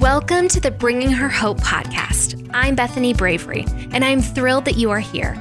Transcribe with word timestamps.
Welcome 0.00 0.48
to 0.48 0.60
the 0.60 0.70
Bringing 0.70 1.10
Her 1.10 1.28
Hope 1.28 1.60
podcast. 1.60 2.50
I'm 2.54 2.74
Bethany 2.74 3.12
Bravery, 3.12 3.66
and 3.92 4.02
I'm 4.02 4.22
thrilled 4.22 4.64
that 4.64 4.78
you 4.78 4.90
are 4.90 4.98
here. 4.98 5.36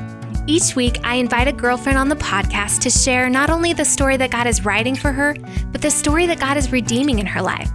Each 0.47 0.76
week, 0.76 0.99
I 1.01 1.15
invite 1.15 1.47
a 1.47 1.54
girlfriend 1.54 1.97
on 1.97 2.10
the 2.10 2.17
podcast 2.17 2.81
to 2.81 2.90
share 2.90 3.29
not 3.29 3.49
only 3.49 3.72
the 3.72 3.85
story 3.85 4.17
that 4.17 4.31
God 4.31 4.47
is 4.47 4.65
writing 4.65 4.97
for 4.97 5.13
her, 5.13 5.33
but 5.72 5.81
the 5.81 5.90
story 5.90 6.26
that 6.26 6.42
God 6.42 6.58
is 6.58 6.74
redeeming 6.74 7.19
in 7.19 7.26
her 7.26 7.42
life. 7.42 7.72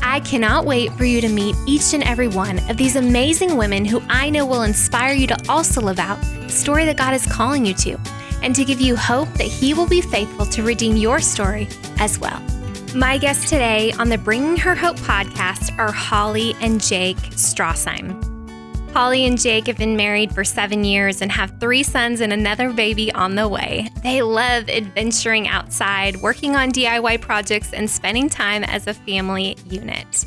I 0.00 0.20
cannot 0.20 0.64
wait 0.64 0.92
for 0.92 1.04
you 1.04 1.20
to 1.22 1.28
meet 1.28 1.56
each 1.66 1.92
and 1.92 2.04
every 2.04 2.28
one 2.28 2.60
of 2.70 2.76
these 2.76 2.94
amazing 2.94 3.56
women 3.56 3.84
who 3.84 4.00
I 4.08 4.30
know 4.30 4.46
will 4.46 4.62
inspire 4.62 5.14
you 5.14 5.26
to 5.26 5.42
also 5.48 5.80
live 5.80 5.98
out 5.98 6.20
the 6.20 6.50
story 6.50 6.84
that 6.84 6.96
God 6.96 7.14
is 7.14 7.26
calling 7.26 7.66
you 7.66 7.74
to, 7.74 7.98
and 8.44 8.54
to 8.54 8.64
give 8.64 8.80
you 8.80 8.94
hope 8.94 9.28
that 9.30 9.48
He 9.48 9.74
will 9.74 9.88
be 9.88 10.00
faithful 10.00 10.46
to 10.46 10.62
redeem 10.62 10.94
your 10.94 11.18
story 11.18 11.66
as 11.98 12.20
well. 12.20 12.40
My 12.94 13.18
guests 13.18 13.50
today 13.50 13.92
on 13.98 14.08
the 14.08 14.16
Bringing 14.16 14.56
Her 14.56 14.74
Hope 14.74 14.96
podcast 14.96 15.78
are 15.78 15.92
Holly 15.92 16.56
and 16.62 16.82
Jake 16.82 17.18
Strassheim. 17.32 18.24
Holly 18.94 19.26
and 19.26 19.38
Jake 19.38 19.66
have 19.66 19.76
been 19.76 19.94
married 19.94 20.32
for 20.32 20.42
seven 20.42 20.84
years 20.84 21.20
and 21.20 21.30
have 21.30 21.60
three 21.60 21.82
sons 21.82 22.22
and 22.22 22.32
another 22.32 22.72
baby 22.72 23.12
on 23.12 23.34
the 23.34 23.46
way. 23.46 23.90
They 24.02 24.22
love 24.22 24.70
adventuring 24.70 25.48
outside, 25.48 26.16
working 26.22 26.56
on 26.56 26.72
DIY 26.72 27.20
projects, 27.20 27.74
and 27.74 27.90
spending 27.90 28.30
time 28.30 28.64
as 28.64 28.86
a 28.86 28.94
family 28.94 29.58
unit. 29.66 30.24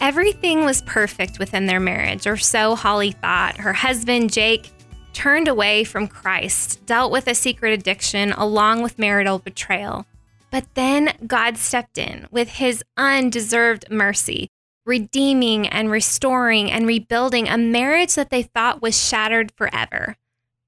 Everything 0.00 0.64
was 0.64 0.80
perfect 0.82 1.38
within 1.38 1.66
their 1.66 1.80
marriage, 1.80 2.26
or 2.26 2.38
so 2.38 2.76
Holly 2.76 3.12
thought. 3.12 3.58
Her 3.58 3.74
husband, 3.74 4.32
Jake, 4.32 4.70
turned 5.12 5.48
away 5.48 5.84
from 5.84 6.08
Christ, 6.08 6.84
dealt 6.86 7.12
with 7.12 7.28
a 7.28 7.34
secret 7.34 7.78
addiction 7.78 8.32
along 8.32 8.82
with 8.82 8.98
marital 8.98 9.38
betrayal. 9.38 10.06
But 10.54 10.72
then 10.74 11.16
God 11.26 11.58
stepped 11.58 11.98
in 11.98 12.28
with 12.30 12.48
his 12.48 12.84
undeserved 12.96 13.90
mercy, 13.90 14.52
redeeming 14.86 15.66
and 15.66 15.90
restoring 15.90 16.70
and 16.70 16.86
rebuilding 16.86 17.48
a 17.48 17.58
marriage 17.58 18.14
that 18.14 18.30
they 18.30 18.44
thought 18.44 18.80
was 18.80 18.96
shattered 18.96 19.50
forever. 19.50 20.14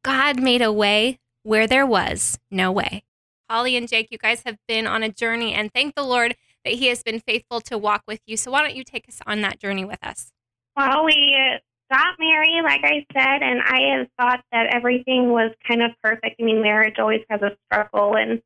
God 0.03 0.43
made 0.43 0.61
a 0.61 0.73
way 0.73 1.21
where 1.45 1.69
there 1.69 1.87
was 1.87 2.37
no 2.51 2.73
way. 2.73 3.05
Holly 3.49 3.77
and 3.77 3.87
Jake, 3.87 4.09
you 4.11 4.19
guys 4.19 4.43
have 4.45 4.59
been 4.67 4.89
on 4.89 5.05
a 5.05 5.09
journey, 5.09 5.55
and 5.55 5.73
thank 5.73 5.95
the 5.95 6.03
Lord 6.03 6.35
that 6.65 6.75
He 6.75 6.89
has 6.89 7.05
been 7.05 7.21
faithful 7.21 7.61
to 7.61 7.79
walk 7.79 8.03
with 8.09 8.19
you. 8.27 8.37
So, 8.37 8.51
why 8.51 8.63
don't 8.63 8.75
you 8.75 8.83
take 8.83 9.09
us 9.09 9.21
on 9.25 9.41
that 9.43 9.61
journey 9.61 9.85
with 9.85 10.05
us? 10.05 10.33
Well, 10.77 11.05
we 11.05 11.39
got 11.93 12.17
married, 12.19 12.63
like 12.65 12.81
I 12.83 13.07
said, 13.13 13.41
and 13.41 13.61
I 13.65 13.99
had 13.99 14.09
thought 14.19 14.45
that 14.51 14.75
everything 14.75 15.31
was 15.31 15.53
kind 15.65 15.81
of 15.81 15.93
perfect. 16.03 16.41
I 16.41 16.43
mean, 16.43 16.61
marriage 16.61 16.99
always 16.99 17.23
has 17.31 17.41
a 17.43 17.57
struggle, 17.71 18.17
and 18.17 18.43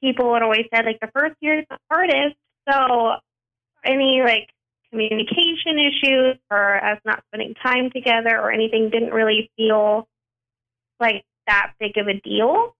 people 0.00 0.32
had 0.34 0.42
always 0.42 0.66
said 0.74 0.84
like 0.84 1.00
the 1.00 1.10
first 1.14 1.36
year 1.40 1.60
is 1.60 1.66
the 1.70 1.78
hardest. 1.90 2.36
So 2.70 3.14
any 3.84 4.22
like 4.24 4.48
communication 4.90 5.78
issues 5.78 6.38
or 6.50 6.84
us 6.84 6.98
not 7.04 7.22
spending 7.28 7.54
time 7.62 7.90
together 7.90 8.40
or 8.40 8.50
anything 8.50 8.90
didn't 8.90 9.12
really 9.12 9.50
feel 9.56 10.08
like 11.00 11.24
that 11.46 11.72
big 11.78 11.96
of 11.96 12.08
a 12.08 12.20
deal. 12.20 12.74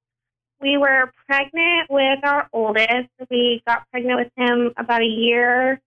We 0.60 0.78
were 0.78 1.12
pregnant 1.26 1.90
with 1.90 2.20
our 2.24 2.48
oldest. 2.52 3.10
We 3.30 3.62
got 3.66 3.88
pregnant 3.90 4.18
with 4.18 4.32
him 4.36 4.72
about 4.76 5.02
a 5.02 5.06
year 5.06 5.80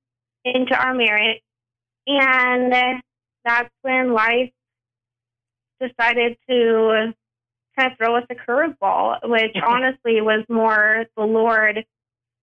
into 0.45 0.75
our 0.75 0.93
marriage. 0.93 1.41
And 2.05 3.01
that's 3.43 3.73
when 3.81 4.13
life 4.13 4.51
decided 5.81 6.37
to 6.49 7.13
kind 7.79 7.91
of 7.91 7.97
throw 7.97 8.15
us 8.17 8.25
a 8.29 8.35
curveball, 8.35 9.17
which 9.23 9.55
honestly 9.67 10.21
was 10.21 10.45
more 10.49 11.05
the 11.15 11.23
Lord 11.23 11.85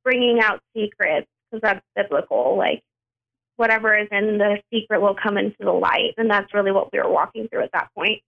bringing 0.05 0.41
out 0.41 0.61
secrets 0.75 1.27
because 1.51 1.63
that's 1.63 1.85
biblical. 1.95 2.57
Like 2.57 2.83
whatever 3.57 3.97
is 3.97 4.09
in 4.11 4.39
the 4.39 4.59
secret 4.73 5.01
will 5.01 5.17
come 5.21 5.37
into 5.37 5.57
the 5.61 5.73
light, 5.73 6.15
and 6.17 6.31
that's 6.31 6.53
really 6.55 6.73
what 6.73 6.93
we 6.93 6.99
were 6.99 7.11
walking 7.11 7.49
through 7.49 7.65
at 7.65 7.73
that 7.73 7.91
point. 7.95 8.23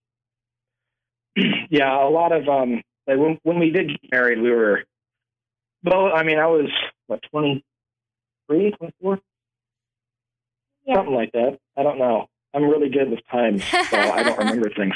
Yeah, 1.71 2.03
a 2.03 2.09
lot 2.09 2.31
of 2.31 2.49
um, 2.49 2.81
like 3.07 3.17
when 3.17 3.39
when 3.43 3.59
we 3.59 3.69
did 3.69 3.89
get 3.89 4.11
married, 4.11 4.41
we 4.41 4.49
were. 4.51 4.83
Well, 5.83 6.11
I 6.13 6.23
mean, 6.23 6.39
I 6.39 6.47
was 6.47 6.69
what 7.07 7.21
23, 7.31 8.71
24? 8.71 9.19
Yeah. 10.85 10.95
something 10.95 11.13
like 11.13 11.31
that. 11.33 11.59
I 11.77 11.83
don't 11.83 11.99
know. 11.99 12.25
I'm 12.53 12.63
really 12.63 12.89
good 12.89 13.11
with 13.11 13.19
time, 13.31 13.59
so 13.59 13.97
I 13.97 14.23
don't 14.23 14.37
remember 14.39 14.69
things. 14.71 14.95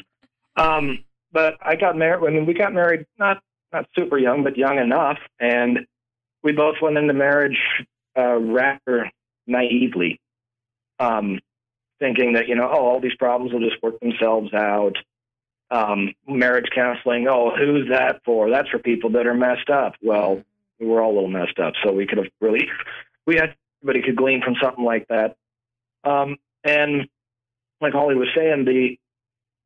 Um, 0.58 1.06
but 1.34 1.56
I 1.62 1.76
got 1.76 1.98
married. 1.98 2.26
I 2.26 2.32
mean, 2.32 2.46
we 2.46 2.54
got 2.54 2.74
married 2.74 3.06
not 3.18 3.42
not 3.74 3.88
super 3.98 4.20
young, 4.20 4.44
but 4.44 4.56
young 4.56 4.78
enough, 4.78 5.18
and 5.40 5.80
we 6.44 6.52
both 6.52 6.76
went 6.82 6.98
into 6.98 7.14
marriage 7.14 7.58
uh, 8.18 8.36
rather 8.36 9.12
naively, 9.48 10.22
um, 11.00 11.40
thinking 12.00 12.34
that 12.34 12.48
you 12.48 12.56
know, 12.56 12.70
oh, 12.72 12.86
all 12.86 13.00
these 13.02 13.16
problems 13.16 13.52
will 13.52 13.68
just 13.68 13.82
work 13.82 14.00
themselves 14.00 14.54
out. 14.54 14.96
Um, 15.72 16.14
marriage 16.28 16.70
counseling, 16.76 17.28
oh, 17.28 17.52
who's 17.58 17.90
that 17.90 18.22
for? 18.24 18.50
That's 18.52 18.70
for 18.70 18.78
people 18.78 19.10
that 19.12 19.26
are 19.26 19.34
messed 19.34 19.72
up. 19.72 19.96
Well, 20.04 20.44
we 20.80 20.86
were 20.86 21.02
all 21.02 21.14
a 21.14 21.16
little 21.16 21.30
messed 21.30 21.58
up, 21.58 21.74
so 21.84 21.92
we 21.92 22.06
could 22.06 22.20
have 22.20 22.28
really, 22.40 22.68
we 23.26 23.36
had, 23.36 23.56
everybody 23.82 24.06
could 24.06 24.16
glean 24.16 24.44
from 24.44 24.56
something 24.62 24.86
like 24.86 25.08
that. 25.08 25.36
Um, 26.04 26.38
and 26.64 27.08
like 27.82 27.94
Holly 27.94 28.14
was 28.16 28.28
saying, 28.36 28.66
the 28.66 28.98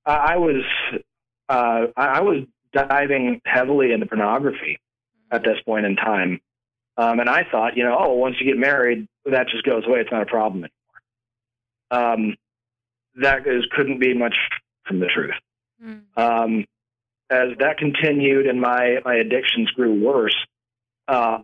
I 0.06 0.38
was 0.38 0.64
uh, 1.50 1.88
I, 1.96 2.06
I 2.06 2.22
was 2.22 2.44
diving 2.74 3.42
heavily 3.46 3.92
into 3.92 4.06
pornography 4.06 4.80
at 5.32 5.44
this 5.44 5.58
point 5.66 5.86
in 5.86 5.96
time. 5.96 6.42
Um, 6.98 7.20
and 7.20 7.30
I 7.30 7.44
thought, 7.50 7.78
you 7.78 7.84
know, 7.84 7.96
oh, 8.00 8.14
once 8.14 8.36
you 8.40 8.48
get 8.48 8.58
married, 8.58 9.08
that 9.26 9.48
just 9.50 9.64
goes 9.64 9.86
away. 9.86 10.00
It's 10.00 10.12
not 10.12 10.24
a 10.24 10.26
problem 10.26 10.66
anymore. 11.92 12.14
Um, 12.14 12.36
that 13.22 13.48
is, 13.48 13.66
couldn't 13.76 14.00
be 14.00 14.14
much 14.14 14.36
from 14.86 15.00
the 15.00 15.08
truth. 15.08 15.36
Mm. 15.84 16.02
Um, 16.16 16.66
as 17.30 17.50
that 17.60 17.78
continued 17.78 18.48
and 18.48 18.60
my, 18.60 18.98
my 19.06 19.16
addictions 19.16 19.70
grew 19.72 20.04
worse, 20.04 20.36
uh, 21.08 21.40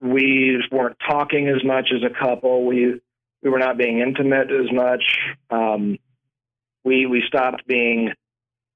we 0.00 0.62
weren't 0.70 0.96
talking 1.08 1.48
as 1.48 1.64
much 1.64 1.92
as 1.94 2.02
a 2.02 2.12
couple. 2.24 2.64
We, 2.66 3.00
we 3.42 3.50
were 3.50 3.58
not 3.58 3.78
being 3.78 4.00
intimate 4.00 4.50
as 4.50 4.72
much. 4.72 5.18
Um, 5.50 5.98
we, 6.84 7.06
we 7.06 7.22
stopped 7.26 7.66
being 7.66 8.12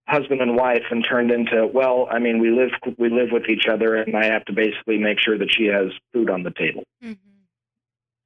husband 0.09 0.41
and 0.41 0.57
wife 0.57 0.85
and 0.91 1.05
turned 1.09 1.31
into 1.31 1.67
well 1.73 2.07
i 2.11 2.19
mean 2.19 2.39
we 2.39 2.51
live 2.51 2.71
we 2.99 3.09
live 3.09 3.29
with 3.33 3.49
each 3.49 3.67
other 3.71 3.97
and 3.97 4.17
i 4.17 4.25
have 4.25 4.45
to 4.45 4.53
basically 4.53 4.99
make 4.99 5.19
sure 5.19 5.37
that 5.37 5.53
she 5.53 5.67
has 5.67 5.87
food 6.13 6.31
on 6.31 6.43
the 6.43 6.53
table 6.53 6.85
mm-hmm. 7.03 7.13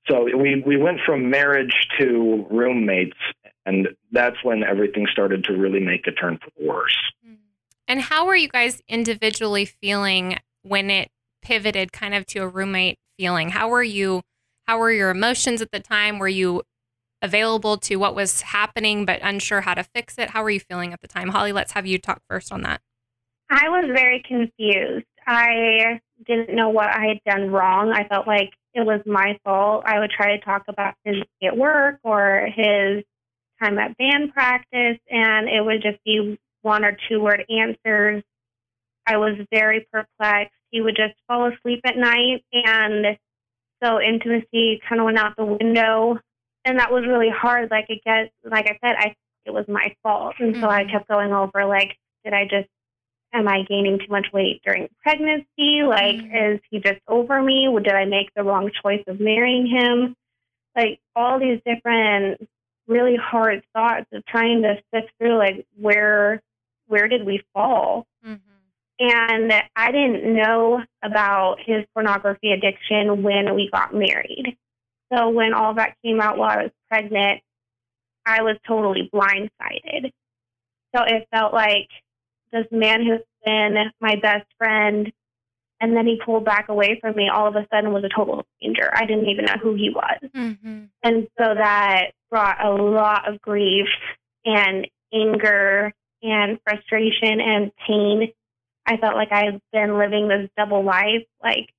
so 0.09 0.25
we 0.37 0.63
we 0.67 0.77
went 0.77 0.99
from 1.05 1.31
marriage 1.31 1.75
to 1.99 2.47
roommates 2.51 3.17
and 3.65 3.89
that's 4.13 4.37
when 4.43 4.63
everything 4.63 5.07
started 5.11 5.45
to 5.45 5.55
really 5.55 5.81
make 5.81 6.07
a 6.07 6.13
turn 6.13 6.39
for 6.39 6.51
the 6.59 6.69
worse 6.69 6.97
mm-hmm. 7.27 7.35
and 7.89 8.03
how 8.03 8.27
were 8.27 8.37
you 8.37 8.49
guys 8.49 8.83
individually 8.89 9.65
feeling 9.65 10.37
when 10.63 10.91
it 10.91 11.11
pivoted 11.43 11.93
kind 11.93 12.15
of 12.15 12.27
to 12.27 12.41
a 12.41 12.49
roommate 12.49 12.99
feeling 13.19 13.49
how 13.49 13.69
were 13.69 13.83
you 13.83 14.21
how 14.67 14.79
were 14.79 14.93
your 14.93 15.09
emotions 15.09 15.63
at 15.63 15.71
the 15.73 15.81
time 15.81 16.19
were 16.19 16.29
you 16.29 16.63
available 17.23 17.77
to 17.77 17.97
what 17.97 18.15
was 18.15 18.43
happening 18.43 19.05
but 19.05 19.21
unsure 19.23 19.63
how 19.63 19.75
to 19.75 19.85
fix 19.85 20.19
it. 20.19 20.31
How 20.31 20.43
were 20.43 20.51
you 20.51 20.61
feeling 20.61 20.93
at 20.93 21.01
the 21.01 21.09
time? 21.09 21.29
Holly, 21.29 21.53
let's 21.53 21.73
have 21.73 21.87
you 21.87 21.99
talk 21.99 22.23
first 22.29 22.53
on 22.53 22.63
that. 22.63 22.81
I 23.51 23.69
was 23.69 23.91
very 23.93 24.23
confused. 24.27 25.07
I 25.27 26.01
didn't 26.27 26.55
know 26.55 26.69
what 26.71 26.89
I 26.89 27.07
had 27.07 27.21
done 27.27 27.51
wrong. 27.51 27.93
I 27.93 28.07
felt 28.09 28.27
like 28.27 28.51
it 28.75 28.87
was 28.87 29.01
my 29.07 29.39
fault. 29.45 29.85
I 29.87 29.99
would 29.99 30.11
try 30.11 30.37
to 30.37 30.45
talk 30.45 30.65
about 30.69 30.95
his 31.05 31.17
day 31.41 31.49
at 31.49 31.57
work 31.57 31.99
or 32.05 32.49
his 32.55 33.05
time 33.61 33.79
at 33.79 33.97
band 33.99 34.33
practice, 34.33 34.99
and 35.11 35.49
it 35.49 35.65
would 35.65 35.83
just 35.83 36.03
be 36.05 36.39
one 36.63 36.85
or 36.85 36.97
two 37.09 37.21
word 37.21 37.45
answers. 37.51 38.23
I 39.07 39.17
was 39.17 39.37
very 39.53 39.87
perplexed. 39.93 40.55
He 40.71 40.81
would 40.81 40.97
just 40.97 41.15
fall 41.27 41.51
asleep 41.53 41.81
at 41.85 41.97
night, 41.97 42.45
and 42.53 43.19
so 43.83 44.01
intimacy 44.01 44.81
kind 44.89 45.01
of 45.01 45.07
went 45.07 45.19
out 45.19 45.37
the 45.37 45.45
window 45.45 46.19
and 46.65 46.79
that 46.79 46.93
was 46.93 47.05
really 47.07 47.31
hard. 47.31 47.71
Like 47.71 47.89
gets, 47.89 48.33
like 48.45 48.67
I 48.67 48.79
said, 48.85 48.97
I 48.99 49.15
it 49.45 49.53
was 49.53 49.67
my 49.69 49.95
fault, 50.03 50.35
and 50.39 50.53
mm-hmm. 50.53 50.63
so 50.63 50.69
I 50.69 50.83
mm-hmm. 50.83 50.93
kept 50.93 51.09
going 51.09 51.33
over 51.33 51.65
like, 51.67 51.97
did 52.25 52.35
I 52.35 52.45
just 52.45 52.69
am 53.33 53.49
I 53.49 53.63
gaining 53.69 53.99
too 53.99 54.11
much 54.11 54.27
weight 54.33 54.61
during 54.65 54.89
pregnancy? 55.03 55.83
Like, 55.83 56.17
mm-hmm. 56.17 56.55
is 56.55 56.61
he 56.71 56.81
just 56.81 57.01
over 57.09 57.41
me? 57.43 57.69
Did 57.83 57.95
I 57.95 58.05
make 58.05 58.33
the 58.35 58.43
wrong 58.43 58.71
choice 58.83 59.03
of 59.07 59.21
marrying 59.21 59.67
him? 59.67 60.17
Like 60.77 61.01
all 61.17 61.39
these 61.39 61.61
different 61.65 62.49
really 62.87 63.17
hard 63.17 63.63
thoughts 63.73 64.07
of 64.13 64.25
trying 64.27 64.63
to 64.63 64.77
sift 64.93 65.13
through 65.19 65.39
like 65.39 65.67
where 65.79 66.43
where 66.87 67.09
did 67.09 67.25
we 67.25 67.43
fall? 67.55 68.07
Mm-hmm. 68.27 68.37
And 69.01 69.53
I 69.75 69.93
didn't 69.93 70.35
know 70.35 70.83
about 71.03 71.57
his 71.65 71.85
pornography 71.95 72.53
addiction 72.53 73.23
when 73.23 73.55
we 73.55 73.71
got 73.73 73.95
married. 73.95 74.59
So 75.13 75.31
when 75.31 75.55
all 75.55 75.75
that 75.75 75.97
came 76.05 76.21
out 76.21 76.39
while 76.39 76.51
I 76.51 76.63
was 76.65 76.73
pregnant, 76.89 77.41
I 78.27 78.43
was 78.43 78.57
totally 78.67 79.11
blindsided. 79.13 80.13
So 80.95 81.03
it 81.05 81.29
felt 81.33 81.53
like 81.53 81.89
this 82.53 82.67
man 82.71 83.05
who's 83.05 83.21
been 83.45 83.77
my 84.01 84.17
best 84.17 84.47
friend 84.59 85.13
and 85.81 85.97
then 85.97 86.07
he 86.07 86.21
pulled 86.25 86.45
back 86.45 86.69
away 86.69 86.99
from 87.01 87.17
me 87.17 87.29
all 87.33 87.49
of 87.49 87.57
a 87.57 87.67
sudden 87.73 87.93
was 87.93 88.05
a 88.05 88.15
total 88.15 88.45
stranger. 88.57 88.91
I 88.95 89.07
didn't 89.07 89.29
even 89.29 89.47
know 89.47 89.57
who 89.63 89.75
he 89.75 89.91
was. 89.91 90.19
Mm-hmm. 90.35 90.85
And 91.03 91.29
so 91.39 91.55
that 91.55 92.11
brought 92.31 92.65
a 92.65 92.71
lot 92.71 93.27
of 93.29 93.41
grief 93.41 93.89
and 94.45 94.87
anger 95.13 95.93
and 96.23 96.59
frustration 96.65 97.41
and 97.41 97.73
pain. 97.87 98.33
I 98.87 98.99
felt 98.99 99.15
like 99.15 99.33
I 99.33 99.47
had 99.47 99.61
been 99.73 99.99
living 99.99 100.29
this 100.29 100.51
double 100.57 100.85
life. 100.85 101.25
Like 101.43 101.71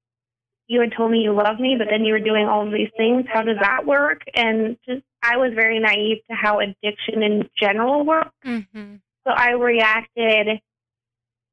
you 0.71 0.79
had 0.79 0.93
told 0.95 1.11
me 1.11 1.19
you 1.19 1.33
loved 1.33 1.59
me, 1.59 1.75
but 1.77 1.87
then 1.91 2.05
you 2.05 2.13
were 2.13 2.19
doing 2.19 2.45
all 2.47 2.65
of 2.65 2.71
these 2.71 2.87
things. 2.95 3.25
How 3.27 3.41
does 3.41 3.57
that 3.61 3.85
work? 3.85 4.21
And 4.33 4.77
just 4.87 5.01
I 5.21 5.35
was 5.35 5.51
very 5.53 5.79
naive 5.79 6.19
to 6.29 6.33
how 6.33 6.61
addiction 6.61 7.21
in 7.21 7.49
general 7.59 8.05
works. 8.05 8.31
Mm-hmm. 8.45 8.95
So 9.27 9.33
I 9.35 9.51
reacted 9.51 10.61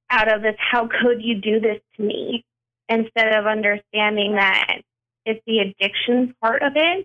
out 0.09 0.33
of 0.33 0.43
this, 0.43 0.55
how 0.59 0.87
could 0.87 1.21
you 1.21 1.41
do 1.41 1.59
this 1.59 1.81
to 1.97 2.03
me? 2.03 2.45
Instead 2.89 3.35
of 3.35 3.47
understanding 3.47 4.37
that 4.37 4.83
it's 5.27 5.43
the 5.49 5.59
addiction 5.59 6.37
part 6.41 6.63
of 6.63 6.73
it 6.77 7.05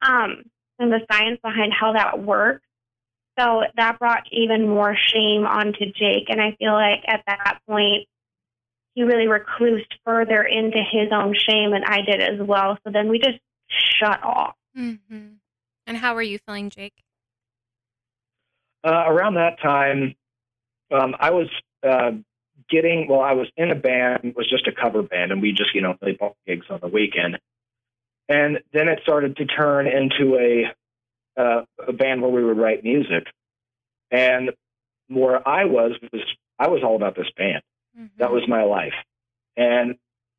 um, 0.00 0.44
and 0.78 0.92
the 0.92 1.00
science 1.10 1.40
behind 1.42 1.72
how 1.72 1.92
that 1.94 2.22
works. 2.22 2.64
So 3.36 3.62
that 3.76 3.98
brought 3.98 4.22
even 4.30 4.68
more 4.68 4.96
shame 4.96 5.44
onto 5.44 5.86
Jake. 5.86 6.28
And 6.28 6.40
I 6.40 6.54
feel 6.56 6.72
like 6.72 7.02
at 7.08 7.24
that 7.26 7.58
point, 7.68 8.06
he 8.94 9.02
really 9.02 9.26
reclused 9.26 9.92
further 10.04 10.42
into 10.42 10.78
his 10.78 11.08
own 11.12 11.34
shame, 11.34 11.72
and 11.72 11.84
I 11.84 12.02
did 12.02 12.20
as 12.20 12.40
well. 12.40 12.78
So 12.84 12.92
then 12.92 13.08
we 13.08 13.18
just 13.18 13.38
shut 13.68 14.22
off. 14.22 14.54
Mm-hmm. 14.76 15.34
And 15.86 15.96
how 15.96 16.14
were 16.14 16.22
you 16.22 16.38
feeling, 16.38 16.70
Jake? 16.70 16.94
Uh, 18.84 19.04
around 19.06 19.34
that 19.34 19.60
time, 19.60 20.14
um, 20.90 21.14
I 21.18 21.30
was 21.30 21.48
uh, 21.88 22.12
getting 22.68 23.06
well. 23.08 23.20
I 23.20 23.32
was 23.32 23.48
in 23.56 23.70
a 23.70 23.74
band, 23.74 24.24
it 24.24 24.36
was 24.36 24.48
just 24.48 24.66
a 24.66 24.72
cover 24.72 25.02
band, 25.02 25.32
and 25.32 25.40
we 25.40 25.52
just 25.52 25.74
you 25.74 25.80
know 25.80 25.94
played 25.94 26.18
ball 26.18 26.36
gigs 26.46 26.66
on 26.68 26.80
the 26.80 26.88
weekend. 26.88 27.38
And 28.28 28.60
then 28.72 28.88
it 28.88 29.00
started 29.02 29.36
to 29.36 29.46
turn 29.46 29.86
into 29.86 30.36
a 30.36 31.40
uh, 31.40 31.64
a 31.86 31.92
band 31.92 32.22
where 32.22 32.30
we 32.30 32.44
would 32.44 32.58
write 32.58 32.84
music. 32.84 33.26
And 34.10 34.50
where 35.08 35.46
I 35.46 35.64
was 35.64 35.92
was 36.12 36.22
I 36.58 36.68
was 36.68 36.82
all 36.84 36.96
about 36.96 37.16
this 37.16 37.30
band. 37.36 37.62
Mm-hmm. 37.98 38.18
That 38.18 38.32
was 38.32 38.42
my 38.48 38.64
life. 38.64 38.94
And 39.56 39.96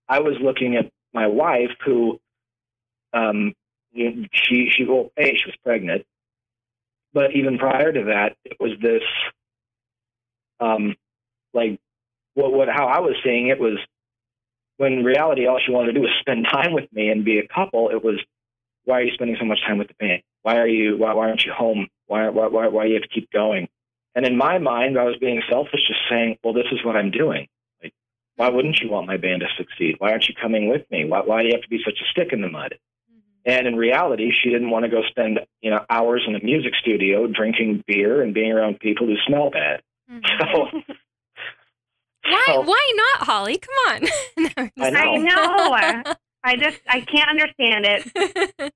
I 0.07 0.19
was 0.19 0.35
looking 0.41 0.75
at 0.75 0.91
my 1.13 1.27
wife, 1.27 1.71
who 1.85 2.19
um, 3.13 3.53
she 3.93 4.69
she 4.71 4.85
well, 4.87 5.11
a 5.17 5.35
she 5.35 5.45
was 5.45 5.55
pregnant, 5.63 6.05
but 7.13 7.35
even 7.35 7.57
prior 7.57 7.91
to 7.91 8.03
that, 8.05 8.35
it 8.43 8.57
was 8.59 8.71
this 8.81 9.03
um, 10.59 10.95
like 11.53 11.79
what 12.33 12.51
what 12.51 12.67
how 12.69 12.87
I 12.87 12.99
was 12.99 13.15
seeing 13.23 13.47
it 13.47 13.59
was 13.59 13.77
when 14.77 14.93
in 14.93 15.03
reality 15.03 15.45
all 15.45 15.59
she 15.63 15.71
wanted 15.71 15.87
to 15.87 15.93
do 15.93 16.01
was 16.01 16.11
spend 16.19 16.47
time 16.51 16.73
with 16.73 16.91
me 16.91 17.09
and 17.09 17.23
be 17.23 17.39
a 17.39 17.47
couple. 17.47 17.89
It 17.89 18.03
was 18.03 18.19
why 18.85 18.99
are 18.99 19.03
you 19.03 19.13
spending 19.13 19.37
so 19.39 19.45
much 19.45 19.61
time 19.65 19.77
with 19.77 19.87
the 19.87 19.95
band? 19.99 20.23
Why 20.41 20.57
are 20.57 20.67
you 20.67 20.97
why, 20.97 21.13
why 21.13 21.29
aren't 21.29 21.45
you 21.45 21.53
home? 21.53 21.87
Why 22.07 22.29
why 22.29 22.47
why 22.47 22.67
why 22.67 22.83
do 22.83 22.89
you 22.89 22.95
have 22.95 23.03
to 23.03 23.09
keep 23.09 23.31
going? 23.31 23.69
And 24.15 24.25
in 24.25 24.37
my 24.37 24.59
mind, 24.59 24.97
I 24.97 25.05
was 25.05 25.15
being 25.19 25.41
selfish, 25.49 25.81
just 25.87 25.99
saying, 26.09 26.37
well, 26.43 26.53
this 26.53 26.67
is 26.71 26.83
what 26.85 26.95
I'm 26.95 27.11
doing. 27.11 27.47
Like, 27.81 27.93
why 28.35 28.49
wouldn't 28.49 28.79
you 28.79 28.89
want 28.89 29.07
my 29.07 29.17
band 29.17 29.41
to 29.41 29.47
succeed? 29.57 29.95
Why 29.97 30.11
aren't 30.11 30.27
you 30.27 30.35
coming 30.39 30.69
with 30.69 30.89
me? 30.91 31.05
Why, 31.05 31.21
why 31.21 31.41
do 31.41 31.47
you 31.47 31.53
have 31.55 31.63
to 31.63 31.69
be 31.69 31.81
such 31.83 31.99
a 31.99 32.11
stick 32.11 32.31
in 32.31 32.41
the 32.41 32.49
mud? 32.49 32.75
And 33.45 33.67
in 33.67 33.75
reality, 33.75 34.31
she 34.41 34.49
didn't 34.49 34.69
want 34.69 34.85
to 34.85 34.89
go 34.89 35.01
spend 35.09 35.39
you 35.61 35.69
know 35.69 35.83
hours 35.89 36.23
in 36.25 36.35
a 36.35 36.43
music 36.43 36.73
studio 36.81 37.27
drinking 37.27 37.83
beer 37.85 38.21
and 38.21 38.33
being 38.33 38.51
around 38.53 38.79
people 38.79 39.05
who 39.05 39.15
smell 39.27 39.49
bad. 39.49 39.81
Mm-hmm. 40.11 40.91
So. 42.25 42.31
Why? 42.31 42.43
So, 42.47 42.61
why 42.61 42.91
not, 42.95 43.27
Holly? 43.27 43.57
Come 43.57 43.75
on. 43.89 44.01
no, 44.77 44.85
I 44.85 45.17
know. 45.17 45.73
I 45.73 46.01
know. 46.03 46.13
I 46.43 46.55
just 46.55 46.79
I 46.87 47.01
can't 47.01 47.29
understand 47.29 47.85
it. 47.85 48.73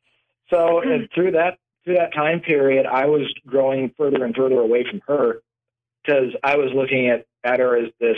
so 0.50 0.80
and 0.80 1.08
through 1.14 1.32
that 1.32 1.58
through 1.84 1.94
that 1.94 2.14
time 2.14 2.40
period, 2.40 2.86
I 2.86 3.06
was 3.06 3.32
growing 3.46 3.92
further 3.96 4.24
and 4.24 4.34
further 4.34 4.60
away 4.60 4.84
from 4.88 5.00
her 5.06 5.40
because 6.02 6.34
I 6.42 6.56
was 6.56 6.70
looking 6.74 7.08
at 7.08 7.26
at 7.44 7.60
her 7.60 7.76
as 7.76 7.90
this 8.00 8.16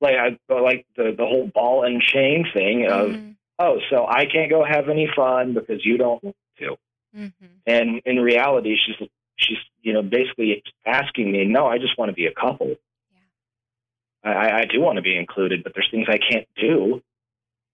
like 0.00 0.14
I 0.16 0.38
like 0.52 0.86
the 0.96 1.14
the 1.16 1.26
whole 1.26 1.50
ball 1.52 1.84
and 1.84 2.00
chain 2.00 2.46
thing 2.52 2.86
of. 2.86 3.10
Mm 3.10 3.34
oh, 3.58 3.78
so 3.90 4.06
I 4.06 4.26
can't 4.26 4.50
go 4.50 4.64
have 4.64 4.88
any 4.88 5.08
fun 5.14 5.54
because 5.54 5.84
you 5.84 5.98
don't 5.98 6.22
want 6.22 6.36
to. 6.58 6.76
Mm-hmm. 7.16 7.46
And 7.66 8.00
in 8.04 8.16
reality, 8.20 8.76
she's 8.76 9.08
she's 9.36 9.58
you 9.82 9.92
know 9.92 10.02
basically 10.02 10.62
asking 10.86 11.32
me, 11.32 11.44
no, 11.44 11.66
I 11.66 11.78
just 11.78 11.98
want 11.98 12.10
to 12.10 12.14
be 12.14 12.26
a 12.26 12.34
couple. 12.34 12.68
Yeah. 14.24 14.30
I, 14.30 14.60
I 14.60 14.64
do 14.64 14.80
want 14.80 14.96
to 14.96 15.02
be 15.02 15.16
included, 15.16 15.64
but 15.64 15.72
there's 15.74 15.88
things 15.90 16.06
I 16.08 16.18
can't 16.18 16.46
do, 16.56 17.02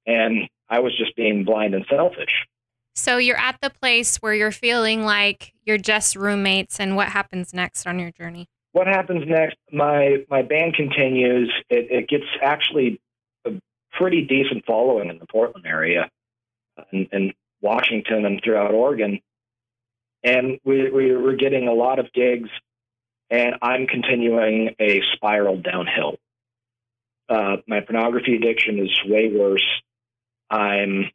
and 0.06 0.48
I 0.68 0.80
was 0.80 0.96
just 0.96 1.16
being 1.16 1.44
blind 1.44 1.74
and 1.74 1.84
selfish. 1.88 2.46
So 2.94 3.18
you're 3.18 3.36
at 3.36 3.58
the 3.60 3.70
place 3.70 4.16
where 4.18 4.34
you're 4.34 4.52
feeling 4.52 5.04
like 5.04 5.52
you're 5.64 5.78
just 5.78 6.14
roommates, 6.14 6.78
and 6.78 6.96
what 6.96 7.08
happens 7.08 7.52
next 7.52 7.86
on 7.86 7.98
your 7.98 8.12
journey? 8.12 8.46
What 8.72 8.86
happens 8.86 9.24
next? 9.26 9.56
My 9.72 10.24
my 10.30 10.42
band 10.42 10.74
continues. 10.74 11.52
It, 11.68 11.90
it 11.90 12.08
gets 12.08 12.24
actually 12.42 13.00
a 13.44 13.50
pretty 13.92 14.22
decent 14.22 14.64
following 14.64 15.10
in 15.10 15.18
the 15.18 15.26
Portland 15.26 15.66
area 15.66 16.08
and, 16.92 17.08
and 17.12 17.34
Washington 17.60 18.24
and 18.24 18.40
throughout 18.42 18.72
Oregon. 18.72 19.20
And 20.22 20.58
we, 20.64 20.90
we 20.90 21.16
we're 21.16 21.36
getting 21.36 21.68
a 21.68 21.74
lot 21.74 21.98
of 21.98 22.12
gigs, 22.12 22.48
and 23.28 23.56
I'm 23.60 23.86
continuing 23.86 24.74
a 24.80 25.02
spiral 25.14 25.60
downhill. 25.60 26.16
Uh, 27.28 27.56
my 27.66 27.80
pornography 27.80 28.36
addiction 28.36 28.78
is 28.78 28.90
way 29.06 29.32
worse. 29.34 29.64
I'm 30.50 31.10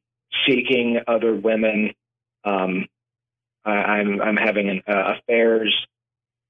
seeking 0.48 1.00
other 1.08 1.36
women. 1.36 1.94
Um, 2.44 2.88
I, 3.66 4.00
am 4.00 4.22
I'm, 4.22 4.22
I'm 4.22 4.38
having 4.38 4.82
uh, 4.88 5.14
affairs. 5.18 5.76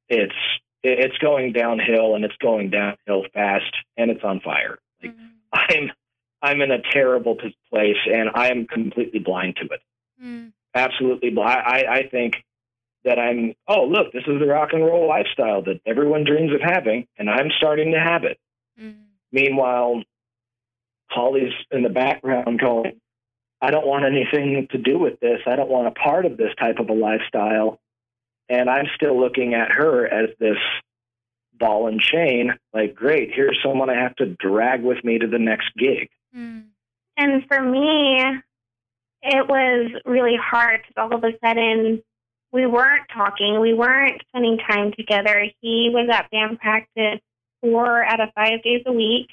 It's 0.07 0.33
it's 0.81 1.17
going 1.17 1.51
downhill, 1.51 2.15
and 2.15 2.23
it's 2.23 2.37
going 2.41 2.69
downhill 2.69 3.25
fast, 3.33 3.75
and 3.97 4.09
it's 4.09 4.23
on 4.23 4.39
fire. 4.39 4.79
Like, 5.01 5.13
mm-hmm. 5.13 5.25
I'm 5.51 5.91
I'm 6.41 6.61
in 6.61 6.71
a 6.71 6.81
terrible 6.93 7.35
place 7.69 7.97
and 8.11 8.29
I 8.33 8.49
am 8.49 8.65
completely 8.65 9.19
blind 9.19 9.57
to 9.57 9.65
it. 9.65 9.81
Mm. 10.23 10.51
Absolutely 10.73 11.31
blind. 11.31 11.61
I, 11.65 11.83
I 11.89 12.09
think 12.09 12.35
that 13.03 13.19
I'm, 13.19 13.53
oh, 13.67 13.85
look, 13.85 14.11
this 14.13 14.23
is 14.27 14.39
the 14.39 14.45
rock 14.45 14.69
and 14.73 14.83
roll 14.83 15.07
lifestyle 15.07 15.61
that 15.63 15.81
everyone 15.85 16.23
dreams 16.25 16.51
of 16.53 16.61
having, 16.61 17.07
and 17.17 17.29
I'm 17.29 17.49
starting 17.57 17.91
to 17.93 17.99
have 17.99 18.23
it. 18.23 18.37
Mm. 18.81 18.95
Meanwhile, 19.31 20.03
Holly's 21.07 21.53
in 21.71 21.83
the 21.83 21.89
background 21.89 22.59
going, 22.59 22.99
I 23.61 23.71
don't 23.71 23.85
want 23.85 24.05
anything 24.05 24.67
to 24.71 24.77
do 24.77 24.97
with 24.97 25.19
this. 25.19 25.39
I 25.45 25.55
don't 25.55 25.69
want 25.69 25.87
a 25.87 25.91
part 25.91 26.25
of 26.25 26.37
this 26.37 26.53
type 26.59 26.79
of 26.79 26.89
a 26.89 26.93
lifestyle. 26.93 27.79
And 28.47 28.69
I'm 28.69 28.85
still 28.95 29.19
looking 29.19 29.53
at 29.53 29.71
her 29.71 30.07
as 30.07 30.29
this 30.39 30.57
ball 31.59 31.87
and 31.87 31.99
chain, 31.99 32.53
like, 32.73 32.95
great, 32.95 33.31
here's 33.33 33.59
someone 33.63 33.89
I 33.89 34.01
have 34.01 34.15
to 34.15 34.27
drag 34.27 34.81
with 34.81 35.03
me 35.03 35.19
to 35.19 35.27
the 35.27 35.37
next 35.37 35.69
gig. 35.77 36.09
Mm. 36.35 36.67
And 37.17 37.43
for 37.47 37.61
me, 37.61 38.23
it 39.21 39.47
was 39.47 39.91
really 40.05 40.37
hard 40.41 40.81
because 40.81 40.93
all 40.97 41.13
of 41.13 41.23
a 41.23 41.37
sudden 41.45 42.01
we 42.51 42.65
weren't 42.65 43.07
talking, 43.13 43.59
we 43.59 43.73
weren't 43.73 44.21
spending 44.29 44.57
time 44.57 44.93
together. 44.97 45.45
He 45.61 45.91
was 45.93 46.09
at 46.11 46.31
band 46.31 46.59
practice 46.59 47.19
four 47.61 48.03
out 48.03 48.21
of 48.21 48.29
five 48.33 48.63
days 48.63 48.83
a 48.85 48.93
week 48.93 49.27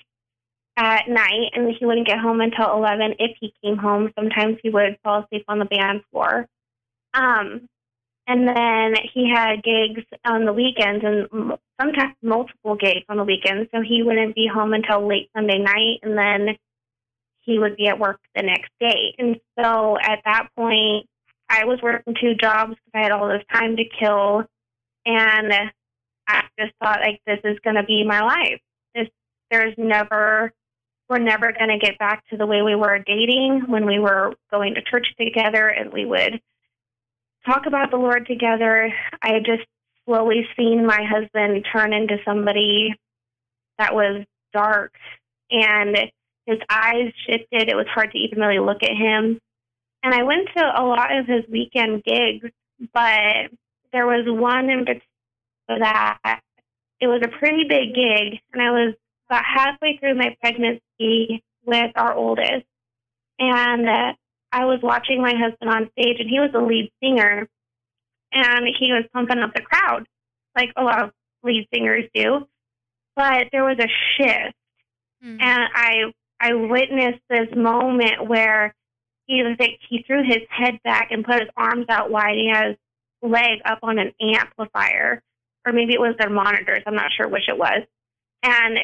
at 0.76 1.08
night, 1.08 1.50
and 1.54 1.74
he 1.78 1.86
wouldn't 1.86 2.06
get 2.06 2.18
home 2.18 2.40
until 2.40 2.74
11 2.74 3.14
if 3.18 3.36
he 3.40 3.54
came 3.62 3.76
home. 3.76 4.12
Sometimes 4.14 4.58
he 4.62 4.70
would 4.70 4.98
fall 5.02 5.24
asleep 5.24 5.44
on 5.48 5.58
the 5.58 5.64
band 5.64 6.02
floor. 6.10 6.46
Um, 7.14 7.68
and 8.26 8.48
then 8.48 8.94
he 9.14 9.30
had 9.32 9.62
gigs 9.62 10.04
on 10.24 10.44
the 10.44 10.52
weekends 10.52 11.04
and 11.04 11.58
sometimes 11.80 12.14
multiple 12.22 12.74
gigs 12.74 13.04
on 13.08 13.18
the 13.18 13.24
weekends. 13.24 13.70
So 13.72 13.82
he 13.82 14.02
wouldn't 14.02 14.34
be 14.34 14.48
home 14.52 14.74
until 14.74 15.06
late 15.06 15.30
Sunday 15.34 15.58
night. 15.58 16.00
And 16.02 16.18
then 16.18 16.56
he 17.40 17.58
would 17.58 17.76
be 17.76 17.86
at 17.86 18.00
work 18.00 18.20
the 18.34 18.42
next 18.42 18.70
day. 18.80 19.14
And 19.18 19.36
so 19.58 19.96
at 20.02 20.22
that 20.24 20.48
point, 20.56 21.06
I 21.48 21.64
was 21.64 21.78
working 21.80 22.14
two 22.20 22.34
jobs 22.34 22.74
because 22.74 22.92
I 22.94 23.02
had 23.04 23.12
all 23.12 23.28
this 23.28 23.44
time 23.52 23.76
to 23.76 23.84
kill. 24.00 24.44
And 25.06 25.52
I 26.26 26.42
just 26.58 26.72
thought, 26.82 27.00
like, 27.00 27.20
this 27.26 27.38
is 27.44 27.58
going 27.62 27.76
to 27.76 27.84
be 27.84 28.04
my 28.04 28.20
life. 28.22 28.60
This, 28.92 29.06
there's 29.52 29.74
never, 29.78 30.52
we're 31.08 31.18
never 31.18 31.52
going 31.52 31.70
to 31.70 31.78
get 31.78 31.98
back 31.98 32.24
to 32.28 32.36
the 32.36 32.46
way 32.46 32.62
we 32.62 32.74
were 32.74 32.98
dating 32.98 33.64
when 33.68 33.86
we 33.86 33.98
were 33.98 34.34
going 34.50 34.74
to 34.74 34.82
church 34.82 35.06
together 35.18 35.68
and 35.68 35.92
we 35.92 36.04
would 36.04 36.40
talk 37.44 37.66
about 37.66 37.90
the 37.90 37.96
Lord 37.96 38.26
together. 38.26 38.92
I 39.22 39.32
had 39.34 39.44
just 39.44 39.66
slowly 40.04 40.46
seen 40.56 40.86
my 40.86 41.04
husband 41.04 41.64
turn 41.72 41.92
into 41.92 42.16
somebody 42.24 42.94
that 43.78 43.94
was 43.94 44.24
dark 44.52 44.94
and 45.50 45.96
his 46.46 46.58
eyes 46.70 47.12
shifted. 47.26 47.68
It 47.68 47.76
was 47.76 47.86
hard 47.92 48.12
to 48.12 48.18
even 48.18 48.40
really 48.40 48.58
look 48.58 48.82
at 48.82 48.96
him. 48.96 49.40
And 50.02 50.14
I 50.14 50.22
went 50.22 50.48
to 50.56 50.62
a 50.62 50.82
lot 50.82 51.16
of 51.16 51.26
his 51.26 51.44
weekend 51.50 52.04
gigs, 52.04 52.50
but 52.92 53.50
there 53.92 54.06
was 54.06 54.24
one 54.26 54.70
in 54.70 54.80
particular 54.80 55.02
that 55.68 56.40
it 57.00 57.08
was 57.08 57.22
a 57.24 57.38
pretty 57.38 57.64
big 57.68 57.94
gig, 57.94 58.40
and 58.52 58.62
I 58.62 58.70
was 58.70 58.94
about 59.28 59.44
halfway 59.44 59.96
through 59.98 60.14
my 60.14 60.36
pregnancy 60.40 61.42
with 61.64 61.92
our 61.96 62.14
oldest. 62.14 62.64
And 63.38 63.88
uh, 63.88 64.12
I 64.52 64.64
was 64.64 64.80
watching 64.82 65.20
my 65.20 65.34
husband 65.36 65.70
on 65.70 65.90
stage, 65.92 66.16
and 66.18 66.30
he 66.30 66.40
was 66.40 66.50
the 66.52 66.60
lead 66.60 66.90
singer, 67.02 67.48
and 68.32 68.66
he 68.78 68.92
was 68.92 69.04
pumping 69.12 69.38
up 69.38 69.54
the 69.54 69.62
crowd 69.62 70.06
like 70.56 70.72
a 70.76 70.82
lot 70.82 71.04
of 71.04 71.10
lead 71.44 71.68
singers 71.72 72.04
do. 72.14 72.48
But 73.14 73.48
there 73.52 73.64
was 73.64 73.78
a 73.78 73.88
shift, 74.16 74.54
mm-hmm. 75.24 75.40
and 75.40 75.62
I 75.74 76.12
I 76.40 76.54
witnessed 76.54 77.22
this 77.30 77.48
moment 77.54 78.26
where 78.26 78.74
he 79.26 79.42
was 79.42 79.56
like 79.58 79.78
he 79.88 80.02
threw 80.06 80.22
his 80.22 80.42
head 80.50 80.80
back 80.82 81.08
and 81.10 81.24
put 81.24 81.40
his 81.40 81.48
arms 81.56 81.86
out 81.88 82.10
wide. 82.10 82.34
He 82.34 82.50
had 82.52 82.68
his 82.68 82.76
leg 83.22 83.60
up 83.64 83.78
on 83.82 83.98
an 83.98 84.12
amplifier, 84.20 85.22
or 85.66 85.72
maybe 85.72 85.94
it 85.94 86.00
was 86.00 86.14
their 86.18 86.30
monitors. 86.30 86.82
I'm 86.86 86.94
not 86.94 87.10
sure 87.16 87.28
which 87.28 87.48
it 87.48 87.56
was, 87.56 87.82
and 88.42 88.78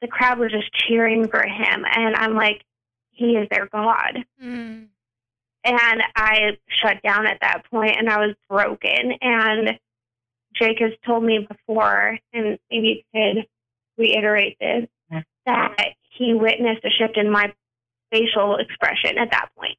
the 0.00 0.08
crowd 0.08 0.38
was 0.38 0.52
just 0.52 0.72
cheering 0.72 1.28
for 1.28 1.42
him. 1.42 1.84
And 1.90 2.16
I'm 2.16 2.34
like, 2.34 2.62
he 3.10 3.32
is 3.32 3.48
their 3.50 3.66
God. 3.66 4.24
Mm. 4.42 4.88
And 5.64 6.02
I 6.14 6.58
shut 6.68 7.02
down 7.02 7.26
at 7.26 7.38
that 7.40 7.62
point 7.70 7.96
and 7.98 8.08
I 8.08 8.18
was 8.18 8.36
broken. 8.48 9.12
And 9.20 9.78
Jake 10.54 10.78
has 10.80 10.92
told 11.04 11.24
me 11.24 11.46
before, 11.48 12.18
and 12.32 12.58
maybe 12.70 13.02
you 13.12 13.34
could 13.34 13.46
reiterate 13.98 14.58
this, 14.60 14.86
that 15.44 15.94
he 16.16 16.34
witnessed 16.34 16.84
a 16.84 16.90
shift 16.90 17.16
in 17.16 17.30
my 17.30 17.52
facial 18.12 18.56
expression 18.56 19.18
at 19.18 19.30
that 19.32 19.48
point. 19.58 19.76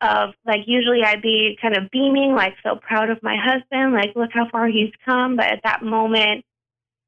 Of 0.00 0.34
like, 0.44 0.60
usually 0.66 1.02
I'd 1.02 1.22
be 1.22 1.58
kind 1.60 1.76
of 1.76 1.90
beaming, 1.90 2.34
like 2.34 2.54
so 2.62 2.76
proud 2.76 3.10
of 3.10 3.22
my 3.22 3.36
husband, 3.42 3.94
like, 3.94 4.14
look 4.14 4.30
how 4.32 4.48
far 4.50 4.66
he's 4.68 4.92
come. 5.04 5.36
But 5.36 5.46
at 5.46 5.62
that 5.64 5.82
moment, 5.82 6.44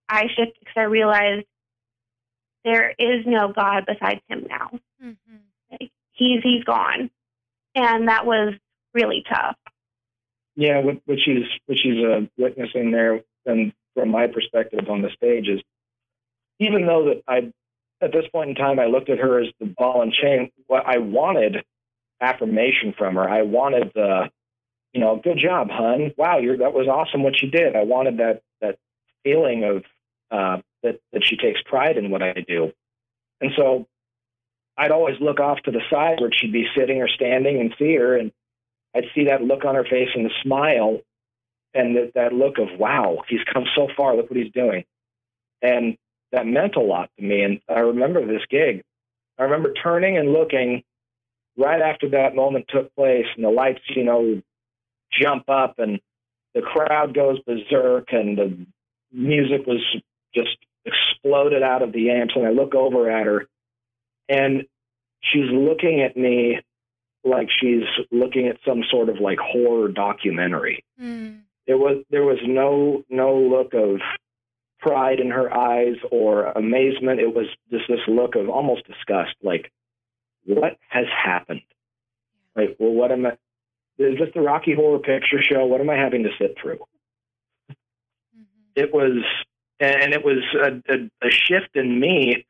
I 0.09 0.23
shifted 0.29 0.57
because 0.59 0.75
I 0.77 0.83
realized 0.83 1.47
there 2.69 2.91
is 2.91 3.25
no 3.27 3.53
God 3.53 3.85
besides 3.87 4.21
him 4.29 4.47
now. 4.49 4.71
Mm-hmm. 5.03 5.37
Like, 5.71 5.91
he's 6.13 6.43
he's 6.43 6.65
gone, 6.65 7.11
and 7.75 8.09
that 8.09 8.27
was 8.27 8.55
really 8.93 9.25
tough. 9.29 9.57
Yeah, 10.55 10.81
what, 10.81 10.97
what 11.07 11.19
she's 11.25 11.45
what 11.67 11.79
she's 11.79 12.05
uh, 12.05 12.27
witnessing 12.37 12.91
there, 12.91 13.21
and 13.47 13.73
from 13.95 14.11
my 14.11 14.27
perspective 14.27 14.89
on 14.89 15.03
the 15.03 15.11
stage 15.17 15.49
is, 15.49 15.61
even 16.61 16.87
though 16.87 17.07
that 17.07 17.23
I, 17.27 17.53
at 18.05 18.13
this 18.13 18.25
point 18.33 18.51
in 18.51 18.57
time, 18.57 18.79
I 18.79 18.87
looked 18.87 19.09
at 19.09 19.19
her 19.19 19.41
as 19.41 19.49
the 19.61 19.67
ball 19.67 20.03
and 20.03 20.13
chain. 20.13 20.51
What 20.67 20.85
I 20.87 20.99
wanted 20.99 21.65
affirmation 22.21 22.95
from 22.97 23.15
her. 23.15 23.29
I 23.29 23.43
wanted 23.43 23.93
the, 23.95 24.31
you 24.93 25.01
know, 25.01 25.21
good 25.23 25.39
job, 25.43 25.69
hun. 25.71 26.13
Wow, 26.17 26.39
you're 26.39 26.59
that 26.59 26.75
was 26.75 26.89
awesome 26.89 27.23
what 27.23 27.41
you 27.41 27.51
did. 27.51 27.77
I 27.77 27.85
wanted 27.85 28.19
that 28.19 28.43
that 28.61 28.79
feeling 29.25 29.65
of 29.65 29.85
uh, 30.30 30.58
that 30.82 31.00
that 31.12 31.25
she 31.25 31.37
takes 31.37 31.61
pride 31.62 31.97
in 31.97 32.11
what 32.11 32.23
I 32.23 32.44
do. 32.47 32.73
And 33.40 33.52
so 33.56 33.87
I'd 34.76 34.90
always 34.90 35.16
look 35.20 35.40
off 35.40 35.58
to 35.64 35.70
the 35.70 35.82
side 35.90 36.20
where 36.20 36.30
she'd 36.32 36.52
be 36.52 36.66
sitting 36.76 37.02
or 37.02 37.08
standing 37.08 37.61
and 37.61 37.75
see 37.78 37.94
her, 37.97 38.16
and 38.16 38.32
I'd 38.94 39.06
see 39.14 39.25
that 39.25 39.42
look 39.42 39.64
on 39.64 39.75
her 39.75 39.85
face 39.85 40.08
and 40.14 40.25
the 40.25 40.35
smile, 40.42 41.00
and 41.75 41.97
that, 41.97 42.12
that 42.14 42.32
look 42.32 42.58
of 42.58 42.78
wow, 42.78 43.23
he's 43.28 43.40
come 43.52 43.64
so 43.75 43.88
far. 43.97 44.16
Look 44.16 44.30
what 44.30 44.38
he's 44.38 44.52
doing, 44.52 44.85
and 45.62 45.97
that 46.32 46.47
meant 46.47 46.76
a 46.76 46.80
lot 46.80 47.11
to 47.18 47.25
me. 47.25 47.42
And 47.42 47.61
I 47.68 47.80
remember 47.80 48.26
this 48.26 48.42
gig. 48.50 48.82
I 49.38 49.44
remember 49.44 49.73
turning 49.73 50.16
and 50.16 50.32
looking 50.32 50.82
right 51.56 51.80
after 51.80 52.11
that 52.11 52.37
moment 52.37 52.66
took 52.68 52.94
place, 52.94 53.26
and 53.35 53.44
the 53.44 53.50
lights, 53.50 53.80
you 53.90 54.04
know, 54.04 54.40
jump 55.12 55.49
up, 55.49 55.78
and 55.78 56.00
the 56.54 56.62
crowd 56.62 57.14
goes 57.14 57.38
berserk, 57.40 58.12
and 58.12 58.38
the 58.38 58.66
music 59.12 59.66
was 59.66 59.85
just 60.38 60.57
exploded 60.85 61.62
out 61.62 61.83
of 61.83 61.92
the 61.92 62.11
amps 62.11 62.35
and 62.37 62.47
I 62.47 62.50
look 62.50 62.75
over 62.75 63.11
at 63.11 63.26
her 63.26 63.47
and 64.28 64.64
she's 65.21 65.50
looking 65.50 66.00
at 66.00 66.16
me 66.16 66.61
like 67.25 67.49
she's 67.61 67.85
looking 68.11 68.49
at 68.49 68.57
some 68.66 68.83
sort 68.90 69.09
of 69.09 69.16
like 69.21 69.38
horror 69.38 69.88
documentary. 69.88 70.85
Mm. 71.00 71.40
It 71.66 71.75
was 71.75 72.04
there 72.11 72.25
was 72.25 72.38
no 72.47 73.04
no 73.11 73.37
look 73.37 73.75
of 73.75 74.00
pride 74.80 75.21
in 75.21 75.30
her 75.30 75.52
eyes 75.52 75.97
or 76.11 76.47
amazement. 76.47 77.21
It 77.21 77.35
was 77.35 77.47
just 77.71 77.85
this 77.88 78.00
look 78.07 78.37
of 78.37 78.49
almost 78.49 78.87
disgust, 78.87 79.35
like 79.42 79.71
what 80.45 80.78
has 80.88 81.07
happened? 81.07 81.62
Like, 82.57 82.76
well, 82.78 82.92
what 82.92 83.12
am 83.12 83.26
I? 83.26 83.33
Is 83.99 84.18
this 84.18 84.28
the 84.35 84.40
Rocky 84.40 84.75
Horror 84.75 85.00
Picture 85.00 85.42
Show? 85.42 85.66
What 85.66 85.80
am 85.80 85.90
I 85.90 85.97
having 85.97 86.23
to 86.23 86.30
sit 86.38 86.57
through? 86.61 86.78
Mm-hmm. 87.71 88.76
It 88.76 88.95
was 88.95 89.25
and 89.80 90.12
it 90.12 90.25
was 90.25 90.42
a, 90.54 90.92
a, 90.92 91.26
a 91.26 91.30
shift 91.30 91.75
in 91.75 91.99
me 91.99 92.47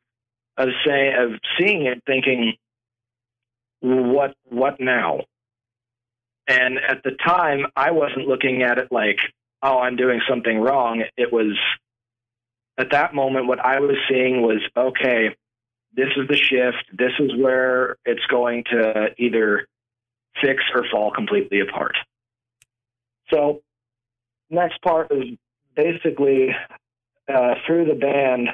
of 0.57 0.69
saying 0.85 1.13
of 1.17 1.39
seeing 1.57 1.85
it, 1.85 2.03
thinking, 2.05 2.53
what 3.81 4.35
what 4.49 4.79
now? 4.79 5.21
And 6.47 6.79
at 6.79 7.03
the 7.03 7.11
time, 7.11 7.67
I 7.75 7.91
wasn't 7.91 8.27
looking 8.27 8.63
at 8.63 8.79
it 8.79 8.91
like, 8.91 9.19
oh, 9.61 9.79
I'm 9.79 9.95
doing 9.95 10.19
something 10.27 10.59
wrong. 10.59 11.03
It 11.15 11.31
was 11.31 11.57
at 12.77 12.91
that 12.91 13.13
moment 13.13 13.47
what 13.47 13.59
I 13.59 13.79
was 13.79 13.97
seeing 14.09 14.41
was, 14.41 14.61
okay, 14.75 15.35
this 15.93 16.07
is 16.17 16.27
the 16.27 16.35
shift. 16.35 16.83
This 16.97 17.11
is 17.19 17.31
where 17.37 17.97
it's 18.05 18.25
going 18.27 18.63
to 18.71 19.09
either 19.17 19.67
fix 20.41 20.63
or 20.73 20.85
fall 20.91 21.11
completely 21.11 21.59
apart. 21.59 21.95
So, 23.31 23.61
next 24.49 24.81
part 24.81 25.11
is 25.11 25.37
basically 25.75 26.55
uh, 27.29 27.55
through 27.65 27.85
the 27.85 27.95
band, 27.95 28.49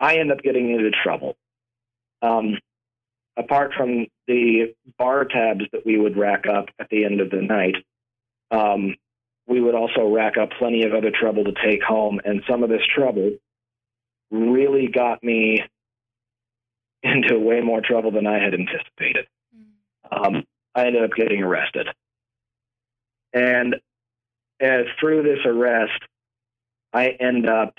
I 0.00 0.16
end 0.16 0.32
up 0.32 0.42
getting 0.42 0.70
into 0.70 0.90
trouble. 0.90 1.36
Um, 2.22 2.58
apart 3.36 3.72
from 3.76 4.06
the 4.26 4.74
bar 4.98 5.24
tabs 5.24 5.64
that 5.72 5.84
we 5.84 5.98
would 5.98 6.16
rack 6.16 6.44
up 6.46 6.66
at 6.78 6.88
the 6.90 7.04
end 7.04 7.20
of 7.20 7.30
the 7.30 7.42
night, 7.42 7.76
um, 8.50 8.94
we 9.46 9.60
would 9.60 9.74
also 9.74 10.08
rack 10.08 10.36
up 10.38 10.50
plenty 10.58 10.84
of 10.84 10.94
other 10.94 11.10
trouble 11.10 11.44
to 11.44 11.52
take 11.64 11.82
home. 11.82 12.20
And 12.24 12.42
some 12.48 12.62
of 12.62 12.70
this 12.70 12.86
trouble 12.94 13.32
really 14.30 14.88
got 14.88 15.22
me 15.22 15.62
into 17.02 17.38
way 17.38 17.60
more 17.60 17.82
trouble 17.82 18.10
than 18.10 18.26
I 18.26 18.42
had 18.42 18.54
anticipated. 18.54 19.26
Um, 20.10 20.44
I 20.74 20.86
ended 20.86 21.04
up 21.04 21.10
getting 21.16 21.42
arrested. 21.42 21.88
And 23.32 23.76
through 25.00 25.22
this 25.22 25.40
arrest, 25.44 26.00
I 26.92 27.08
end 27.08 27.48
up 27.48 27.74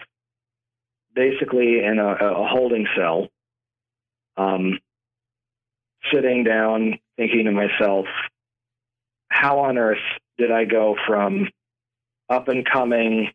basically 1.15 1.79
in 1.84 1.98
a, 1.98 2.13
a 2.13 2.48
holding 2.48 2.86
cell, 2.95 3.29
um, 4.38 4.79
sitting 6.13 6.43
down, 6.43 7.00
thinking 7.17 7.45
to 7.45 7.51
myself, 7.51 8.05
how 9.29 9.60
on 9.60 9.77
earth 9.77 9.98
did 10.38 10.51
I 10.51 10.65
go 10.65 10.95
from 11.07 11.50
up 12.29 12.48
and 12.48 12.65
coming 12.65 13.31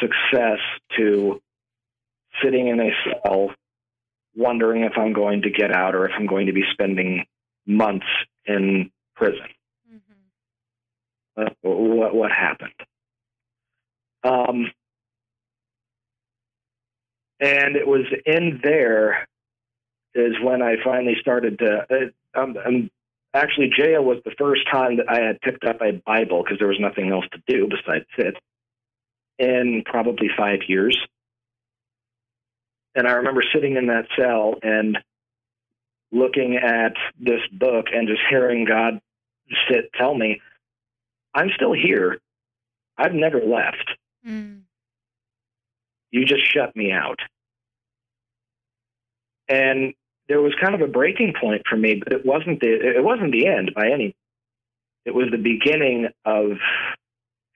success 0.00 0.58
to 0.96 1.40
sitting 2.42 2.68
in 2.68 2.80
a 2.80 2.90
cell, 3.04 3.50
wondering 4.36 4.84
if 4.84 4.92
I'm 4.96 5.12
going 5.12 5.42
to 5.42 5.50
get 5.50 5.74
out 5.74 5.94
or 5.94 6.06
if 6.06 6.12
I'm 6.16 6.26
going 6.26 6.46
to 6.46 6.52
be 6.52 6.64
spending 6.72 7.24
months 7.66 8.06
in 8.46 8.90
prison? 9.16 9.48
Mm-hmm. 9.92 11.42
Uh, 11.42 11.50
what, 11.62 12.14
what 12.14 12.30
happened? 12.30 12.72
Um, 14.22 14.70
and 17.40 17.76
it 17.76 17.86
was 17.86 18.04
in 18.26 18.60
there 18.62 19.26
is 20.14 20.34
when 20.42 20.62
I 20.62 20.76
finally 20.84 21.16
started 21.20 21.58
to. 21.60 21.86
Uh, 21.90 22.40
um, 22.40 22.56
um, 22.64 22.90
actually, 23.34 23.70
jail 23.76 24.02
was 24.02 24.18
the 24.24 24.34
first 24.38 24.62
time 24.70 24.96
that 24.96 25.08
I 25.08 25.20
had 25.20 25.40
picked 25.40 25.64
up 25.64 25.80
a 25.80 25.92
Bible 26.04 26.42
because 26.42 26.58
there 26.58 26.68
was 26.68 26.80
nothing 26.80 27.10
else 27.10 27.26
to 27.32 27.42
do 27.46 27.68
besides 27.68 28.04
sit 28.18 28.34
in 29.38 29.82
probably 29.86 30.28
five 30.36 30.60
years. 30.66 30.98
And 32.94 33.06
I 33.06 33.12
remember 33.12 33.42
sitting 33.54 33.76
in 33.76 33.86
that 33.86 34.06
cell 34.18 34.56
and 34.62 34.98
looking 36.10 36.56
at 36.56 36.94
this 37.20 37.40
book 37.52 37.86
and 37.92 38.08
just 38.08 38.22
hearing 38.28 38.64
God 38.64 39.00
sit 39.70 39.92
tell 39.96 40.14
me, 40.14 40.40
I'm 41.34 41.50
still 41.54 41.72
here. 41.72 42.18
I've 42.96 43.14
never 43.14 43.40
left. 43.40 43.90
Mm. 44.26 44.62
You 46.10 46.24
just 46.24 46.50
shut 46.52 46.74
me 46.74 46.92
out. 46.92 47.18
And 49.48 49.94
there 50.28 50.40
was 50.40 50.54
kind 50.60 50.74
of 50.74 50.82
a 50.82 50.90
breaking 50.90 51.34
point 51.40 51.62
for 51.68 51.76
me, 51.76 52.00
but 52.02 52.12
it 52.12 52.24
wasn't 52.24 52.60
the 52.60 52.68
it 52.68 53.02
wasn't 53.02 53.32
the 53.32 53.46
end 53.46 53.72
by 53.74 53.90
any. 53.90 54.14
It 55.04 55.14
was 55.14 55.28
the 55.30 55.38
beginning 55.38 56.08
of 56.24 56.58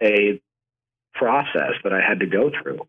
a 0.02 0.40
process 1.14 1.72
that 1.84 1.92
I 1.92 2.00
had 2.00 2.20
to 2.20 2.26
go 2.26 2.50
through 2.50 2.86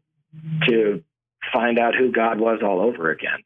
to 0.67 1.03
find 1.51 1.77
out 1.77 1.95
who 1.95 2.11
God 2.11 2.39
was 2.39 2.59
all 2.63 2.79
over 2.79 3.11
again. 3.11 3.39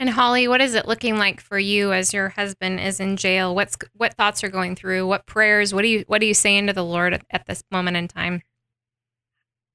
And 0.00 0.10
Holly, 0.10 0.48
what 0.48 0.60
is 0.60 0.74
it 0.74 0.88
looking 0.88 1.16
like 1.16 1.40
for 1.40 1.58
you 1.58 1.92
as 1.92 2.12
your 2.12 2.30
husband 2.30 2.80
is 2.80 2.98
in 2.98 3.16
jail? 3.16 3.54
What's 3.54 3.76
what 3.94 4.14
thoughts 4.14 4.42
are 4.42 4.48
going 4.48 4.74
through? 4.74 5.06
What 5.06 5.26
prayers? 5.26 5.72
What 5.72 5.82
do 5.82 5.88
you 5.88 6.04
what 6.08 6.20
are 6.20 6.24
you 6.24 6.34
saying 6.34 6.66
to 6.66 6.72
the 6.72 6.84
Lord 6.84 7.14
at, 7.14 7.24
at 7.30 7.46
this 7.46 7.62
moment 7.70 7.96
in 7.96 8.08
time? 8.08 8.42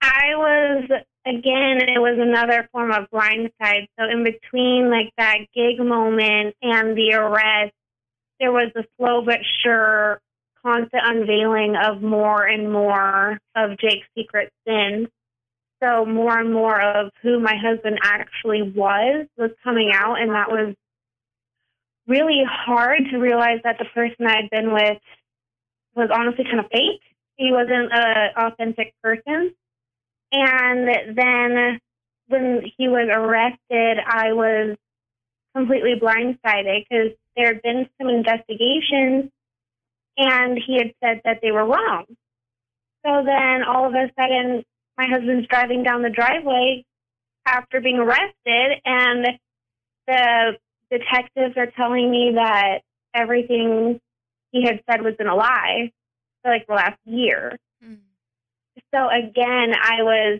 I 0.01 0.35
was 0.35 0.89
again 1.27 1.81
it 1.81 1.99
was 1.99 2.17
another 2.19 2.67
form 2.71 2.91
of 2.91 3.09
blindside. 3.11 3.87
So 3.99 4.05
in 4.09 4.23
between 4.23 4.89
like 4.89 5.11
that 5.17 5.39
gig 5.53 5.79
moment 5.79 6.55
and 6.61 6.97
the 6.97 7.13
arrest, 7.13 7.73
there 8.39 8.51
was 8.51 8.71
a 8.75 8.83
slow 8.97 9.23
but 9.25 9.39
sure 9.63 10.21
constant 10.63 11.03
unveiling 11.05 11.75
of 11.75 12.01
more 12.01 12.45
and 12.45 12.71
more 12.71 13.39
of 13.55 13.77
Jake's 13.79 14.07
secret 14.15 14.51
sins. 14.67 15.07
So 15.81 16.05
more 16.05 16.37
and 16.39 16.51
more 16.51 16.81
of 16.81 17.11
who 17.21 17.39
my 17.39 17.55
husband 17.55 17.99
actually 18.01 18.63
was 18.63 19.27
was 19.37 19.51
coming 19.63 19.91
out, 19.93 20.19
and 20.19 20.31
that 20.31 20.49
was 20.49 20.73
really 22.07 22.41
hard 22.47 23.01
to 23.11 23.17
realize 23.17 23.59
that 23.63 23.77
the 23.77 23.85
person 23.93 24.25
I'd 24.25 24.49
been 24.49 24.73
with 24.73 24.97
was 25.95 26.09
honestly 26.11 26.45
kind 26.45 26.59
of 26.59 26.71
fake. 26.71 27.01
He 27.35 27.51
wasn't 27.51 27.91
an 27.91 28.29
authentic 28.37 28.93
person. 29.03 29.53
And 30.31 31.17
then 31.17 31.79
when 32.27 32.61
he 32.77 32.87
was 32.87 33.09
arrested, 33.11 33.97
I 34.05 34.33
was 34.33 34.77
completely 35.55 35.95
blindsided 35.99 36.85
because 36.89 37.17
there 37.35 37.53
had 37.53 37.61
been 37.61 37.87
some 37.97 38.09
investigations 38.09 39.31
and 40.17 40.57
he 40.65 40.77
had 40.77 40.93
said 41.03 41.21
that 41.25 41.39
they 41.41 41.51
were 41.51 41.65
wrong. 41.65 42.05
So 43.05 43.23
then 43.23 43.63
all 43.63 43.87
of 43.87 43.93
a 43.93 44.11
sudden, 44.19 44.63
my 44.97 45.05
husband's 45.07 45.47
driving 45.47 45.83
down 45.83 46.01
the 46.01 46.09
driveway 46.09 46.83
after 47.45 47.79
being 47.79 47.99
arrested, 47.99 48.81
and 48.83 49.39
the 50.07 50.57
detectives 50.91 51.55
are 51.55 51.71
telling 51.77 52.09
me 52.11 52.33
that 52.35 52.79
everything 53.13 54.01
he 54.51 54.63
had 54.63 54.81
said 54.89 55.01
was 55.01 55.13
in 55.19 55.27
a 55.27 55.35
lie 55.35 55.91
for 56.41 56.51
like 56.51 56.67
the 56.67 56.73
last 56.73 56.99
year. 57.05 57.57
So 58.97 59.07
again, 59.09 59.73
I 59.79 60.01
was 60.01 60.39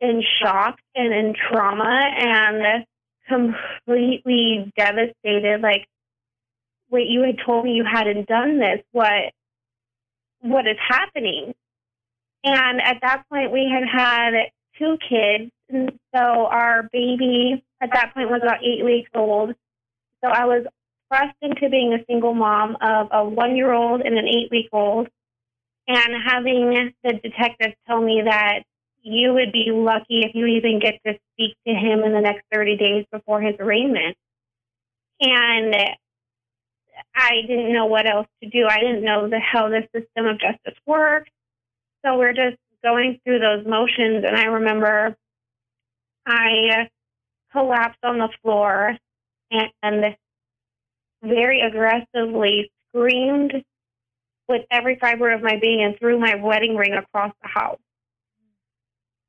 in 0.00 0.22
shock 0.40 0.78
and 0.94 1.12
in 1.12 1.34
trauma 1.34 2.00
and 2.16 2.84
completely 3.28 4.72
devastated. 4.76 5.60
Like, 5.60 5.88
wait, 6.90 7.08
you 7.08 7.22
had 7.22 7.36
told 7.44 7.64
me 7.64 7.72
you 7.72 7.84
hadn't 7.84 8.28
done 8.28 8.60
this. 8.60 8.80
What, 8.92 9.32
what 10.40 10.66
is 10.68 10.76
happening? 10.88 11.54
And 12.44 12.80
at 12.80 12.98
that 13.02 13.24
point, 13.28 13.50
we 13.50 13.68
had 13.72 13.88
had 13.90 14.34
two 14.78 14.96
kids. 15.08 15.50
And 15.68 15.98
so 16.14 16.20
our 16.20 16.88
baby 16.92 17.64
at 17.80 17.90
that 17.92 18.14
point 18.14 18.30
was 18.30 18.40
about 18.42 18.62
eight 18.62 18.84
weeks 18.84 19.10
old. 19.14 19.54
So 20.22 20.30
I 20.30 20.44
was 20.44 20.64
thrust 21.08 21.36
into 21.42 21.68
being 21.70 21.92
a 21.92 22.04
single 22.06 22.34
mom 22.34 22.76
of 22.80 23.08
a 23.10 23.24
one 23.24 23.56
year 23.56 23.72
old 23.72 24.00
and 24.02 24.16
an 24.16 24.28
eight 24.28 24.50
week 24.50 24.68
old. 24.72 25.08
And 25.86 26.14
having 26.26 26.94
the 27.02 27.12
detective 27.14 27.74
tell 27.86 28.00
me 28.00 28.22
that 28.24 28.62
you 29.02 29.34
would 29.34 29.52
be 29.52 29.70
lucky 29.70 30.22
if 30.22 30.34
you 30.34 30.46
even 30.46 30.78
get 30.80 30.94
to 31.06 31.18
speak 31.32 31.56
to 31.66 31.74
him 31.74 32.02
in 32.02 32.12
the 32.12 32.20
next 32.20 32.44
30 32.52 32.76
days 32.76 33.04
before 33.12 33.40
his 33.42 33.54
arraignment. 33.60 34.16
And 35.20 35.74
I 37.14 37.42
didn't 37.46 37.72
know 37.72 37.86
what 37.86 38.06
else 38.06 38.26
to 38.42 38.48
do. 38.48 38.66
I 38.68 38.80
didn't 38.80 39.04
know 39.04 39.28
the, 39.28 39.38
how 39.38 39.68
the 39.68 39.82
system 39.94 40.26
of 40.26 40.40
justice 40.40 40.78
works. 40.86 41.30
So 42.04 42.16
we're 42.16 42.32
just 42.32 42.56
going 42.82 43.20
through 43.24 43.40
those 43.40 43.66
motions. 43.66 44.24
And 44.26 44.36
I 44.36 44.44
remember 44.44 45.16
I 46.26 46.88
collapsed 47.52 48.02
on 48.02 48.18
the 48.18 48.30
floor 48.42 48.96
and 49.50 50.16
very 51.22 51.60
aggressively 51.60 52.70
screamed 52.88 53.52
with 54.48 54.62
every 54.70 54.96
fiber 54.96 55.30
of 55.30 55.42
my 55.42 55.58
being 55.60 55.82
and 55.82 55.98
threw 55.98 56.18
my 56.18 56.34
wedding 56.34 56.76
ring 56.76 56.94
across 56.94 57.32
the 57.42 57.48
house. 57.48 57.78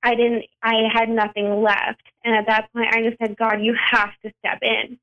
I 0.03 0.15
didn't, 0.15 0.45
I 0.61 0.83
had 0.93 1.09
nothing 1.09 1.63
left. 1.63 2.03
And 2.23 2.35
at 2.35 2.45
that 2.47 2.71
point, 2.73 2.93
I 2.93 3.01
just 3.01 3.17
said, 3.19 3.35
God, 3.37 3.61
you 3.61 3.75
have 3.91 4.11
to 4.23 4.31
step 4.39 4.59
in. 4.61 4.99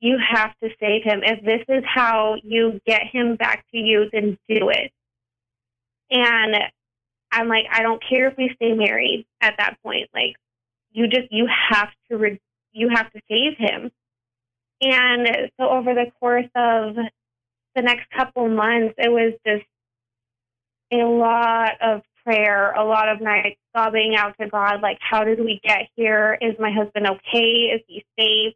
You 0.00 0.18
have 0.18 0.52
to 0.62 0.70
save 0.80 1.04
him. 1.04 1.20
If 1.22 1.44
this 1.44 1.64
is 1.68 1.84
how 1.86 2.36
you 2.42 2.80
get 2.86 3.02
him 3.04 3.36
back 3.36 3.64
to 3.72 3.78
you, 3.78 4.08
then 4.12 4.36
do 4.48 4.68
it. 4.68 4.92
And 6.10 6.56
I'm 7.30 7.48
like, 7.48 7.66
I 7.70 7.82
don't 7.82 8.02
care 8.06 8.28
if 8.28 8.36
we 8.36 8.50
stay 8.56 8.72
married 8.72 9.26
at 9.40 9.54
that 9.58 9.76
point. 9.82 10.08
Like, 10.12 10.34
you 10.92 11.08
just, 11.08 11.30
you 11.30 11.48
have 11.70 11.90
to, 12.10 12.16
re- 12.16 12.40
you 12.72 12.88
have 12.88 13.10
to 13.12 13.20
save 13.28 13.56
him. 13.58 13.90
And 14.80 15.50
so 15.58 15.68
over 15.68 15.94
the 15.94 16.10
course 16.20 16.50
of 16.54 16.96
the 17.76 17.82
next 17.82 18.10
couple 18.10 18.48
months, 18.48 18.94
it 18.98 19.12
was 19.12 19.34
just 19.46 19.66
a 20.92 21.04
lot 21.04 21.72
of 21.80 22.02
prayer, 22.24 22.72
a 22.72 22.84
lot 22.84 23.08
of 23.08 23.20
nights 23.20 23.60
sobbing 23.74 24.16
out 24.16 24.34
to 24.40 24.48
God, 24.48 24.80
like, 24.82 24.98
how 25.00 25.22
did 25.22 25.38
we 25.38 25.60
get 25.62 25.82
here? 25.94 26.36
Is 26.40 26.54
my 26.58 26.72
husband 26.72 27.06
okay? 27.06 27.72
Is 27.74 27.82
he 27.86 28.04
safe? 28.18 28.54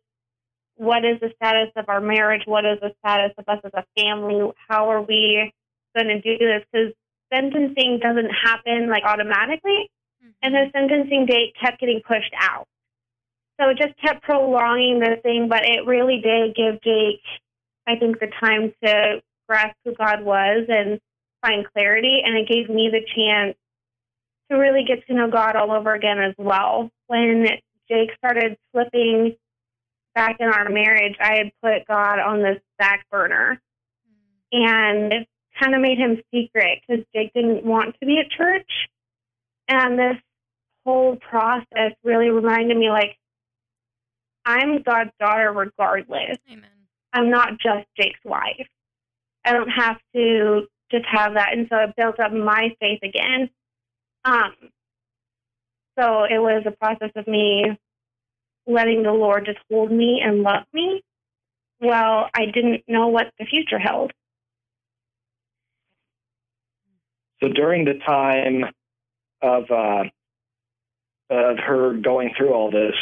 What 0.76 1.04
is 1.04 1.20
the 1.20 1.30
status 1.36 1.70
of 1.76 1.84
our 1.88 2.00
marriage? 2.00 2.42
What 2.46 2.64
is 2.64 2.78
the 2.80 2.92
status 2.98 3.32
of 3.38 3.44
us 3.46 3.60
as 3.64 3.72
a 3.74 3.84
family? 4.00 4.50
How 4.68 4.90
are 4.90 5.02
we 5.02 5.52
going 5.94 6.08
to 6.08 6.20
do 6.20 6.38
this? 6.38 6.64
Because 6.72 6.92
sentencing 7.32 8.00
doesn't 8.02 8.30
happen 8.30 8.88
like 8.88 9.04
automatically, 9.04 9.90
mm-hmm. 10.24 10.30
and 10.42 10.54
the 10.54 10.70
sentencing 10.72 11.26
date 11.26 11.54
kept 11.60 11.80
getting 11.80 12.00
pushed 12.06 12.32
out. 12.40 12.66
So 13.60 13.68
it 13.68 13.78
just 13.78 13.94
kept 14.02 14.22
prolonging 14.22 15.00
the 15.00 15.16
thing, 15.22 15.48
but 15.48 15.64
it 15.64 15.86
really 15.86 16.20
did 16.22 16.56
give 16.56 16.80
Jake, 16.82 17.20
I 17.86 17.96
think, 17.96 18.20
the 18.20 18.28
time 18.40 18.72
to 18.84 19.22
grasp 19.48 19.76
who 19.84 19.94
God 19.94 20.22
was 20.22 20.66
and 20.68 21.00
find 21.42 21.66
clarity, 21.72 22.20
and 22.24 22.36
it 22.36 22.48
gave 22.48 22.68
me 22.68 22.90
the 22.90 23.00
chance 23.14 23.56
to 24.50 24.56
really 24.56 24.84
get 24.84 25.06
to 25.06 25.14
know 25.14 25.30
God 25.30 25.56
all 25.56 25.72
over 25.72 25.94
again 25.94 26.20
as 26.20 26.34
well. 26.38 26.90
When 27.06 27.46
Jake 27.88 28.10
started 28.18 28.56
slipping 28.72 29.36
back 30.14 30.36
in 30.40 30.48
our 30.48 30.68
marriage, 30.68 31.16
I 31.20 31.36
had 31.36 31.52
put 31.62 31.86
God 31.86 32.18
on 32.18 32.42
this 32.42 32.60
back 32.78 33.06
burner 33.10 33.60
and 34.52 35.12
it 35.12 35.28
kind 35.60 35.74
of 35.74 35.80
made 35.80 35.98
him 35.98 36.20
secret 36.32 36.80
because 36.86 37.04
Jake 37.14 37.32
didn't 37.34 37.64
want 37.64 37.96
to 38.00 38.06
be 38.06 38.18
at 38.18 38.30
church. 38.30 38.70
And 39.68 39.98
this 39.98 40.16
whole 40.84 41.16
process 41.16 41.92
really 42.02 42.30
reminded 42.30 42.76
me 42.76 42.90
like, 42.90 43.16
I'm 44.44 44.82
God's 44.82 45.10
daughter 45.20 45.52
regardless. 45.52 46.38
Amen. 46.50 46.69
I'm 47.12 47.30
not 47.30 47.58
just 47.58 47.86
Jake's 47.96 48.20
wife. 48.24 48.66
I 49.44 49.52
don't 49.52 49.68
have 49.68 49.96
to 50.14 50.62
just 50.90 51.06
have 51.10 51.34
that. 51.34 51.52
And 51.52 51.66
so 51.70 51.78
it 51.78 51.96
built 51.96 52.20
up 52.20 52.32
my 52.32 52.74
faith 52.80 53.00
again. 53.02 53.50
Um, 54.24 54.52
so 55.98 56.24
it 56.24 56.38
was 56.38 56.62
a 56.66 56.70
process 56.70 57.10
of 57.16 57.26
me 57.26 57.78
letting 58.66 59.02
the 59.02 59.12
Lord 59.12 59.46
just 59.46 59.58
hold 59.70 59.90
me 59.90 60.20
and 60.24 60.42
love 60.42 60.64
me. 60.72 61.02
Well, 61.80 62.28
I 62.34 62.46
didn't 62.46 62.82
know 62.86 63.08
what 63.08 63.32
the 63.38 63.46
future 63.46 63.78
held. 63.78 64.12
So 67.42 67.48
during 67.48 67.86
the 67.86 67.98
time 68.06 68.64
of 69.40 69.64
uh, 69.70 70.04
of 71.30 71.58
her 71.58 71.94
going 71.94 72.32
through 72.36 72.52
all 72.52 72.70
this, 72.70 72.94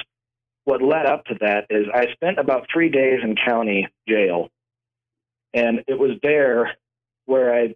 what 0.69 0.83
led 0.83 1.07
up 1.07 1.25
to 1.25 1.35
that 1.41 1.65
is 1.71 1.87
I 1.95 2.13
spent 2.13 2.39
about 2.39 2.67
three 2.71 2.91
days 2.91 3.21
in 3.23 3.37
county 3.37 3.89
jail, 4.07 4.51
and 5.55 5.83
it 5.87 5.99
was 5.99 6.19
there 6.23 6.77
where 7.25 7.55
I 7.55 7.75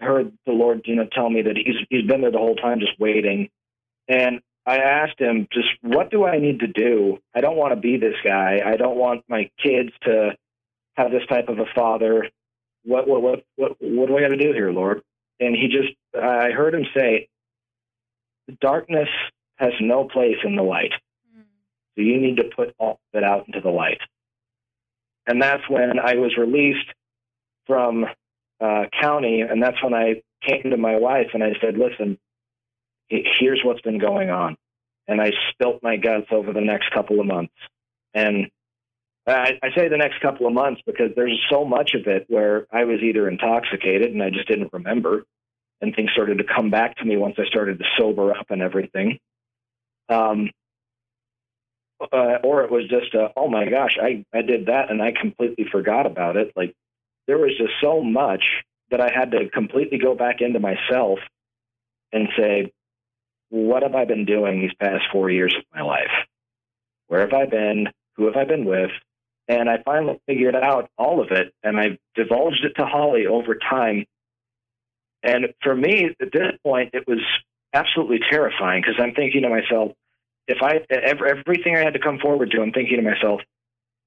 heard 0.00 0.32
the 0.46 0.52
Lord, 0.52 0.80
you 0.86 0.96
know, 0.96 1.06
tell 1.12 1.28
me 1.28 1.42
that 1.42 1.58
he's 1.58 1.76
he's 1.90 2.06
been 2.06 2.22
there 2.22 2.30
the 2.30 2.38
whole 2.38 2.56
time, 2.56 2.80
just 2.80 2.98
waiting. 2.98 3.50
And 4.08 4.40
I 4.64 4.78
asked 4.78 5.20
him, 5.20 5.46
just 5.52 5.68
what 5.82 6.10
do 6.10 6.24
I 6.24 6.38
need 6.38 6.60
to 6.60 6.68
do? 6.68 7.18
I 7.34 7.42
don't 7.42 7.58
want 7.58 7.74
to 7.74 7.80
be 7.80 7.98
this 7.98 8.16
guy. 8.24 8.60
I 8.64 8.76
don't 8.76 8.96
want 8.96 9.24
my 9.28 9.50
kids 9.62 9.90
to 10.04 10.30
have 10.94 11.10
this 11.10 11.26
type 11.28 11.50
of 11.50 11.58
a 11.58 11.66
father. 11.74 12.30
What 12.82 13.06
what 13.06 13.20
what 13.20 13.44
what, 13.56 13.72
what 13.78 14.08
do 14.08 14.16
I 14.16 14.22
got 14.22 14.28
to 14.28 14.38
do 14.38 14.54
here, 14.54 14.72
Lord? 14.72 15.02
And 15.38 15.54
he 15.54 15.68
just, 15.68 15.94
I 16.14 16.50
heard 16.52 16.74
him 16.74 16.86
say, 16.96 17.28
darkness 18.62 19.08
has 19.56 19.72
no 19.82 20.04
place 20.04 20.36
in 20.44 20.56
the 20.56 20.62
light. 20.62 20.92
So 21.96 22.02
you 22.02 22.20
need 22.20 22.36
to 22.36 22.44
put 22.44 22.74
all 22.78 23.00
of 23.12 23.18
it 23.18 23.24
out 23.24 23.46
into 23.46 23.60
the 23.60 23.70
light. 23.70 24.00
And 25.26 25.40
that's 25.40 25.68
when 25.68 25.98
I 25.98 26.14
was 26.14 26.36
released 26.36 26.88
from 27.66 28.04
uh, 28.60 28.84
county, 29.00 29.42
and 29.42 29.62
that's 29.62 29.82
when 29.82 29.94
I 29.94 30.22
came 30.42 30.70
to 30.70 30.76
my 30.76 30.96
wife 30.96 31.28
and 31.34 31.42
I 31.42 31.52
said, 31.60 31.78
"Listen, 31.78 32.18
here's 33.08 33.60
what's 33.64 33.80
been 33.82 33.98
going 33.98 34.30
on," 34.30 34.56
and 35.06 35.20
I 35.20 35.32
spilt 35.50 35.82
my 35.82 35.96
guts 35.96 36.26
over 36.30 36.52
the 36.52 36.60
next 36.60 36.90
couple 36.92 37.20
of 37.20 37.26
months. 37.26 37.54
And 38.14 38.50
I, 39.26 39.58
I 39.62 39.70
say 39.74 39.88
the 39.88 39.96
next 39.96 40.20
couple 40.20 40.46
of 40.46 40.52
months 40.52 40.80
because 40.84 41.10
there's 41.14 41.38
so 41.50 41.64
much 41.64 41.94
of 41.94 42.06
it 42.06 42.26
where 42.28 42.66
I 42.72 42.84
was 42.84 43.00
either 43.02 43.28
intoxicated 43.28 44.12
and 44.12 44.22
I 44.22 44.30
just 44.30 44.48
didn't 44.48 44.72
remember, 44.72 45.24
and 45.80 45.94
things 45.94 46.10
started 46.12 46.38
to 46.38 46.44
come 46.44 46.70
back 46.70 46.96
to 46.96 47.04
me 47.04 47.16
once 47.16 47.36
I 47.38 47.44
started 47.46 47.78
to 47.78 47.84
sober 47.98 48.32
up 48.32 48.46
and 48.50 48.62
everything. 48.62 49.18
Um, 50.08 50.50
uh, 52.00 52.38
or 52.44 52.64
it 52.64 52.70
was 52.70 52.88
just, 52.88 53.14
a, 53.14 53.28
oh 53.36 53.48
my 53.48 53.68
gosh, 53.68 53.98
I, 54.00 54.24
I 54.32 54.42
did 54.42 54.66
that 54.66 54.90
and 54.90 55.02
I 55.02 55.12
completely 55.12 55.66
forgot 55.70 56.06
about 56.06 56.36
it. 56.36 56.52
Like 56.56 56.74
there 57.26 57.38
was 57.38 57.52
just 57.58 57.72
so 57.80 58.02
much 58.02 58.42
that 58.90 59.00
I 59.00 59.10
had 59.12 59.30
to 59.32 59.48
completely 59.50 59.98
go 59.98 60.14
back 60.14 60.40
into 60.40 60.60
myself 60.60 61.18
and 62.12 62.28
say, 62.36 62.72
what 63.50 63.82
have 63.82 63.94
I 63.94 64.04
been 64.04 64.24
doing 64.24 64.60
these 64.60 64.74
past 64.80 65.04
four 65.12 65.30
years 65.30 65.54
of 65.56 65.64
my 65.74 65.82
life? 65.82 66.10
Where 67.08 67.20
have 67.20 67.32
I 67.32 67.46
been? 67.46 67.88
Who 68.16 68.26
have 68.26 68.36
I 68.36 68.44
been 68.44 68.64
with? 68.64 68.90
And 69.48 69.68
I 69.68 69.82
finally 69.84 70.20
figured 70.26 70.54
out 70.54 70.88
all 70.96 71.20
of 71.20 71.32
it, 71.32 71.52
and 71.64 71.78
I 71.78 71.98
divulged 72.14 72.64
it 72.64 72.74
to 72.76 72.86
Holly 72.86 73.26
over 73.26 73.56
time. 73.56 74.06
And 75.22 75.46
for 75.62 75.74
me, 75.74 76.14
at 76.20 76.32
this 76.32 76.52
point, 76.64 76.90
it 76.94 77.06
was 77.08 77.18
absolutely 77.72 78.20
terrifying 78.30 78.82
because 78.82 79.00
I'm 79.02 79.14
thinking 79.14 79.42
to 79.42 79.48
myself, 79.48 79.92
if 80.50 80.58
I 80.62 80.80
every, 80.90 81.30
everything 81.30 81.76
I 81.76 81.80
had 81.80 81.94
to 81.94 82.00
come 82.00 82.18
forward 82.18 82.50
to, 82.50 82.60
I'm 82.60 82.72
thinking 82.72 82.96
to 82.96 83.02
myself, 83.02 83.40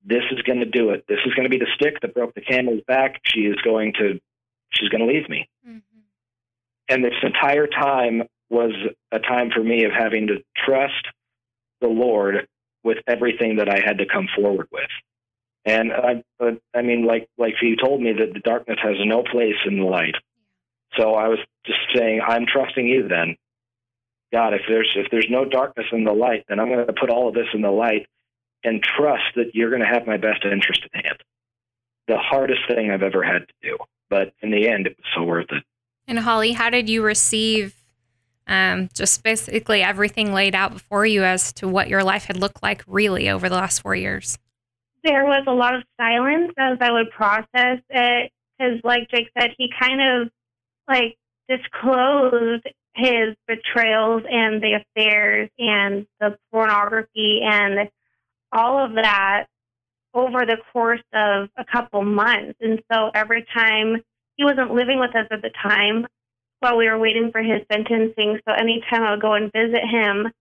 this 0.06 0.24
is 0.32 0.42
going 0.42 0.60
to 0.60 0.66
do 0.66 0.90
it. 0.90 1.06
This 1.08 1.20
is 1.26 1.34
going 1.34 1.46
to 1.46 1.50
be 1.50 1.58
the 1.58 1.72
stick 1.76 2.02
that 2.02 2.14
broke 2.14 2.34
the 2.34 2.42
camel's 2.42 2.82
back. 2.88 3.22
She 3.26 3.42
is 3.42 3.56
going 3.64 3.94
to, 3.94 4.20
she's 4.72 4.90
going 4.90 5.08
to 5.08 5.12
leave 5.12 5.30
me. 5.30 5.48
Mm-hmm. 5.68 5.80
And 6.90 7.04
this 7.04 7.14
entire 7.24 7.68
time 7.68 8.24
was 8.50 8.74
a 9.12 9.20
time 9.20 9.52
for 9.52 9.64
me 9.64 9.86
of 9.86 9.92
having 9.92 10.28
to 10.28 10.44
trust 10.66 11.08
the 11.80 11.88
Lord 11.88 12.48
with 12.84 12.98
everything 13.08 13.58
that 13.58 13.70
I 13.70 13.80
had 13.80 14.00
to 14.00 14.06
come 14.06 14.28
forward 14.36 14.68
with. 14.72 14.90
And 15.66 15.94
I, 15.94 16.24
I 16.76 16.82
mean, 16.82 17.06
like 17.06 17.30
like 17.38 17.54
you 17.62 17.78
told 17.78 18.02
me 18.02 18.12
that 18.12 18.34
the 18.34 18.42
darkness 18.42 18.80
has 18.84 18.98
no 19.06 19.24
place 19.24 19.56
in 19.66 19.80
the 19.80 19.86
light. 19.86 20.16
So 20.98 21.16
I 21.16 21.30
was 21.30 21.40
just 21.66 21.80
saying, 21.96 22.20
I'm 22.22 22.46
trusting 22.46 22.86
you. 22.86 23.08
Then, 23.08 23.38
God, 24.34 24.54
if 24.56 24.62
there's 24.68 24.92
if 24.96 25.12
there's 25.12 25.28
no 25.30 25.46
darkness 25.46 25.86
in 25.92 26.04
the 26.04 26.12
light, 26.12 26.44
then 26.50 26.60
I'm 26.60 26.68
going 26.68 26.88
to 26.88 26.94
put 26.94 27.12
all 27.12 27.28
of 27.28 27.36
this 27.36 27.48
in 27.54 27.62
the 27.62 27.72
light 27.72 28.08
and 28.64 28.82
trust 28.82 29.36
that 29.36 29.54
you're 29.54 29.70
going 29.70 29.84
to 29.84 29.88
have 29.88 30.08
my 30.08 30.18
best 30.18 30.44
interest 30.44 30.82
at 30.94 31.06
hand. 31.06 31.18
The 32.08 32.18
hardest 32.18 32.62
thing 32.68 32.90
I've 32.90 33.04
ever 33.04 33.24
had 33.24 33.48
to 33.48 33.54
do, 33.62 33.78
but 34.10 34.34
in 34.42 34.50
the 34.50 34.68
end, 34.68 34.88
it 34.88 34.98
was 34.98 35.06
so 35.16 35.24
worth 35.24 35.52
it. 35.52 35.64
And 36.08 36.20
Holly, 36.20 36.54
how 36.54 36.72
did 36.72 36.90
you 36.90 37.04
receive 37.04 37.76
um, 38.48 38.90
just 38.94 39.24
basically 39.24 39.84
everything 39.84 40.34
laid 40.34 40.56
out 40.56 40.74
before 40.74 41.06
you 41.06 41.24
as 41.24 41.54
to 41.54 41.68
what 41.68 41.88
your 41.88 42.04
life 42.04 42.26
had 42.26 42.36
looked 42.36 42.64
like 42.64 42.84
really 42.88 43.30
over 43.30 43.48
the 43.48 43.56
last 43.56 43.82
four 43.82 43.96
years? 43.96 44.38
There 45.04 45.26
was 45.26 45.44
a 45.48 45.54
lot 45.54 45.76
of 45.76 45.84
silence 45.98 46.52
as 46.58 46.78
I 46.82 46.92
would 46.92 47.12
process 47.12 47.80
it. 47.90 48.32
Because, 48.58 48.80
like 48.84 49.10
Jake 49.10 49.30
said, 49.38 49.52
he 49.58 49.70
kind 49.80 50.02
of 50.02 50.30
like 50.88 51.18
disclosed 51.50 52.68
his 52.96 53.36
betrayals 53.48 54.24
and 54.30 54.62
the 54.62 54.80
affairs 54.82 55.50
and 55.58 56.06
the 56.20 56.38
pornography 56.52 57.42
and 57.44 57.90
all 58.52 58.84
of 58.84 58.94
that 58.96 59.48
over 60.14 60.46
the 60.46 60.58
course 60.72 61.02
of 61.14 61.50
a 61.58 61.66
couple 61.66 62.04
months. 62.04 62.58
And 62.62 62.82
so 62.92 63.10
every 63.16 63.46
time 63.54 64.04
he 64.36 64.44
wasn't 64.44 64.74
living 64.74 65.00
with 65.00 65.16
us 65.16 65.28
at 65.32 65.42
the 65.42 65.50
time 65.62 66.06
while 66.60 66.78
we 66.78 66.88
were 66.88 67.00
waiting 67.00 67.32
for 67.32 67.42
his 67.42 67.62
sentencing. 67.72 68.40
So 68.48 68.54
anytime 68.54 69.04
I 69.04 69.12
would 69.12 69.22
go 69.22 69.34
and 69.34 69.52
visit 69.52 69.82
him, 69.84 70.32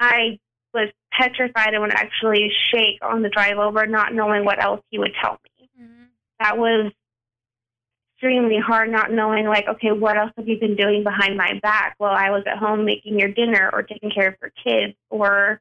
I 0.00 0.38
was 0.74 0.88
petrified 1.12 1.74
and 1.74 1.82
would 1.82 1.92
actually 1.92 2.50
shake 2.72 2.98
on 3.02 3.22
the 3.22 3.28
drive 3.28 3.58
over, 3.58 3.86
not 3.86 4.14
knowing 4.14 4.44
what 4.44 4.62
else 4.62 4.80
he 4.90 4.98
would 4.98 5.12
tell 5.22 5.38
me. 5.44 5.68
Mm-hmm. 5.78 6.04
That 6.40 6.58
was 6.58 6.90
extremely 8.22 8.58
hard, 8.64 8.90
not 8.90 9.12
knowing, 9.12 9.46
like, 9.46 9.66
okay, 9.68 9.90
what 9.90 10.16
else 10.16 10.30
have 10.36 10.46
you 10.46 10.58
been 10.58 10.76
doing 10.76 11.02
behind 11.02 11.36
my 11.36 11.58
back 11.60 11.94
while 11.98 12.14
I 12.14 12.30
was 12.30 12.44
at 12.46 12.58
home 12.58 12.84
making 12.84 13.18
your 13.18 13.28
dinner 13.28 13.68
or 13.72 13.82
taking 13.82 14.10
care 14.10 14.28
of 14.28 14.34
your 14.40 14.52
kids 14.64 14.96
or 15.10 15.60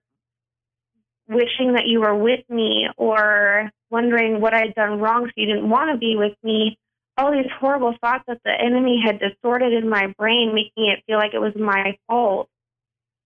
wishing 1.27 1.73
that 1.73 1.87
you 1.87 2.01
were 2.01 2.15
with 2.15 2.47
me 2.49 2.87
or 2.97 3.71
wondering 3.89 4.41
what 4.41 4.53
I'd 4.53 4.75
done 4.75 4.99
wrong 4.99 5.25
so 5.25 5.31
you 5.35 5.47
didn't 5.47 5.69
want 5.69 5.91
to 5.91 5.97
be 5.97 6.15
with 6.17 6.33
me 6.43 6.77
all 7.17 7.31
these 7.31 7.49
horrible 7.59 7.95
thoughts 8.01 8.23
that 8.27 8.39
the 8.43 8.51
enemy 8.51 9.01
had 9.03 9.19
distorted 9.19 9.73
in 9.73 9.89
my 9.89 10.13
brain, 10.17 10.53
making 10.53 10.91
it 10.91 11.03
feel 11.05 11.17
like 11.17 11.33
it 11.33 11.41
was 11.41 11.53
my 11.55 11.97
fault. 12.07 12.49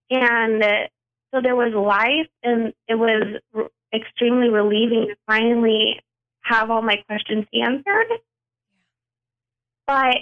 And 0.10 0.64
uh, 0.64 0.88
so 1.34 1.42
there 1.42 1.56
was 1.56 1.74
life, 1.74 2.30
and 2.44 2.74
it 2.88 2.96
was 2.96 3.42
extremely 3.94 4.50
relieving 4.50 5.08
to 5.10 5.16
finally 5.28 6.02
have 6.42 6.70
all 6.72 6.82
my 6.82 6.98
questions 7.08 7.46
answered. 7.54 8.20
But 9.88 10.18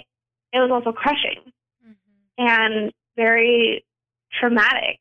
it 0.52 0.58
was 0.58 0.70
also 0.70 0.92
crushing 0.92 1.52
mm-hmm. 1.84 2.46
and 2.46 2.92
very 3.16 3.84
traumatic 4.40 4.98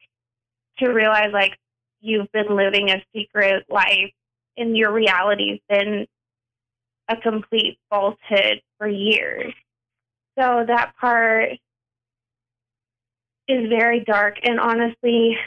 to 0.79 0.89
realize 0.89 1.31
like 1.33 1.57
you've 2.01 2.31
been 2.31 2.55
living 2.55 2.89
a 2.89 3.03
secret 3.15 3.65
life 3.69 4.11
and 4.57 4.77
your 4.77 4.91
reality's 4.91 5.59
been 5.69 6.05
a 7.09 7.17
complete 7.17 7.77
falsehood 7.89 8.61
for 8.77 8.87
years. 8.87 9.53
So 10.37 10.63
that 10.67 10.93
part 10.99 11.51
is 13.47 13.69
very 13.69 13.99
dark 14.01 14.37
and 14.43 14.59
honestly 14.59 15.37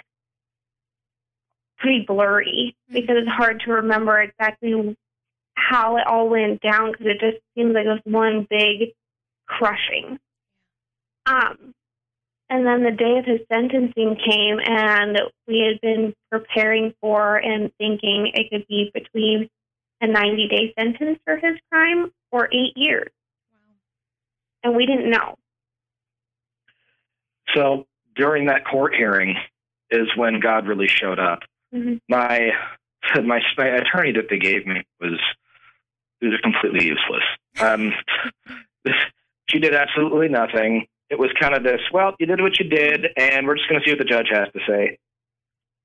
pretty 1.79 2.05
blurry 2.07 2.77
mm-hmm. 2.91 2.95
because 2.95 3.17
it's 3.19 3.31
hard 3.31 3.63
to 3.65 3.73
remember 3.73 4.21
exactly 4.21 4.97
how 5.55 5.97
it 5.97 6.07
all 6.07 6.29
went 6.29 6.61
down 6.61 6.93
because 6.93 7.07
it 7.07 7.21
just 7.21 7.39
seems 7.55 7.75
like 7.75 7.87
it 7.87 7.89
was 7.89 8.01
one 8.05 8.47
big 8.49 8.93
crushing. 9.47 10.19
Um, 11.27 11.75
and 12.49 12.65
then 12.65 12.85
the 12.85 12.93
day 12.93 13.19
of 13.19 13.25
his 13.25 13.41
sentencing 13.53 14.17
came, 14.25 14.59
and 14.65 15.19
we 15.49 15.67
had 15.67 15.81
been 15.81 16.15
preparing 16.31 16.95
for 17.01 17.37
and 17.37 17.73
thinking 17.79 18.31
it 18.35 18.51
could 18.51 18.67
be 18.69 18.91
between 18.95 19.49
a 20.01 20.07
90 20.07 20.49
day 20.49 20.75
sentence 20.79 21.19
for 21.25 21.37
his 21.37 21.57
crime 21.71 22.13
or 22.31 22.47
eight 22.53 22.73
years. 22.77 23.11
Wow. 23.51 23.59
And 24.63 24.77
we 24.77 24.87
didn't 24.87 25.11
know. 25.11 25.37
So 27.55 27.87
during 28.15 28.47
that 28.47 28.65
court 28.65 28.95
hearing 28.95 29.37
is 29.91 30.09
when 30.17 30.41
God 30.41 30.67
really 30.67 30.89
showed 30.89 31.19
up. 31.19 31.41
Mm-hmm. 31.75 31.97
My, 32.09 32.51
my 33.25 33.41
my 33.57 33.67
attorney 33.67 34.13
that 34.13 34.27
they 34.31 34.39
gave 34.39 34.67
me 34.67 34.85
was 35.01 35.19
was 36.23 36.41
completely 36.43 36.87
useless. 36.87 37.25
Um, 37.61 37.93
she 39.57 39.61
did 39.61 39.75
absolutely 39.75 40.29
nothing. 40.29 40.87
It 41.09 41.19
was 41.19 41.31
kind 41.41 41.55
of 41.55 41.63
this, 41.63 41.81
well, 41.93 42.15
you 42.19 42.27
did 42.27 42.41
what 42.41 42.59
you 42.59 42.69
did, 42.69 43.07
and 43.17 43.47
we're 43.47 43.57
just 43.57 43.69
going 43.69 43.81
to 43.81 43.87
see 43.87 43.93
what 43.93 43.99
the 43.99 44.05
judge 44.05 44.29
has 44.31 44.49
to 44.53 44.61
say. 44.69 44.99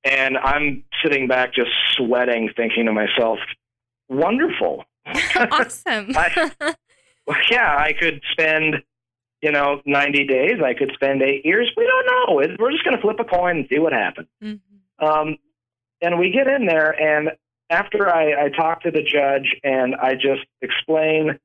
And 0.03 0.38
I'm 0.38 0.84
sitting 1.03 1.27
back 1.27 1.53
just 1.53 1.69
sweating, 1.95 2.49
thinking 2.55 2.86
to 2.86 2.91
myself, 2.91 3.39
wonderful. 4.10 4.86
Awesome. 5.36 6.12
I, 6.15 6.75
yeah, 7.49 7.75
I 7.77 7.93
could 7.93 8.21
spend, 8.31 8.75
you 9.41 9.51
know, 9.51 9.81
90 9.86 10.27
days. 10.27 10.62
I 10.63 10.73
could 10.73 10.91
spend 10.93 11.21
eight 11.21 11.45
years. 11.45 11.71
We 11.77 11.88
don't 11.88 12.05
know. 12.05 12.55
We're 12.60 12.71
just 12.71 12.84
going 12.84 12.95
to 12.95 13.01
flip 13.01 13.17
a 13.19 13.23
coin 13.23 13.57
and 13.57 13.67
see 13.71 13.79
what 13.79 13.93
happens. 13.93 14.27
Mm-hmm. 14.43 15.05
Um, 15.05 15.38
and 16.01 16.19
we 16.19 16.31
get 16.31 16.47
in 16.47 16.65
there, 16.65 16.91
and 16.91 17.31
after 17.69 18.10
I, 18.13 18.45
I 18.45 18.49
talk 18.49 18.81
to 18.84 18.91
the 18.91 19.01
judge 19.01 19.55
and 19.63 19.95
I 19.95 20.13
just 20.13 20.45
explain 20.62 21.39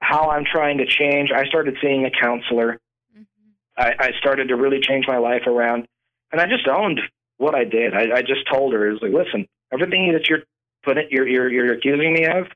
how 0.00 0.30
I'm 0.30 0.44
trying 0.44 0.78
to 0.78 0.86
change, 0.86 1.30
I 1.34 1.46
started 1.46 1.76
seeing 1.82 2.04
a 2.04 2.10
counselor. 2.10 2.78
Mm-hmm. 3.16 3.50
I, 3.76 3.94
I 3.98 4.10
started 4.18 4.48
to 4.48 4.56
really 4.56 4.80
change 4.80 5.06
my 5.08 5.18
life 5.18 5.46
around, 5.46 5.86
and 6.32 6.40
I 6.40 6.46
just 6.46 6.68
owned 6.68 7.00
what 7.38 7.54
I 7.54 7.64
did. 7.64 7.94
I, 7.94 8.18
I 8.18 8.22
just 8.22 8.48
told 8.50 8.72
her, 8.72 8.90
"Is 8.90 9.00
like, 9.02 9.12
listen, 9.12 9.46
everything 9.72 10.12
that 10.12 10.28
you're 10.28 10.42
putting, 10.84 11.08
you're 11.10 11.28
you're 11.28 11.50
you're 11.50 11.72
accusing 11.72 12.12
me 12.12 12.26
of? 12.26 12.46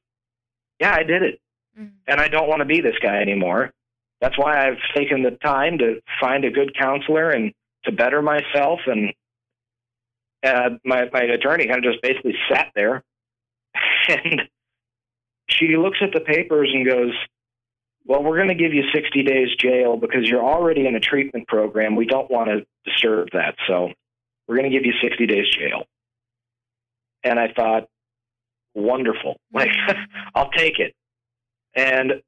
Yeah, 0.80 0.94
I 0.94 1.02
did 1.02 1.22
it. 1.22 1.40
Mm-hmm. 1.78 1.94
And 2.06 2.20
I 2.20 2.28
don't 2.28 2.48
want 2.48 2.60
to 2.60 2.66
be 2.66 2.80
this 2.80 2.96
guy 3.02 3.20
anymore. 3.20 3.72
That's 4.20 4.38
why 4.38 4.66
I've 4.66 4.78
taken 4.94 5.22
the 5.22 5.32
time 5.42 5.78
to 5.78 6.00
find 6.20 6.44
a 6.44 6.50
good 6.50 6.76
counselor 6.78 7.30
and 7.30 7.52
to 7.84 7.92
better 7.92 8.20
myself 8.20 8.80
and 8.86 9.12
uh, 10.44 10.70
my 10.84 11.04
my 11.12 11.20
attorney 11.20 11.66
kind 11.66 11.84
of 11.84 11.92
just 11.92 12.02
basically 12.02 12.34
sat 12.50 12.68
there 12.74 13.02
and 14.08 14.42
she 15.50 15.76
looks 15.76 15.98
at 16.00 16.12
the 16.12 16.20
papers 16.20 16.70
and 16.72 16.86
goes, 16.86 17.12
Well, 18.04 18.22
we're 18.22 18.36
going 18.36 18.48
to 18.48 18.54
give 18.54 18.72
you 18.72 18.84
60 18.94 19.22
days 19.22 19.48
jail 19.58 19.96
because 19.96 20.28
you're 20.28 20.44
already 20.44 20.86
in 20.86 20.94
a 20.94 21.00
treatment 21.00 21.48
program. 21.48 21.96
We 21.96 22.06
don't 22.06 22.30
want 22.30 22.48
to 22.48 22.66
disturb 22.84 23.28
that. 23.32 23.56
So 23.66 23.90
we're 24.46 24.56
going 24.56 24.70
to 24.70 24.76
give 24.76 24.86
you 24.86 24.94
60 25.02 25.26
days 25.26 25.46
jail. 25.56 25.84
And 27.22 27.38
I 27.38 27.52
thought, 27.54 27.88
wonderful. 28.74 29.38
Like, 29.52 29.70
I'll 30.34 30.50
take 30.50 30.78
it. 30.78 30.94
And 31.74 32.22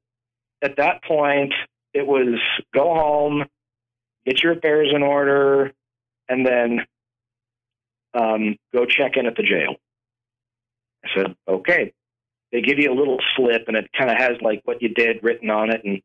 at 0.61 0.75
that 0.77 1.03
point, 1.03 1.53
it 1.93 2.05
was 2.05 2.39
go 2.73 2.93
home, 2.93 3.45
get 4.25 4.43
your 4.43 4.53
affairs 4.53 4.89
in 4.93 5.03
order, 5.03 5.71
and 6.27 6.45
then 6.45 6.85
um, 8.13 8.57
go 8.73 8.85
check 8.85 9.13
in 9.15 9.25
at 9.25 9.35
the 9.35 9.43
jail. 9.43 9.75
I 11.03 11.09
said, 11.15 11.35
okay. 11.47 11.93
They 12.53 12.61
give 12.61 12.77
you 12.77 12.93
a 12.93 12.95
little 12.95 13.17
slip, 13.35 13.63
and 13.67 13.75
it 13.75 13.89
kind 13.97 14.11
of 14.11 14.17
has 14.17 14.37
like 14.41 14.61
what 14.63 14.81
you 14.81 14.89
did 14.89 15.23
written 15.23 15.49
on 15.49 15.71
it, 15.71 15.81
and 15.83 16.01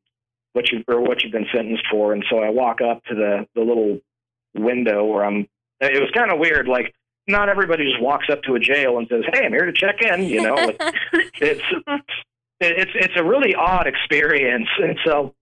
what 0.55 0.73
you 0.73 0.83
or 0.89 1.03
what 1.03 1.23
you've 1.23 1.33
been 1.33 1.47
sentenced 1.55 1.85
for. 1.91 2.15
And 2.15 2.25
so 2.31 2.39
I 2.39 2.49
walk 2.49 2.81
up 2.81 3.05
to 3.05 3.15
the 3.15 3.47
the 3.55 3.61
little 3.61 4.01
window 4.55 5.05
where 5.05 5.25
I'm. 5.25 5.47
It 5.81 6.01
was 6.01 6.11
kind 6.17 6.33
of 6.33 6.39
weird. 6.39 6.67
Like 6.67 6.95
not 7.29 7.51
everybody 7.51 7.85
just 7.85 8.01
walks 8.03 8.27
up 8.33 8.43
to 8.45 8.55
a 8.55 8.59
jail 8.59 8.97
and 8.97 9.07
says, 9.09 9.25
"Hey, 9.31 9.45
I'm 9.45 9.53
here 9.53 9.67
to 9.67 9.73
check 9.73 10.01
in." 10.01 10.25
You 10.25 10.43
know, 10.43 10.57
it's 11.41 11.63
it's 12.61 12.93
it's 12.95 13.15
a 13.17 13.23
really 13.23 13.55
odd 13.55 13.87
experience, 13.87 14.69
and 14.83 14.99
so 15.05 15.35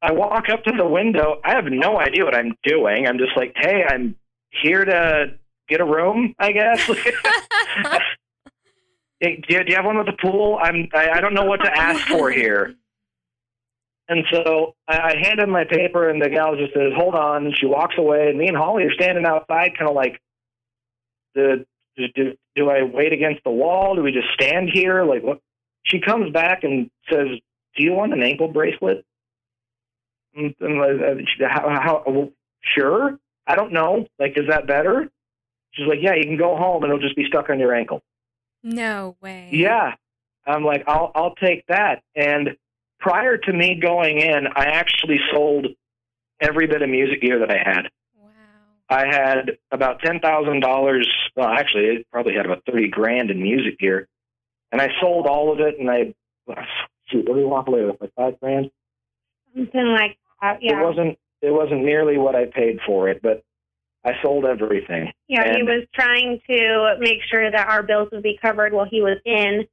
I 0.00 0.12
walk 0.12 0.48
up 0.48 0.64
to 0.64 0.72
the 0.72 0.86
window. 0.86 1.38
I 1.44 1.50
have 1.50 1.66
no 1.66 2.00
idea 2.00 2.24
what 2.24 2.34
I'm 2.34 2.54
doing. 2.64 3.06
I'm 3.06 3.18
just 3.18 3.36
like, 3.36 3.52
"Hey, 3.56 3.84
I'm 3.86 4.16
here 4.62 4.86
to 4.86 5.34
get 5.68 5.82
a 5.82 5.84
room," 5.84 6.34
I 6.38 6.52
guess. 6.52 6.90
hey, 9.20 9.42
do, 9.46 9.54
you, 9.54 9.64
do 9.64 9.70
you 9.70 9.76
have 9.76 9.84
one 9.84 9.98
with 9.98 10.08
a 10.08 10.16
pool? 10.20 10.58
I'm 10.60 10.88
I, 10.92 11.10
I 11.10 11.20
don't 11.20 11.34
know 11.34 11.44
what 11.44 11.58
to 11.58 11.70
ask 11.78 12.06
for 12.08 12.30
here. 12.30 12.74
And 14.08 14.24
so 14.32 14.74
I, 14.88 14.98
I 14.98 15.16
hand 15.22 15.38
him 15.38 15.50
my 15.50 15.64
paper, 15.64 16.10
and 16.10 16.20
the 16.20 16.28
gal 16.28 16.56
just 16.56 16.74
says, 16.74 16.92
"Hold 16.96 17.14
on." 17.14 17.46
And 17.46 17.56
she 17.56 17.66
walks 17.66 17.94
away, 17.96 18.28
and 18.28 18.38
me 18.38 18.48
and 18.48 18.56
Holly 18.56 18.84
are 18.84 18.92
standing 18.92 19.24
outside, 19.24 19.78
kind 19.78 19.88
of 19.88 19.94
like, 19.94 20.20
"The 21.34 21.64
do, 21.96 22.06
do, 22.14 22.32
do 22.56 22.70
I 22.70 22.82
wait 22.82 23.12
against 23.12 23.44
the 23.44 23.50
wall? 23.50 23.94
Do 23.94 24.02
we 24.02 24.10
just 24.10 24.28
stand 24.34 24.70
here? 24.72 25.04
Like, 25.04 25.22
what?" 25.22 25.40
She 25.84 26.00
comes 26.00 26.32
back 26.32 26.64
and 26.64 26.90
says, 27.08 27.28
"Do 27.76 27.84
you 27.84 27.92
want 27.92 28.12
an 28.12 28.22
ankle 28.22 28.48
bracelet?" 28.48 29.04
And, 30.34 30.54
and 30.60 30.80
uh, 30.80 31.48
how, 31.48 31.68
how, 31.68 32.02
well, 32.06 32.30
sure. 32.76 33.18
I 33.46 33.56
don't 33.56 33.72
know. 33.72 34.06
Like, 34.18 34.32
is 34.36 34.48
that 34.48 34.66
better? 34.66 35.08
She's 35.72 35.86
like, 35.86 35.98
"Yeah, 36.02 36.14
you 36.14 36.24
can 36.24 36.36
go 36.36 36.56
home, 36.56 36.82
and 36.82 36.92
it'll 36.92 37.02
just 37.02 37.16
be 37.16 37.26
stuck 37.28 37.48
on 37.48 37.60
your 37.60 37.74
ankle." 37.74 38.02
No 38.62 39.16
way. 39.20 39.48
Yeah. 39.52 39.94
I'm 40.46 40.64
like, 40.64 40.84
I'll 40.86 41.12
I'll 41.14 41.34
take 41.34 41.64
that. 41.68 42.02
And 42.14 42.56
prior 42.98 43.36
to 43.36 43.52
me 43.52 43.78
going 43.80 44.18
in, 44.18 44.46
I 44.54 44.64
actually 44.64 45.18
sold 45.32 45.66
every 46.40 46.66
bit 46.66 46.82
of 46.82 46.88
music 46.88 47.20
gear 47.20 47.38
that 47.40 47.50
I 47.50 47.58
had. 47.58 47.88
Wow. 48.18 48.30
I 48.88 49.06
had 49.06 49.58
about 49.70 50.00
ten 50.00 50.20
thousand 50.20 50.60
dollars. 50.60 51.08
Well, 51.36 51.48
actually, 51.48 51.84
it 51.86 52.06
probably 52.10 52.34
had 52.34 52.46
about 52.46 52.64
thirty 52.64 52.88
grand 52.88 53.30
in 53.30 53.42
music 53.42 53.78
gear, 53.78 54.08
and 54.72 54.80
I 54.80 54.88
sold 55.00 55.26
all 55.26 55.52
of 55.52 55.60
it. 55.60 55.78
And 55.78 55.90
I, 55.90 56.14
shoot, 57.08 57.28
what 57.28 57.34
do 57.34 57.40
you 57.40 57.48
walk 57.48 57.68
away 57.68 57.84
with? 57.84 58.00
Like 58.00 58.12
five 58.16 58.40
grand? 58.40 58.70
Something 59.54 59.88
like 59.88 60.18
that. 60.40 60.62
Yeah. 60.62 60.80
It 60.80 60.84
wasn't. 60.84 61.18
It 61.42 61.50
wasn't 61.52 61.84
nearly 61.84 62.18
what 62.18 62.34
I 62.34 62.46
paid 62.46 62.80
for 62.86 63.08
it, 63.08 63.22
but 63.22 63.42
I 64.04 64.12
sold 64.22 64.44
everything. 64.46 65.12
Yeah, 65.28 65.42
and 65.42 65.56
he 65.56 65.62
was 65.62 65.86
trying 65.94 66.40
to 66.48 66.96
make 66.98 67.18
sure 67.30 67.50
that 67.50 67.68
our 67.68 67.82
bills 67.82 68.08
would 68.12 68.22
be 68.22 68.38
covered 68.40 68.72
while 68.72 68.86
he 68.90 69.02
was 69.02 69.18
in, 69.24 69.66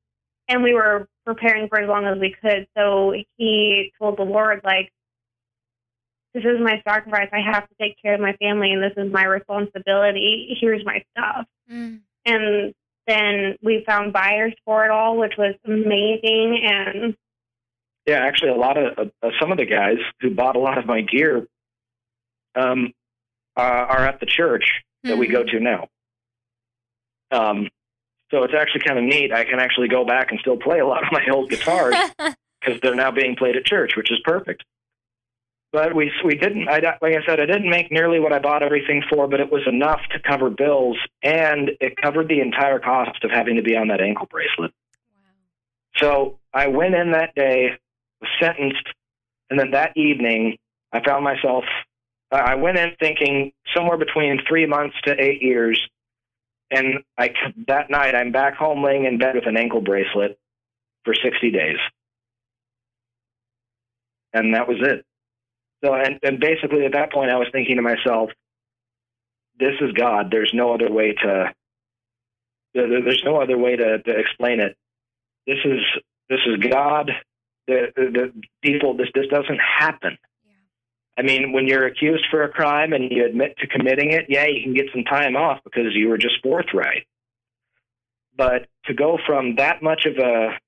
and 0.49 0.63
we 0.63 0.73
were 0.73 1.07
preparing 1.25 1.69
for 1.69 1.79
as 1.79 1.87
long 1.87 2.05
as 2.05 2.17
we 2.19 2.35
could. 2.41 2.67
So 2.77 3.13
he 3.37 3.93
told 3.99 4.17
the 4.17 4.23
Lord, 4.23 4.61
like, 4.63 4.91
this 6.33 6.43
is 6.43 6.59
my 6.61 6.81
sacrifice. 6.87 7.29
I 7.31 7.39
have 7.51 7.67
to 7.69 7.75
take 7.79 8.01
care 8.01 8.15
of 8.15 8.19
my 8.19 8.33
family, 8.33 8.71
and 8.71 8.83
this 8.83 8.93
is 8.97 9.11
my 9.11 9.23
responsibility. 9.23 10.57
Here's 10.59 10.85
my 10.85 11.03
stuff. 11.11 11.45
Mm. 11.71 12.01
And 12.25 12.73
then 13.07 13.55
we 13.63 13.83
found 13.87 14.11
buyers 14.11 14.53
for 14.65 14.83
it 14.83 14.91
all, 14.91 15.17
which 15.17 15.33
was 15.37 15.55
amazing. 15.65 16.59
And 16.63 17.15
Yeah, 18.05 18.19
actually, 18.25 18.51
a 18.51 18.55
lot 18.55 18.77
of 18.77 19.11
uh, 19.23 19.29
some 19.39 19.53
of 19.53 19.57
the 19.57 19.65
guys 19.65 19.97
who 20.19 20.35
bought 20.35 20.57
a 20.57 20.59
lot 20.59 20.77
of 20.77 20.85
my 20.85 21.01
gear 21.01 21.47
um, 22.55 22.93
uh, 23.57 23.85
are 23.89 24.05
at 24.05 24.19
the 24.19 24.25
church 24.25 24.83
that 25.03 25.17
we 25.17 25.27
go 25.27 25.43
to 25.43 25.59
now. 25.59 25.87
Um, 27.31 27.69
so 28.31 28.43
it's 28.43 28.53
actually 28.53 28.81
kind 28.81 28.99
of 28.99 29.05
neat. 29.05 29.31
I 29.31 29.45
can 29.45 29.59
actually 29.59 29.87
go 29.87 30.05
back 30.05 30.31
and 30.31 30.39
still 30.39 30.57
play 30.57 30.79
a 30.79 30.85
lot 30.85 31.03
of 31.03 31.11
my 31.11 31.25
old 31.31 31.49
guitars 31.49 31.95
because 32.19 32.81
they're 32.81 32.95
now 32.95 33.11
being 33.11 33.35
played 33.35 33.55
at 33.55 33.65
church, 33.65 33.93
which 33.95 34.11
is 34.11 34.19
perfect. 34.23 34.63
But 35.71 35.95
we 35.95 36.11
we 36.23 36.35
didn't. 36.35 36.69
I 36.69 36.79
like 37.01 37.13
I 37.13 37.25
said, 37.25 37.39
I 37.39 37.45
didn't 37.45 37.69
make 37.69 37.91
nearly 37.91 38.19
what 38.19 38.31
I 38.31 38.39
bought 38.39 38.63
everything 38.63 39.03
for, 39.09 39.27
but 39.27 39.41
it 39.41 39.51
was 39.51 39.63
enough 39.67 39.99
to 40.11 40.19
cover 40.19 40.49
bills, 40.49 40.97
and 41.21 41.71
it 41.81 41.97
covered 41.97 42.29
the 42.29 42.39
entire 42.39 42.79
cost 42.79 43.23
of 43.23 43.31
having 43.31 43.57
to 43.57 43.61
be 43.61 43.75
on 43.75 43.89
that 43.89 43.99
ankle 43.99 44.27
bracelet. 44.27 44.71
So 45.97 46.39
I 46.53 46.67
went 46.67 46.95
in 46.95 47.11
that 47.11 47.35
day, 47.35 47.71
was 48.21 48.29
sentenced, 48.39 48.87
and 49.49 49.59
then 49.59 49.71
that 49.71 49.95
evening 49.97 50.57
I 50.93 51.03
found 51.03 51.23
myself. 51.23 51.65
I 52.31 52.55
went 52.55 52.77
in 52.77 52.91
thinking 52.99 53.53
somewhere 53.75 53.97
between 53.97 54.39
three 54.47 54.65
months 54.65 54.95
to 55.05 55.15
eight 55.21 55.41
years, 55.41 55.79
and 56.69 56.99
I 57.17 57.29
that 57.67 57.89
night 57.89 58.15
I'm 58.15 58.31
back 58.31 58.55
home 58.55 58.83
laying 58.83 59.05
in 59.05 59.17
bed 59.17 59.35
with 59.35 59.47
an 59.47 59.57
ankle 59.57 59.81
bracelet 59.81 60.37
for 61.05 61.13
60 61.13 61.51
days, 61.51 61.77
and 64.33 64.53
that 64.53 64.67
was 64.67 64.77
it. 64.81 65.05
So 65.83 65.93
and, 65.93 66.19
and 66.23 66.39
basically 66.39 66.85
at 66.85 66.93
that 66.93 67.13
point 67.13 67.31
I 67.31 67.37
was 67.37 67.47
thinking 67.51 67.77
to 67.77 67.81
myself, 67.81 68.31
this 69.59 69.73
is 69.81 69.91
God. 69.93 70.27
There's 70.31 70.51
no 70.53 70.73
other 70.73 70.91
way 70.91 71.13
to. 71.13 71.53
There's 72.73 73.23
no 73.25 73.41
other 73.41 73.57
way 73.57 73.75
to, 73.75 73.99
to 74.03 74.19
explain 74.19 74.59
it. 74.59 74.75
This 75.47 75.57
is 75.65 75.79
this 76.29 76.39
is 76.45 76.57
God. 76.69 77.11
The, 77.67 77.87
the, 77.95 78.03
the 78.11 78.41
people. 78.61 78.95
This 78.95 79.07
this 79.15 79.27
doesn't 79.27 79.59
happen. 79.59 80.17
I 81.17 81.23
mean, 81.23 81.51
when 81.51 81.65
you're 81.67 81.87
accused 81.87 82.25
for 82.29 82.43
a 82.43 82.49
crime 82.49 82.93
and 82.93 83.11
you 83.11 83.25
admit 83.25 83.57
to 83.57 83.67
committing 83.67 84.11
it, 84.11 84.25
yeah, 84.29 84.45
you 84.45 84.61
can 84.61 84.73
get 84.73 84.85
some 84.93 85.03
time 85.03 85.35
off 85.35 85.59
because 85.63 85.95
you 85.95 86.09
were 86.09 86.17
just 86.17 86.35
forthright. 86.43 87.07
But 88.35 88.67
to 88.85 88.93
go 88.93 89.17
from 89.25 89.55
that 89.55 89.81
much 89.81 90.05
of 90.05 90.17
a 90.17 90.59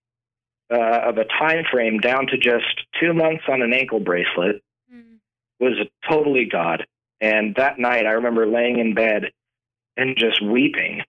uh, 0.71 1.09
of 1.09 1.17
a 1.17 1.25
time 1.25 1.65
frame 1.71 1.99
down 1.99 2.27
to 2.27 2.37
just 2.37 2.65
two 2.99 3.13
months 3.13 3.43
on 3.47 3.61
an 3.61 3.73
ankle 3.73 3.99
bracelet 3.99 4.61
Mm. 4.93 5.19
was 5.59 5.87
totally 6.09 6.45
God. 6.45 6.85
And 7.21 7.55
that 7.55 7.77
night, 7.79 8.05
I 8.05 8.11
remember 8.11 8.47
laying 8.47 8.79
in 8.79 8.93
bed 8.93 9.31
and 9.97 10.17
just 10.17 10.41
weeping, 10.41 11.03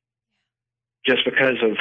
just 1.07 1.24
because 1.24 1.57
of 1.62 1.76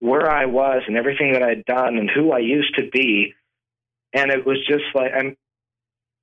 where 0.00 0.30
I 0.30 0.46
was 0.46 0.82
and 0.86 0.96
everything 0.96 1.32
that 1.32 1.42
I'd 1.42 1.64
done 1.64 1.96
and 1.96 2.10
who 2.10 2.32
I 2.32 2.38
used 2.38 2.74
to 2.76 2.88
be. 2.90 3.34
And 4.12 4.30
it 4.30 4.46
was 4.46 4.58
just 4.66 4.84
like 4.94 5.12
I'm. 5.14 5.36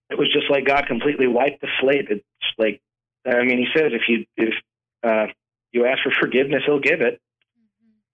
It 0.09 0.17
was 0.17 0.31
just 0.31 0.49
like 0.49 0.65
God 0.65 0.85
completely 0.87 1.27
wiped 1.27 1.61
the 1.61 1.67
slate. 1.81 2.07
It's 2.09 2.23
like, 2.57 2.81
I 3.25 3.43
mean, 3.43 3.57
He 3.57 3.67
says 3.75 3.91
if 3.93 4.03
you 4.07 4.25
if 4.37 4.53
uh, 5.03 5.27
you 5.71 5.85
ask 5.85 6.03
for 6.03 6.11
forgiveness, 6.19 6.63
He'll 6.65 6.79
give 6.79 7.01
it. 7.01 7.19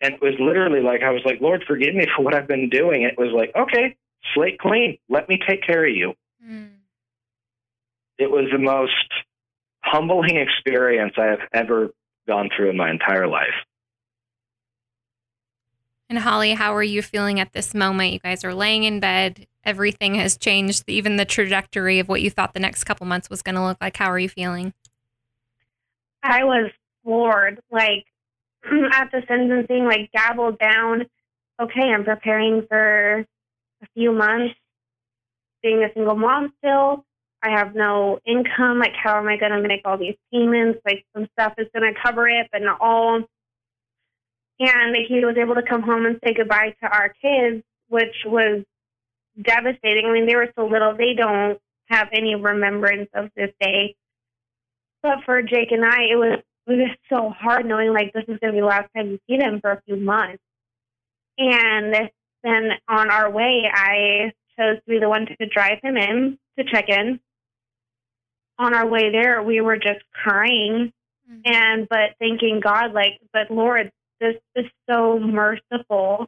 And 0.02 0.14
it 0.14 0.22
was 0.22 0.36
literally 0.40 0.82
like 0.82 1.04
I 1.04 1.12
was 1.12 1.22
like, 1.26 1.42
Lord, 1.42 1.64
forgive 1.68 1.94
me 1.94 2.06
for 2.16 2.24
what 2.24 2.34
I've 2.34 2.48
been 2.48 2.70
doing. 2.70 3.02
It 3.04 3.18
was 3.18 3.34
like, 3.36 3.52
okay, 3.56 3.96
slate 4.34 4.58
clean. 4.60 4.98
Let 5.10 5.28
me 5.28 5.38
take 5.48 5.64
care 5.64 5.86
of 5.86 5.94
you 5.96 6.14
Mm. 6.46 6.70
it 8.18 8.32
was 8.32 8.46
the 8.52 8.58
most 8.58 8.94
humbling 9.84 10.38
experience 10.38 11.14
I 11.18 11.26
have 11.26 11.40
ever 11.54 11.90
gone 12.28 12.50
through 12.56 12.70
in 12.70 12.78
my 12.78 12.90
entire 12.90 13.28
life. 13.28 13.54
And 16.10 16.18
Holly, 16.18 16.56
how 16.56 16.76
are 16.76 16.84
you 16.84 17.04
feeling 17.04 17.40
at 17.40 17.54
this 17.54 17.76
moment? 17.76 18.14
You 18.14 18.20
guys 18.20 18.44
are 18.44 18.54
laying 18.54 18.84
in 18.84 19.00
bed. 19.00 19.46
Everything 19.64 20.16
has 20.16 20.38
changed, 20.38 20.86
even 20.88 21.18
the 21.18 21.26
trajectory 21.26 22.00
of 22.00 22.10
what 22.10 22.24
you 22.24 22.32
thought 22.32 22.56
the 22.56 22.60
next 22.60 22.86
couple 22.86 23.06
months 23.06 23.30
was 23.30 23.44
going 23.44 23.56
to 23.56 23.64
look 23.64 23.78
like. 23.80 23.96
How 23.96 24.10
are 24.10 24.18
you 24.18 24.30
feeling? 24.30 24.74
I 26.24 26.44
was 26.44 26.72
floored. 27.04 27.62
Like 27.72 28.06
at 28.92 29.12
the 29.12 29.22
sentencing, 29.28 29.86
like 29.86 30.10
dabbled 30.12 30.58
down. 30.58 31.06
Okay, 31.62 31.84
I'm 31.94 32.04
preparing 32.04 32.66
for 32.68 33.26
a 33.84 33.88
few 33.94 34.12
months, 34.12 34.56
being 35.62 35.84
a 35.84 35.94
single 35.94 36.16
mom 36.16 36.54
still. 36.58 37.06
I 37.42 37.52
have 37.52 37.76
no 37.76 38.20
income. 38.26 38.80
Like, 38.80 38.94
how 38.96 39.18
am 39.18 39.28
I 39.28 39.38
going 39.38 39.52
to 39.52 39.66
make 39.66 39.82
all 39.86 39.98
these 39.98 40.16
payments? 40.32 40.80
Like, 40.86 41.06
some 41.14 41.28
stuff 41.34 41.54
is 41.58 41.68
going 41.74 41.94
to 41.94 42.00
cover 42.02 42.28
it, 42.28 42.48
but 42.52 42.62
not 42.62 42.80
all. 42.82 43.22
And 44.60 44.96
he 45.08 45.24
was 45.24 45.38
able 45.38 45.56
to 45.56 45.62
come 45.62 45.84
home 45.84 46.06
and 46.06 46.20
say 46.24 46.34
goodbye 46.34 46.76
to 46.82 46.88
our 46.88 47.14
kids, 47.22 47.64
which 47.88 48.16
was 48.26 48.64
devastating. 49.42 50.06
I 50.06 50.12
mean, 50.12 50.28
they 50.28 50.36
were 50.36 50.52
so 50.56 50.66
little, 50.66 50.96
they 50.98 51.14
don't 51.14 51.60
have 51.90 52.10
any 52.14 52.36
remembrance 52.36 53.10
of 53.14 53.30
this 53.36 53.52
day. 53.62 53.96
But 55.02 55.20
for 55.26 55.42
Jake 55.42 55.72
and 55.72 55.86
I, 55.86 56.04
it 56.12 56.16
was 56.18 56.40
it 56.68 56.74
was 56.74 56.98
so 57.10 57.30
hard 57.30 57.66
knowing 57.66 57.94
like 57.94 58.14
this 58.14 58.26
is 58.28 58.38
going 58.40 58.54
to 58.54 58.58
be 58.58 58.60
the 58.60 58.66
last 58.66 58.90
time 58.96 59.10
we 59.10 59.22
see 59.28 59.38
them 59.40 59.60
for 59.62 59.72
a 59.72 59.82
few 59.88 59.96
months. 59.96 60.44
And 61.38 61.96
then 62.44 62.72
on 62.88 63.10
our 63.10 63.32
way, 63.32 63.64
I 63.74 64.34
chose 64.58 64.78
to 64.78 64.84
be 64.86 65.00
the 65.00 65.10
one 65.10 65.26
to 65.26 65.46
drive 65.48 65.80
him 65.82 65.98
in 65.98 66.38
to 66.58 66.66
check 66.66 66.90
in. 66.90 67.20
On 68.60 68.74
our 68.76 68.86
way 68.86 69.10
there, 69.10 69.42
we 69.42 69.62
were 69.62 69.78
just 69.78 70.02
crying 70.14 70.92
Mhm. 71.32 71.42
and 71.46 71.90
but 71.90 72.16
thanking 72.20 72.60
God, 72.60 72.92
like, 72.94 73.20
but 73.32 73.50
Lord, 73.50 73.92
this 74.20 74.36
is 74.56 74.66
so 74.90 75.20
merciful 75.20 76.28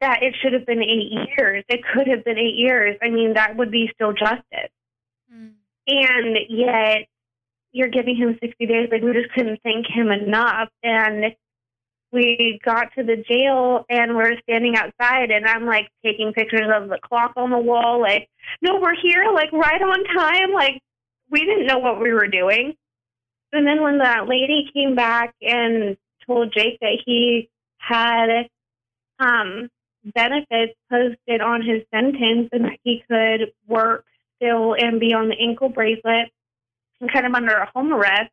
that 0.00 0.22
it 0.22 0.34
should 0.40 0.52
have 0.52 0.66
been 0.66 0.82
eight 0.82 1.10
years. 1.36 1.64
It 1.68 1.80
could 1.92 2.06
have 2.06 2.24
been 2.24 2.38
eight 2.38 2.56
years. 2.56 2.96
I 3.02 3.10
mean, 3.10 3.34
that 3.34 3.56
would 3.56 3.70
be 3.70 3.90
still 3.94 4.12
justice. 4.12 4.70
Mm. 5.32 5.52
And 5.88 6.36
yet, 6.48 7.08
you're 7.72 7.88
giving 7.88 8.16
him 8.16 8.38
60 8.40 8.66
days. 8.66 8.88
Like, 8.90 9.02
we 9.02 9.12
just 9.12 9.32
couldn't 9.34 9.60
thank 9.62 9.86
him 9.86 10.10
enough. 10.10 10.68
And 10.82 11.34
we 12.12 12.60
got 12.64 12.92
to 12.96 13.02
the 13.02 13.22
jail 13.28 13.84
and 13.90 14.16
we're 14.16 14.38
standing 14.42 14.76
outside, 14.76 15.30
and 15.30 15.46
I'm 15.46 15.66
like 15.66 15.88
taking 16.02 16.32
pictures 16.32 16.68
of 16.74 16.88
the 16.88 16.98
clock 17.02 17.32
on 17.36 17.50
the 17.50 17.58
wall. 17.58 18.00
Like, 18.00 18.28
no, 18.62 18.78
we're 18.80 18.96
here, 19.02 19.26
like, 19.34 19.52
right 19.52 19.82
on 19.82 20.04
time. 20.04 20.52
Like, 20.54 20.80
we 21.30 21.40
didn't 21.40 21.66
know 21.66 21.78
what 21.78 22.00
we 22.00 22.12
were 22.12 22.28
doing. 22.28 22.74
And 23.52 23.66
then 23.66 23.82
when 23.82 23.98
that 23.98 24.28
lady 24.28 24.70
came 24.72 24.94
back 24.94 25.34
and 25.42 25.96
told 26.28 26.52
Jake 26.52 26.78
that 26.80 26.98
he 27.04 27.48
had 27.78 28.48
um, 29.18 29.68
benefits 30.04 30.74
posted 30.90 31.40
on 31.40 31.62
his 31.62 31.82
sentence 31.92 32.50
and 32.52 32.64
that 32.66 32.78
he 32.84 33.02
could 33.08 33.52
work 33.66 34.04
still 34.36 34.74
and 34.74 35.00
be 35.00 35.12
on 35.14 35.28
the 35.28 35.36
ankle 35.40 35.68
bracelet 35.68 36.30
and 37.00 37.12
kind 37.12 37.26
of 37.26 37.34
under 37.34 37.56
a 37.56 37.70
home 37.74 37.92
arrest, 37.92 38.30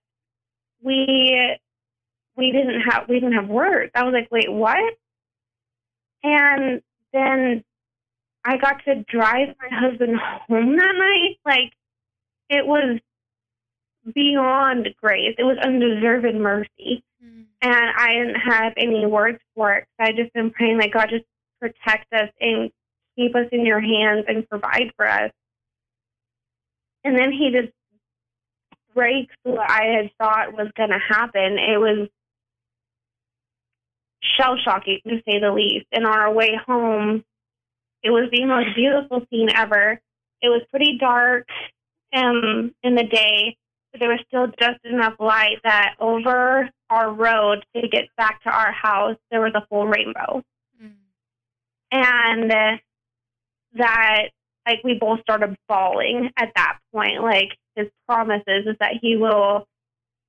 we 0.81 1.57
we 2.35 2.51
didn't 2.51 2.81
have 2.81 3.07
we 3.07 3.15
didn't 3.19 3.33
have 3.33 3.47
words. 3.47 3.91
I 3.95 4.03
was 4.03 4.13
like, 4.13 4.29
wait, 4.31 4.51
what? 4.51 4.93
And 6.23 6.81
then 7.13 7.63
I 8.43 8.57
got 8.57 8.83
to 8.85 9.03
drive 9.03 9.55
my 9.59 9.69
husband 9.71 10.17
home 10.19 10.75
that 10.75 10.95
night. 10.95 11.37
Like 11.45 11.71
it 12.49 12.65
was 12.65 12.99
beyond 14.13 14.89
grace. 15.01 15.35
It 15.37 15.43
was 15.43 15.57
undeserved 15.63 16.35
mercy. 16.35 17.03
And 17.61 17.89
I 17.97 18.13
didn't 18.13 18.35
have 18.35 18.73
any 18.77 19.05
words 19.05 19.39
for 19.55 19.73
it. 19.73 19.87
I 19.99 20.11
just 20.11 20.33
been 20.33 20.51
praying 20.51 20.77
that 20.79 20.91
God 20.91 21.09
just 21.09 21.25
protect 21.59 22.11
us 22.13 22.29
and 22.39 22.69
keep 23.15 23.35
us 23.35 23.47
in 23.51 23.65
your 23.65 23.79
hands 23.79 24.25
and 24.27 24.47
provide 24.47 24.91
for 24.95 25.07
us. 25.07 25.31
And 27.03 27.17
then 27.17 27.31
he 27.31 27.51
just 27.51 27.73
breaks 28.93 29.35
what 29.43 29.69
I 29.69 29.85
had 29.85 30.11
thought 30.19 30.53
was 30.53 30.71
going 30.75 30.89
to 30.89 30.99
happen. 30.99 31.57
It 31.57 31.79
was 31.79 32.09
shell 34.37 34.57
shocking 34.63 34.99
to 35.07 35.21
say 35.27 35.39
the 35.39 35.51
least. 35.51 35.85
And 35.91 36.05
on 36.05 36.17
our 36.17 36.33
way 36.33 36.59
home, 36.65 37.23
it 38.03 38.09
was 38.09 38.29
the 38.31 38.45
most 38.45 38.75
beautiful 38.75 39.25
scene 39.29 39.49
ever. 39.55 39.99
It 40.41 40.49
was 40.49 40.61
pretty 40.69 40.97
dark 40.99 41.47
um, 42.13 42.73
in 42.83 42.95
the 42.95 43.03
day, 43.03 43.57
there 43.99 44.09
was 44.09 44.19
still 44.27 44.47
just 44.59 44.83
enough 44.83 45.15
light 45.19 45.57
that 45.63 45.95
over 45.99 46.69
our 46.89 47.11
road 47.11 47.65
to 47.75 47.87
get 47.87 48.05
back 48.17 48.41
to 48.43 48.49
our 48.49 48.71
house, 48.71 49.17
there 49.31 49.41
was 49.41 49.53
a 49.55 49.65
full 49.67 49.87
rainbow. 49.87 50.43
Mm. 50.81 50.91
And 51.91 52.79
that, 53.73 54.29
like, 54.67 54.83
we 54.83 54.95
both 54.99 55.21
started 55.21 55.55
bawling 55.67 56.31
at 56.37 56.51
that 56.55 56.77
point. 56.93 57.21
Like, 57.21 57.49
his 57.75 57.87
promises 58.07 58.65
is 58.67 58.75
that 58.79 58.93
he 59.01 59.17
will 59.17 59.67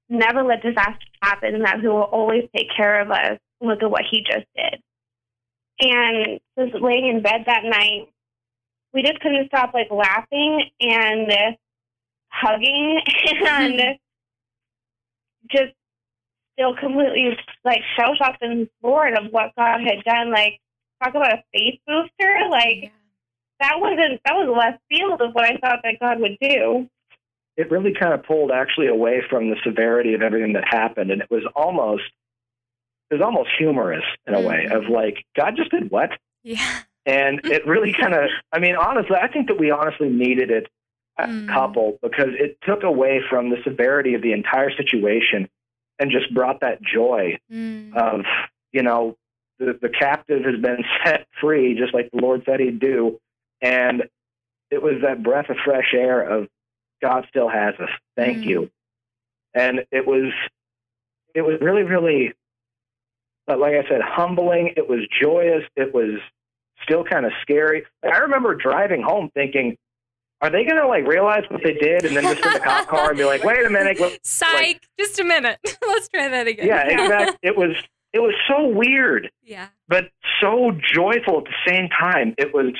never 0.08 0.42
let 0.42 0.62
disaster 0.62 1.06
happen 1.22 1.54
and 1.54 1.64
that 1.64 1.80
he 1.80 1.88
will 1.88 2.02
always 2.02 2.48
take 2.54 2.68
care 2.76 3.00
of 3.00 3.10
us. 3.10 3.38
Look 3.60 3.82
at 3.82 3.90
what 3.90 4.04
he 4.10 4.22
just 4.22 4.46
did. 4.56 4.80
And 5.80 6.40
just 6.58 6.80
laying 6.82 7.08
in 7.08 7.22
bed 7.22 7.44
that 7.46 7.64
night, 7.64 8.08
we 8.92 9.02
just 9.02 9.20
couldn't 9.20 9.48
stop 9.48 9.74
like 9.74 9.90
laughing 9.90 10.70
and 10.80 11.30
hugging 12.40 13.00
and 13.46 13.98
just 15.50 15.72
still 16.54 16.74
completely 16.76 17.36
like 17.64 17.80
shell 17.96 18.14
shocked 18.16 18.42
and 18.42 18.68
bored 18.82 19.16
of 19.16 19.30
what 19.30 19.52
God 19.56 19.80
had 19.80 20.04
done. 20.04 20.30
Like 20.30 20.60
talk 21.02 21.14
about 21.14 21.32
a 21.32 21.42
faith 21.52 21.80
booster. 21.86 22.48
Like 22.50 22.84
yeah. 22.84 22.88
that 23.60 23.80
wasn't 23.80 24.20
that 24.24 24.34
was 24.34 24.54
left 24.56 24.82
field 24.88 25.20
of 25.20 25.32
what 25.32 25.44
I 25.44 25.56
thought 25.58 25.80
that 25.84 26.00
God 26.00 26.20
would 26.20 26.36
do 26.40 26.88
it 27.56 27.70
really 27.70 27.94
kind 27.98 28.12
of 28.12 28.22
pulled 28.24 28.50
actually 28.50 28.86
away 28.86 29.22
from 29.28 29.48
the 29.48 29.56
severity 29.64 30.14
of 30.14 30.22
everything 30.22 30.52
that 30.52 30.64
happened, 30.68 31.10
and 31.10 31.22
it 31.22 31.30
was 31.30 31.42
almost 31.54 32.04
it 33.10 33.14
was 33.14 33.22
almost 33.22 33.50
humorous 33.58 34.04
in 34.26 34.34
a 34.34 34.38
mm-hmm. 34.38 34.46
way 34.46 34.68
of 34.70 34.84
like 34.90 35.24
God 35.36 35.54
just 35.56 35.70
did 35.70 35.90
what? 35.90 36.10
Yeah. 36.42 36.80
And 37.06 37.40
it 37.44 37.64
really 37.66 37.92
kind 37.92 38.14
of, 38.14 38.24
I 38.52 38.58
mean, 38.58 38.74
honestly, 38.74 39.14
I 39.14 39.28
think 39.28 39.46
that 39.46 39.60
we 39.60 39.70
honestly 39.70 40.08
needed 40.08 40.50
it 40.50 40.64
a 40.64 40.68
mm. 41.18 41.48
couple 41.48 41.98
because 42.02 42.30
it 42.38 42.58
took 42.62 42.82
away 42.82 43.20
from 43.28 43.50
the 43.50 43.56
severity 43.64 44.14
of 44.14 44.22
the 44.22 44.32
entire 44.32 44.70
situation 44.70 45.48
and 45.98 46.10
just 46.10 46.32
brought 46.34 46.60
that 46.60 46.82
joy 46.82 47.38
mm. 47.50 47.94
of, 47.96 48.24
you 48.72 48.82
know, 48.82 49.16
the, 49.58 49.78
the 49.80 49.88
captive 49.88 50.44
has 50.44 50.60
been 50.60 50.84
set 51.04 51.26
free, 51.40 51.74
just 51.78 51.94
like 51.94 52.10
the 52.12 52.20
Lord 52.20 52.42
said 52.44 52.60
he'd 52.60 52.80
do. 52.80 53.18
And 53.62 54.04
it 54.70 54.82
was 54.82 54.94
that 55.02 55.22
breath 55.22 55.48
of 55.48 55.56
fresh 55.64 55.94
air 55.94 56.20
of 56.20 56.48
God 57.02 57.26
still 57.28 57.48
has 57.48 57.74
us. 57.80 57.88
Thank 58.16 58.38
mm-hmm. 58.38 58.48
you. 58.48 58.70
And 59.54 59.80
it 59.90 60.06
was, 60.06 60.32
it 61.34 61.42
was 61.42 61.58
really, 61.60 61.82
really, 61.82 62.34
like 63.48 63.74
I 63.74 63.88
said, 63.88 64.02
humbling. 64.02 64.74
It 64.76 64.88
was 64.88 65.00
joyous. 65.22 65.62
It 65.76 65.94
was 65.94 66.18
still 66.82 67.04
kind 67.04 67.24
of 67.24 67.32
scary. 67.42 67.84
I 68.02 68.18
remember 68.18 68.54
driving 68.54 69.02
home 69.02 69.30
thinking, 69.32 69.76
are 70.40 70.50
they 70.50 70.64
going 70.64 70.80
to 70.80 70.86
like 70.86 71.06
realize 71.06 71.44
what 71.48 71.62
they 71.64 71.74
did 71.74 72.04
and 72.04 72.16
then 72.16 72.24
just 72.24 72.44
in 72.44 72.52
the 72.52 72.60
cop 72.60 72.88
car 72.88 73.10
and 73.10 73.18
be 73.18 73.24
like, 73.24 73.42
wait 73.42 73.64
a 73.64 73.70
minute. 73.70 73.98
Psych. 74.22 74.52
Like, 74.52 74.88
just 74.98 75.18
a 75.18 75.24
minute. 75.24 75.58
Let's 75.86 76.08
try 76.08 76.28
that 76.28 76.46
again. 76.46 76.66
Yeah, 76.66 76.86
exactly. 76.86 77.38
it 77.42 77.56
was, 77.56 77.76
it 78.12 78.20
was 78.20 78.34
so 78.48 78.68
weird. 78.68 79.30
Yeah. 79.42 79.68
But 79.88 80.10
so 80.40 80.72
joyful 80.94 81.38
at 81.38 81.44
the 81.44 81.70
same 81.70 81.88
time. 81.88 82.34
It 82.36 82.52
was, 82.52 82.74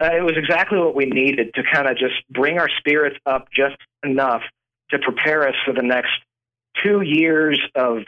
uh, 0.00 0.10
it 0.16 0.22
was 0.22 0.34
exactly 0.36 0.78
what 0.78 0.94
we 0.94 1.06
needed 1.06 1.54
to 1.54 1.62
kind 1.72 1.88
of 1.88 1.96
just 1.96 2.14
bring 2.30 2.58
our 2.58 2.68
spirits 2.78 3.16
up 3.24 3.48
just 3.50 3.76
enough 4.04 4.42
to 4.90 4.98
prepare 4.98 5.48
us 5.48 5.54
for 5.64 5.72
the 5.72 5.82
next 5.82 6.12
two 6.82 7.00
years 7.00 7.60
of 7.74 8.02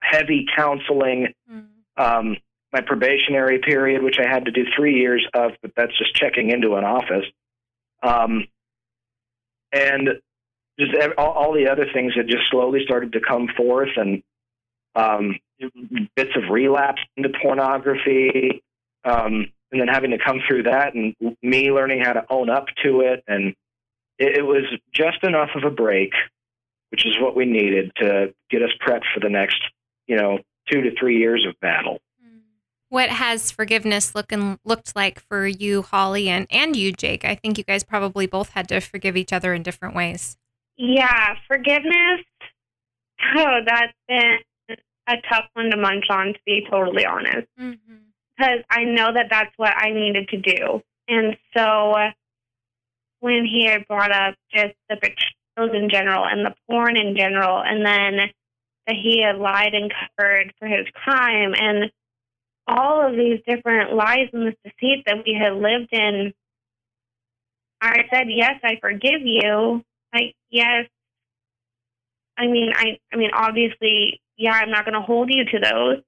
heavy 0.00 0.46
counseling. 0.54 1.28
Mm. 1.50 1.66
Um, 1.96 2.36
my 2.72 2.80
probationary 2.80 3.60
period, 3.60 4.02
which 4.02 4.18
I 4.18 4.28
had 4.28 4.46
to 4.46 4.50
do 4.50 4.64
three 4.76 4.94
years 4.96 5.24
of, 5.32 5.52
but 5.62 5.70
that's 5.76 5.96
just 5.96 6.14
checking 6.14 6.50
into 6.50 6.74
an 6.74 6.84
office. 6.84 7.24
Um, 8.04 8.46
and 9.72 10.08
just 10.78 10.92
all, 11.16 11.32
all, 11.32 11.52
the 11.54 11.68
other 11.68 11.86
things 11.92 12.12
that 12.16 12.26
just 12.26 12.44
slowly 12.50 12.80
started 12.84 13.12
to 13.12 13.20
come 13.20 13.48
forth 13.56 13.90
and 13.96 14.22
um, 14.94 15.38
bits 16.14 16.30
of 16.36 16.50
relapse 16.50 17.00
into 17.16 17.30
pornography, 17.42 18.62
um, 19.04 19.50
and 19.72 19.80
then 19.80 19.88
having 19.88 20.10
to 20.10 20.18
come 20.24 20.40
through 20.46 20.64
that 20.64 20.94
and 20.94 21.14
me 21.42 21.70
learning 21.70 22.02
how 22.04 22.12
to 22.12 22.24
own 22.28 22.50
up 22.50 22.66
to 22.84 23.00
it. 23.00 23.24
And 23.26 23.54
it, 24.18 24.38
it 24.38 24.42
was 24.42 24.64
just 24.92 25.24
enough 25.24 25.50
of 25.56 25.64
a 25.64 25.74
break 25.74 26.12
which 26.94 27.06
is 27.06 27.18
what 27.20 27.34
we 27.34 27.44
needed 27.44 27.90
to 27.96 28.32
get 28.50 28.62
us 28.62 28.70
prepped 28.80 29.02
for 29.12 29.18
the 29.18 29.28
next 29.28 29.60
you 30.06 30.16
know 30.16 30.38
two 30.70 30.80
to 30.80 30.90
three 30.96 31.18
years 31.18 31.44
of 31.44 31.58
battle 31.58 31.98
what 32.94 33.10
has 33.10 33.50
forgiveness 33.50 34.14
looking 34.14 34.56
looked 34.64 34.94
like 34.94 35.18
for 35.18 35.48
you 35.48 35.82
holly 35.82 36.28
and 36.28 36.46
and 36.48 36.76
you 36.76 36.92
jake? 36.92 37.24
I 37.24 37.34
think 37.34 37.58
you 37.58 37.64
guys 37.64 37.82
probably 37.82 38.26
both 38.28 38.50
had 38.50 38.68
to 38.68 38.80
forgive 38.80 39.16
each 39.16 39.32
other 39.32 39.52
in 39.52 39.64
different 39.64 39.96
ways. 39.96 40.36
Yeah 40.76 41.34
forgiveness? 41.48 42.20
Oh 43.36 43.58
that's 43.66 43.92
been 44.06 44.38
a 45.08 45.16
tough 45.28 45.46
one 45.54 45.70
to 45.70 45.76
munch 45.76 46.04
on 46.08 46.34
to 46.34 46.38
be 46.46 46.64
totally 46.70 47.04
honest. 47.04 47.48
Mm-hmm. 47.60 47.96
Because 48.38 48.60
I 48.70 48.84
know 48.84 49.12
that 49.12 49.26
that's 49.28 49.52
what 49.56 49.74
I 49.76 49.90
needed 49.90 50.28
to 50.28 50.36
do. 50.36 50.80
And 51.08 51.36
so 51.56 51.94
when 53.18 53.44
he 53.44 53.66
had 53.66 53.88
brought 53.88 54.12
up 54.12 54.36
just 54.54 54.74
the 54.88 54.96
betrayals 54.96 55.74
in 55.74 55.90
general 55.90 56.24
and 56.24 56.46
the 56.46 56.54
porn 56.68 56.96
in 56.96 57.16
general, 57.16 57.60
and 57.60 57.84
then 57.84 58.30
that 58.86 58.96
he 58.96 59.22
had 59.22 59.36
lied 59.36 59.74
and 59.74 59.92
covered 59.92 60.52
for 60.58 60.66
his 60.68 60.86
crime, 60.94 61.54
and 61.58 61.90
all 62.66 63.06
of 63.06 63.12
these 63.16 63.40
different 63.46 63.94
lies 63.94 64.28
and 64.32 64.48
this 64.48 64.54
deceit 64.64 65.04
that 65.06 65.24
we 65.24 65.34
had 65.34 65.54
lived 65.54 65.92
in, 65.92 66.32
I 67.80 68.04
said, 68.12 68.26
"Yes, 68.28 68.60
I 68.64 68.78
forgive 68.80 69.22
you." 69.22 69.82
Like, 70.12 70.34
yes. 70.50 70.86
I 72.36 72.46
mean, 72.46 72.72
I, 72.74 72.98
I 73.12 73.16
mean, 73.16 73.30
obviously, 73.32 74.20
yeah, 74.36 74.52
I'm 74.52 74.70
not 74.70 74.84
going 74.84 74.94
to 74.94 75.00
hold 75.00 75.32
you 75.32 75.44
to 75.44 75.58
those 75.60 76.02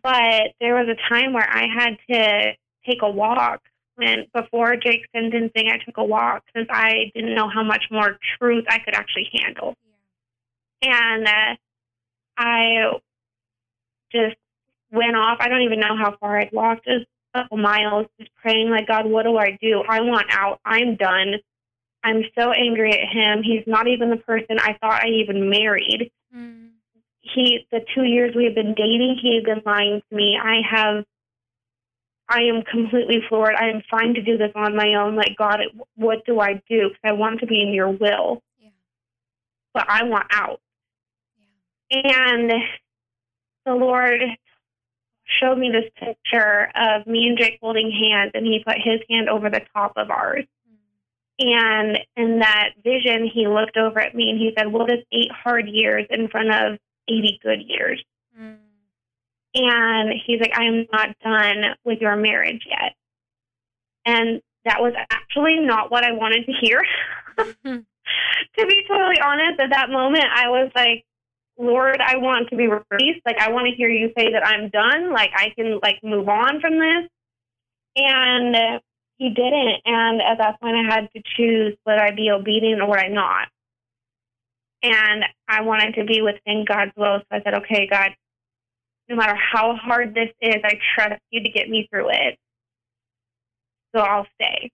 but 0.00 0.52
there 0.60 0.74
was 0.74 0.88
a 0.88 1.14
time 1.14 1.32
where 1.32 1.48
I 1.48 1.66
had 1.66 1.96
to 2.10 2.52
take 2.86 3.02
a 3.02 3.10
walk. 3.10 3.60
And 4.00 4.26
before 4.32 4.76
Jake's 4.76 5.08
sentencing, 5.14 5.68
I 5.68 5.78
took 5.84 5.98
a 5.98 6.04
walk 6.04 6.44
because 6.46 6.66
I 6.70 7.12
didn't 7.14 7.34
know 7.34 7.48
how 7.48 7.62
much 7.62 7.84
more 7.90 8.18
truth 8.38 8.64
I 8.68 8.78
could 8.78 8.94
actually 8.94 9.28
handle. 9.34 9.74
Yeah. 10.82 11.14
And 11.14 11.28
uh, 11.28 11.56
I 12.38 12.92
just 14.10 14.36
went 14.92 15.16
off. 15.16 15.38
I 15.40 15.48
don't 15.48 15.62
even 15.62 15.80
know 15.80 15.96
how 15.96 16.16
far 16.20 16.38
I'd 16.38 16.52
walked, 16.52 16.84
just 16.84 17.06
a 17.34 17.40
couple 17.40 17.58
miles, 17.58 18.06
just 18.18 18.30
praying, 18.34 18.70
like, 18.70 18.86
God, 18.86 19.06
what 19.06 19.24
do 19.24 19.36
I 19.36 19.58
do? 19.60 19.82
I 19.88 20.00
want 20.02 20.26
out. 20.30 20.60
I'm 20.64 20.96
done. 20.96 21.34
I'm 22.04 22.22
so 22.38 22.52
angry 22.52 22.92
at 22.92 23.08
him. 23.08 23.42
He's 23.42 23.64
not 23.66 23.88
even 23.88 24.10
the 24.10 24.16
person 24.16 24.58
I 24.58 24.76
thought 24.80 25.02
I 25.02 25.08
even 25.08 25.48
married. 25.48 26.10
Mm 26.36 26.62
he 27.22 27.66
the 27.70 27.80
two 27.94 28.02
years 28.02 28.34
we 28.34 28.44
have 28.44 28.54
been 28.54 28.74
dating, 28.74 29.18
he 29.20 29.36
has 29.36 29.44
been 29.44 29.62
lying 29.64 30.02
to 30.08 30.16
me. 30.16 30.38
I 30.42 30.60
have 30.68 31.04
I 32.28 32.42
am 32.42 32.62
completely 32.62 33.20
floored. 33.28 33.54
I 33.54 33.68
am 33.68 33.82
trying 33.88 34.14
to 34.14 34.22
do 34.22 34.38
this 34.38 34.52
on 34.54 34.76
my 34.76 34.94
own. 34.94 35.16
Like 35.16 35.36
God, 35.38 35.60
what 35.96 36.24
do 36.26 36.40
I 36.40 36.54
do? 36.68 36.88
Because 36.88 37.00
I 37.04 37.12
want 37.12 37.40
to 37.40 37.46
be 37.46 37.62
in 37.62 37.72
your 37.72 37.90
will, 37.90 38.42
yeah. 38.58 38.70
but 39.74 39.86
I 39.88 40.04
want 40.04 40.26
out. 40.32 40.60
Yeah. 41.90 42.00
And 42.04 42.50
the 43.66 43.74
Lord 43.74 44.20
showed 45.40 45.58
me 45.58 45.70
this 45.70 45.90
picture 45.98 46.70
of 46.74 47.06
me 47.06 47.26
and 47.28 47.38
Jake 47.38 47.58
holding 47.60 47.90
hands, 47.90 48.32
and 48.34 48.46
He 48.46 48.62
put 48.66 48.76
His 48.76 49.00
hand 49.08 49.28
over 49.28 49.50
the 49.50 49.62
top 49.74 49.92
of 49.96 50.10
ours. 50.10 50.44
And 51.38 51.98
in 52.16 52.38
that 52.40 52.70
vision, 52.84 53.28
he 53.32 53.48
looked 53.48 53.76
over 53.76 53.98
at 53.98 54.14
me 54.14 54.30
and 54.30 54.38
he 54.38 54.52
said, 54.56 54.72
Well, 54.72 54.82
What 54.82 54.92
is 54.92 55.04
eight 55.12 55.30
hard 55.32 55.68
years 55.68 56.06
in 56.10 56.28
front 56.28 56.50
of 56.52 56.78
80 57.08 57.40
good 57.42 57.62
years. 57.66 58.02
Mm. 58.38 58.56
And 59.54 60.12
he's 60.24 60.40
like, 60.40 60.52
I 60.56 60.64
am 60.64 60.86
not 60.92 61.18
done 61.22 61.74
with 61.84 62.00
your 62.00 62.16
marriage 62.16 62.62
yet. 62.68 62.94
And 64.06 64.40
that 64.64 64.80
was 64.80 64.94
actually 65.10 65.58
not 65.60 65.90
what 65.90 66.04
I 66.04 66.12
wanted 66.12 66.46
to 66.46 66.52
hear. 66.52 66.82
To 68.58 68.66
be 68.66 68.84
totally 68.88 69.20
honest, 69.24 69.60
at 69.60 69.70
that 69.70 69.88
moment, 69.88 70.24
I 70.34 70.48
was 70.48 70.70
like, 70.74 71.04
Lord, 71.62 72.00
I 72.04 72.16
want 72.16 72.48
to 72.50 72.56
be 72.56 72.66
released. 72.66 73.20
Like, 73.24 73.38
I 73.38 73.52
want 73.52 73.68
to 73.68 73.76
hear 73.76 73.88
you 73.88 74.10
say 74.18 74.32
that 74.32 74.44
I'm 74.44 74.68
done. 74.68 75.12
Like, 75.12 75.30
I 75.34 75.50
can, 75.56 75.78
like, 75.80 76.00
move 76.02 76.28
on 76.28 76.60
from 76.60 76.72
this. 76.72 77.08
And 77.94 78.80
he 79.18 79.28
didn't. 79.28 79.80
And 79.84 80.20
at 80.20 80.38
that 80.38 80.60
point, 80.60 80.74
I 80.74 80.92
had 80.92 81.08
to 81.14 81.22
choose 81.36 81.76
would 81.86 81.98
I 81.98 82.10
be 82.10 82.30
obedient 82.30 82.80
or 82.80 82.88
would 82.88 82.98
I 82.98 83.08
not? 83.08 83.48
And 84.82 85.24
I 85.48 85.62
wanted 85.62 85.94
to 85.94 86.04
be 86.04 86.20
within 86.20 86.64
God's 86.66 86.90
will. 86.96 87.20
So 87.20 87.26
I 87.30 87.42
said, 87.42 87.54
okay, 87.62 87.86
God, 87.88 88.10
no 89.08 89.14
matter 89.14 89.36
how 89.36 89.76
hard 89.76 90.14
this 90.14 90.30
is, 90.40 90.56
I 90.64 90.78
trust 90.96 91.22
you 91.30 91.44
to 91.44 91.50
get 91.50 91.68
me 91.68 91.86
through 91.88 92.10
it. 92.10 92.38
So 93.94 94.02
I'll 94.02 94.26
stay. 94.34 94.72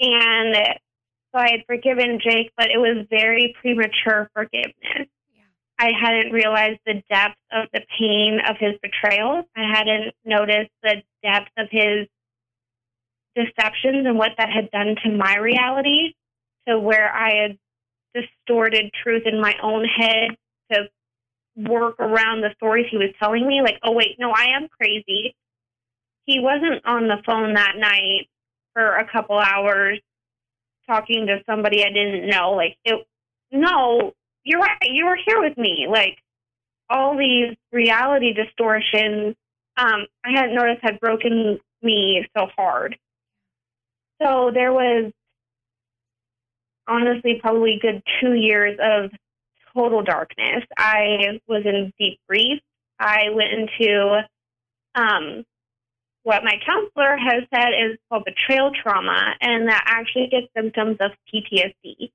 And 0.00 0.56
so 1.32 1.38
I 1.38 1.50
had 1.52 1.60
forgiven 1.68 2.18
Jake, 2.20 2.50
but 2.56 2.70
it 2.72 2.78
was 2.78 3.06
very 3.08 3.54
premature 3.60 4.28
forgiveness. 4.34 5.08
I 5.78 5.90
hadn't 6.00 6.32
realized 6.32 6.80
the 6.86 7.02
depth 7.10 7.36
of 7.52 7.66
the 7.72 7.80
pain 7.98 8.38
of 8.48 8.56
his 8.58 8.74
betrayal. 8.80 9.42
I 9.56 9.62
hadn't 9.68 10.14
noticed 10.24 10.70
the 10.82 11.02
depth 11.22 11.50
of 11.58 11.68
his 11.70 12.06
deceptions 13.34 14.06
and 14.06 14.16
what 14.16 14.32
that 14.38 14.50
had 14.50 14.70
done 14.70 14.94
to 15.04 15.10
my 15.10 15.36
reality, 15.36 16.14
to 16.68 16.78
where 16.78 17.12
I 17.12 17.42
had 17.42 17.58
distorted 18.14 18.92
truth 19.02 19.24
in 19.26 19.40
my 19.40 19.54
own 19.62 19.84
head 19.84 20.36
to 20.72 20.88
work 21.56 21.98
around 21.98 22.40
the 22.40 22.54
stories 22.56 22.86
he 22.90 22.96
was 22.96 23.10
telling 23.18 23.46
me. 23.46 23.60
Like, 23.60 23.78
oh, 23.82 23.92
wait, 23.92 24.16
no, 24.18 24.30
I 24.30 24.56
am 24.56 24.68
crazy. 24.68 25.34
He 26.26 26.40
wasn't 26.40 26.86
on 26.86 27.08
the 27.08 27.22
phone 27.26 27.54
that 27.54 27.74
night 27.76 28.28
for 28.72 28.96
a 28.96 29.10
couple 29.10 29.38
hours 29.38 30.00
talking 30.86 31.26
to 31.26 31.42
somebody 31.46 31.84
I 31.84 31.88
didn't 31.88 32.28
know. 32.28 32.52
Like, 32.52 32.76
it, 32.84 33.06
no, 33.50 34.12
you're 34.44 34.60
right. 34.60 34.78
You 34.82 35.06
were 35.06 35.18
here 35.26 35.40
with 35.40 35.56
me. 35.56 35.86
Like, 35.88 36.18
all 36.90 37.16
these 37.16 37.56
reality 37.72 38.32
distortions, 38.32 39.34
um, 39.76 40.06
I 40.24 40.32
hadn't 40.34 40.54
noticed 40.54 40.80
had 40.82 41.00
broken 41.00 41.58
me 41.82 42.26
so 42.36 42.46
hard. 42.56 42.96
So 44.22 44.50
there 44.52 44.72
was 44.72 45.12
honestly 46.86 47.38
probably 47.40 47.78
good 47.80 48.02
two 48.20 48.34
years 48.34 48.78
of 48.80 49.10
total 49.74 50.02
darkness. 50.02 50.64
I 50.76 51.40
was 51.48 51.62
in 51.64 51.92
deep 51.98 52.20
grief. 52.28 52.60
I 52.98 53.30
went 53.32 53.52
into 53.52 54.20
um, 54.94 55.44
what 56.22 56.44
my 56.44 56.54
counselor 56.64 57.16
has 57.16 57.42
said 57.52 57.70
is 57.70 57.98
called 58.08 58.24
betrayal 58.24 58.70
trauma, 58.82 59.34
and 59.40 59.68
that 59.68 59.84
actually 59.86 60.28
gets 60.28 60.46
symptoms 60.56 60.96
of 61.00 61.10
PTSD. 61.32 62.10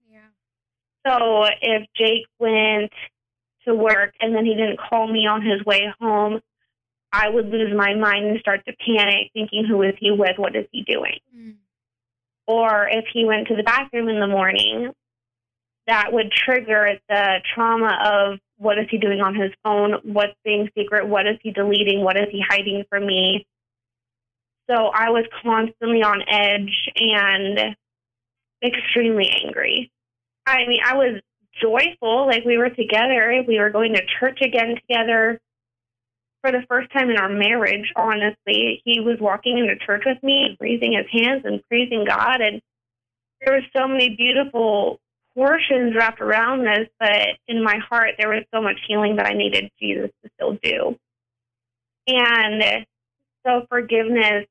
So 1.10 1.45
if 1.62 1.88
Jake 1.95 2.28
went 2.39 2.91
to 3.66 3.74
work 3.74 4.14
and 4.22 4.36
then 4.36 4.45
he 4.45 4.53
didn't 4.53 4.80
call 4.80 5.07
me 5.07 5.26
on 5.26 5.41
his 5.41 5.64
way 5.66 5.91
home, 5.99 6.39
I 7.12 7.30
would 7.30 7.49
lose 7.49 7.76
my 7.76 7.95
mind 7.95 8.26
and 8.26 8.39
start 8.39 8.64
to 8.66 8.74
panic, 8.86 9.32
thinking, 9.34 9.66
"Who 9.66 9.82
is 9.82 9.95
he 9.99 10.12
with? 10.12 10.38
What 10.38 10.55
is 10.55 10.68
he 10.72 10.84
doing?" 10.84 11.20
Mm. 11.36 11.55
Or 12.45 12.88
if 12.88 13.05
he 13.07 13.26
went 13.26 13.47
to 13.47 13.55
the 13.55 13.64
bathroom 13.64 14.10
in 14.10 14.20
the 14.20 14.28
morning, 14.28 14.93
that 15.88 16.14
would 16.14 16.32
trigger 16.32 16.99
the 17.10 17.41
trauma 17.53 17.97
of 18.05 18.39
what 18.57 18.78
is 18.78 18.88
he 18.91 18.99
doing 18.99 19.22
on 19.22 19.34
his 19.34 19.51
phone? 19.64 19.93
What's 20.03 20.36
being 20.43 20.70
secret? 20.78 21.07
What 21.07 21.26
is 21.26 21.39
he 21.41 21.51
deleting? 21.51 22.03
What 22.03 22.18
is 22.18 22.30
he 22.30 22.41
hiding 22.47 22.84
from 22.89 23.07
me? 23.07 23.47
So 24.70 24.76
I 24.93 25.10
was 25.10 25.26
constantly 25.41 26.03
on 26.03 26.22
edge 26.30 26.89
and 26.95 27.76
extremely 28.64 29.32
angry. 29.43 29.91
I 30.50 30.68
mean, 30.68 30.80
I 30.84 30.95
was 30.95 31.22
joyful, 31.62 32.28
like 32.28 32.43
we 32.45 32.58
were 32.58 32.70
together. 32.70 33.43
We 33.47 33.60
were 33.60 33.70
going 33.70 33.93
to 33.93 34.02
church 34.20 34.39
again 34.41 34.76
together 34.76 35.39
for 36.41 36.52
the 36.52 36.64
first 36.68 36.91
time 36.91 37.10
in 37.10 37.18
our 37.18 37.30
marriage, 37.30 37.91
honestly. 37.95 38.82
He 38.86 39.00
was 39.00 39.18
walking 39.20 39.58
into 39.58 39.76
church 39.86 40.04
with 40.06 40.22
me, 40.24 40.58
raising 40.60 40.93
his 40.93 41.06
hands 41.12 41.43
and 41.45 41.62
praising 41.68 42.06
God. 42.06 42.41
And 42.41 42.62
there 43.41 43.56
were 43.56 43.66
so 43.76 43.88
many 43.88 44.16
beautiful 44.16 45.00
portions 45.36 45.95
wrapped 45.95 46.22
around 46.22 46.66
this, 46.66 46.88
but 47.00 47.28
in 47.47 47.64
my 47.64 47.78
heart, 47.78 48.16
there 48.18 48.30
was 48.30 48.43
so 48.54 48.62
much 48.62 48.78
healing 48.88 49.18
that 49.18 49.28
I 49.28 49.34
needed 49.34 49.70
Jesus 49.80 50.10
to 50.24 50.32
still 50.36 50.58
do. 50.64 50.97
And 52.08 52.86
so 53.45 53.66
forgiveness, 53.70 54.45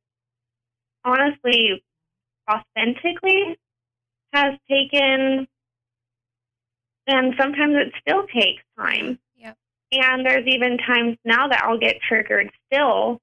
honestly, 1.04 1.82
authentically, 2.50 3.58
has 4.32 4.54
taken, 4.70 5.48
and 7.08 7.34
sometimes 7.40 7.74
it 7.74 7.92
still 8.00 8.26
takes 8.26 8.62
time. 8.78 9.18
Yep. 9.36 9.56
And 9.92 10.26
there's 10.26 10.46
even 10.46 10.78
times 10.78 11.16
now 11.24 11.48
that 11.48 11.64
I'll 11.64 11.78
get 11.78 11.96
triggered 12.06 12.50
still, 12.66 13.20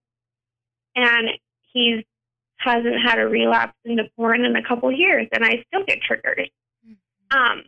and 0.95 1.29
he 1.71 2.05
hasn't 2.57 3.01
had 3.05 3.19
a 3.19 3.27
relapse 3.27 3.77
into 3.85 4.03
porn 4.15 4.43
in 4.43 4.55
a 4.55 4.67
couple 4.67 4.91
years, 4.91 5.27
and 5.31 5.45
I 5.45 5.63
still 5.67 5.85
get 5.85 6.01
triggered. 6.01 6.49
Um, 7.31 7.63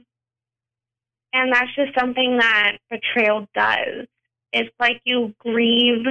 and 1.34 1.54
that's 1.54 1.74
just 1.76 1.98
something 1.98 2.38
that 2.38 2.78
betrayal 2.90 3.48
does. 3.54 4.08
It's 4.54 4.74
like 4.80 5.02
you 5.04 5.36
grieve 5.40 6.06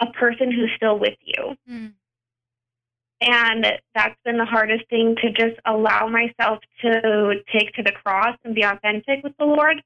a 0.00 0.06
person 0.06 0.50
who's 0.50 0.70
still 0.76 0.98
with 0.98 1.16
you. 1.22 1.56
Mm. 1.70 1.92
And 3.22 3.64
that's 3.94 4.16
been 4.24 4.36
the 4.36 4.44
hardest 4.44 4.88
thing 4.90 5.14
to 5.22 5.30
just 5.30 5.60
allow 5.64 6.08
myself 6.08 6.58
to 6.82 7.34
take 7.56 7.72
to 7.74 7.82
the 7.82 7.92
cross 7.92 8.36
and 8.44 8.54
be 8.54 8.62
authentic 8.62 9.22
with 9.22 9.36
the 9.38 9.44
Lord. 9.44 9.80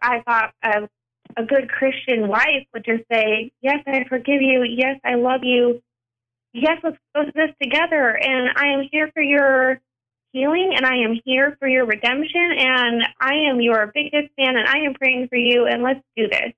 I 0.00 0.20
thought 0.20 0.52
a, 0.62 0.88
a 1.36 1.44
good 1.44 1.68
Christian 1.68 2.28
wife 2.28 2.66
would 2.72 2.84
just 2.84 3.02
say, 3.10 3.50
Yes, 3.60 3.78
I 3.86 4.04
forgive 4.08 4.40
you. 4.40 4.62
Yes, 4.62 5.00
I 5.04 5.16
love 5.16 5.40
you. 5.42 5.82
Yes, 6.52 6.78
let's 6.84 6.96
go 7.14 7.24
this 7.34 7.50
together. 7.60 8.10
And 8.10 8.50
I 8.56 8.68
am 8.68 8.88
here 8.90 9.10
for 9.12 9.22
your 9.22 9.80
healing 10.32 10.72
and 10.76 10.86
I 10.86 10.96
am 10.98 11.20
here 11.24 11.56
for 11.58 11.68
your 11.68 11.86
redemption 11.86 12.50
and 12.58 13.02
I 13.20 13.34
am 13.50 13.60
your 13.60 13.90
biggest 13.94 14.32
fan 14.36 14.56
and 14.56 14.66
I 14.66 14.78
am 14.84 14.94
praying 14.94 15.28
for 15.28 15.36
you 15.36 15.66
and 15.66 15.82
let's 15.82 16.00
do 16.16 16.28
this. 16.28 16.52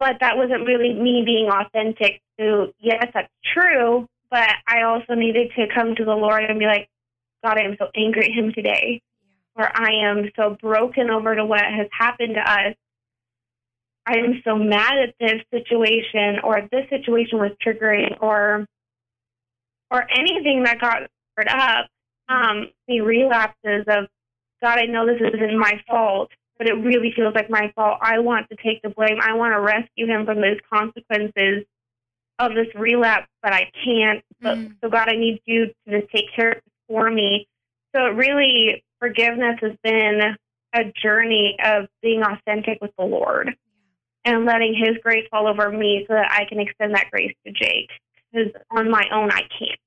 But 0.00 0.16
that 0.20 0.36
wasn't 0.36 0.66
really 0.66 0.94
me 0.94 1.22
being 1.24 1.48
authentic 1.50 2.20
to, 2.38 2.72
yes, 2.80 3.04
that's 3.12 3.32
true, 3.54 4.08
but 4.30 4.48
I 4.66 4.82
also 4.82 5.14
needed 5.14 5.52
to 5.56 5.66
come 5.72 5.94
to 5.94 6.04
the 6.04 6.14
Lord 6.14 6.42
and 6.42 6.58
be 6.58 6.66
like, 6.66 6.88
God, 7.44 7.58
I 7.58 7.64
am 7.64 7.76
so 7.78 7.88
angry 7.94 8.24
at 8.24 8.32
him 8.32 8.52
today. 8.52 9.02
Or 9.56 9.68
I 9.72 9.92
am 10.04 10.30
so 10.36 10.56
broken 10.60 11.10
over 11.10 11.34
to 11.34 11.44
what 11.44 11.60
has 11.60 11.86
happened 11.92 12.34
to 12.34 12.40
us. 12.40 12.74
I 14.06 14.18
am 14.18 14.40
so 14.44 14.56
mad 14.56 14.96
at 14.98 15.14
this 15.20 15.42
situation 15.52 16.40
or 16.42 16.66
this 16.72 16.88
situation 16.88 17.38
was 17.38 17.52
triggering 17.64 18.16
or 18.22 18.66
or 19.90 20.06
anything 20.16 20.62
that 20.62 20.80
got 20.80 21.02
stirred 21.32 21.48
up, 21.48 21.88
um, 22.28 22.68
the 22.86 23.00
relapses 23.00 23.84
of, 23.88 24.06
God, 24.62 24.78
I 24.78 24.86
know 24.86 25.04
this 25.04 25.20
isn't 25.20 25.58
my 25.58 25.80
fault, 25.88 26.30
but 26.60 26.68
it 26.68 26.74
really 26.74 27.10
feels 27.16 27.34
like 27.34 27.48
my 27.48 27.72
fault. 27.74 27.96
I 28.02 28.18
want 28.18 28.50
to 28.50 28.56
take 28.62 28.82
the 28.82 28.90
blame. 28.90 29.16
I 29.18 29.32
want 29.32 29.54
to 29.54 29.60
rescue 29.60 30.06
him 30.06 30.26
from 30.26 30.42
those 30.42 30.58
consequences 30.70 31.64
of 32.38 32.54
this 32.54 32.66
relapse, 32.74 33.28
but 33.42 33.54
I 33.54 33.70
can't. 33.82 34.22
Mm. 34.44 34.74
So, 34.82 34.90
God, 34.90 35.08
I 35.08 35.16
need 35.16 35.40
you 35.46 35.68
to 35.68 36.00
just 36.00 36.12
take 36.12 36.26
care 36.36 36.50
of 36.50 36.56
it 36.58 36.64
for 36.86 37.10
me. 37.10 37.48
So, 37.96 38.04
it 38.04 38.10
really, 38.10 38.84
forgiveness 38.98 39.56
has 39.62 39.72
been 39.82 40.36
a 40.74 40.92
journey 41.02 41.56
of 41.64 41.86
being 42.02 42.22
authentic 42.22 42.76
with 42.82 42.90
the 42.98 43.06
Lord 43.06 43.56
and 44.26 44.44
letting 44.44 44.74
His 44.74 44.98
grace 45.02 45.26
fall 45.30 45.48
over 45.48 45.72
me 45.72 46.04
so 46.08 46.12
that 46.12 46.30
I 46.30 46.44
can 46.44 46.60
extend 46.60 46.94
that 46.94 47.10
grace 47.10 47.34
to 47.46 47.52
Jake. 47.54 47.88
Because 48.30 48.52
on 48.70 48.90
my 48.90 49.06
own, 49.10 49.30
I 49.32 49.48
can't. 49.58 49.80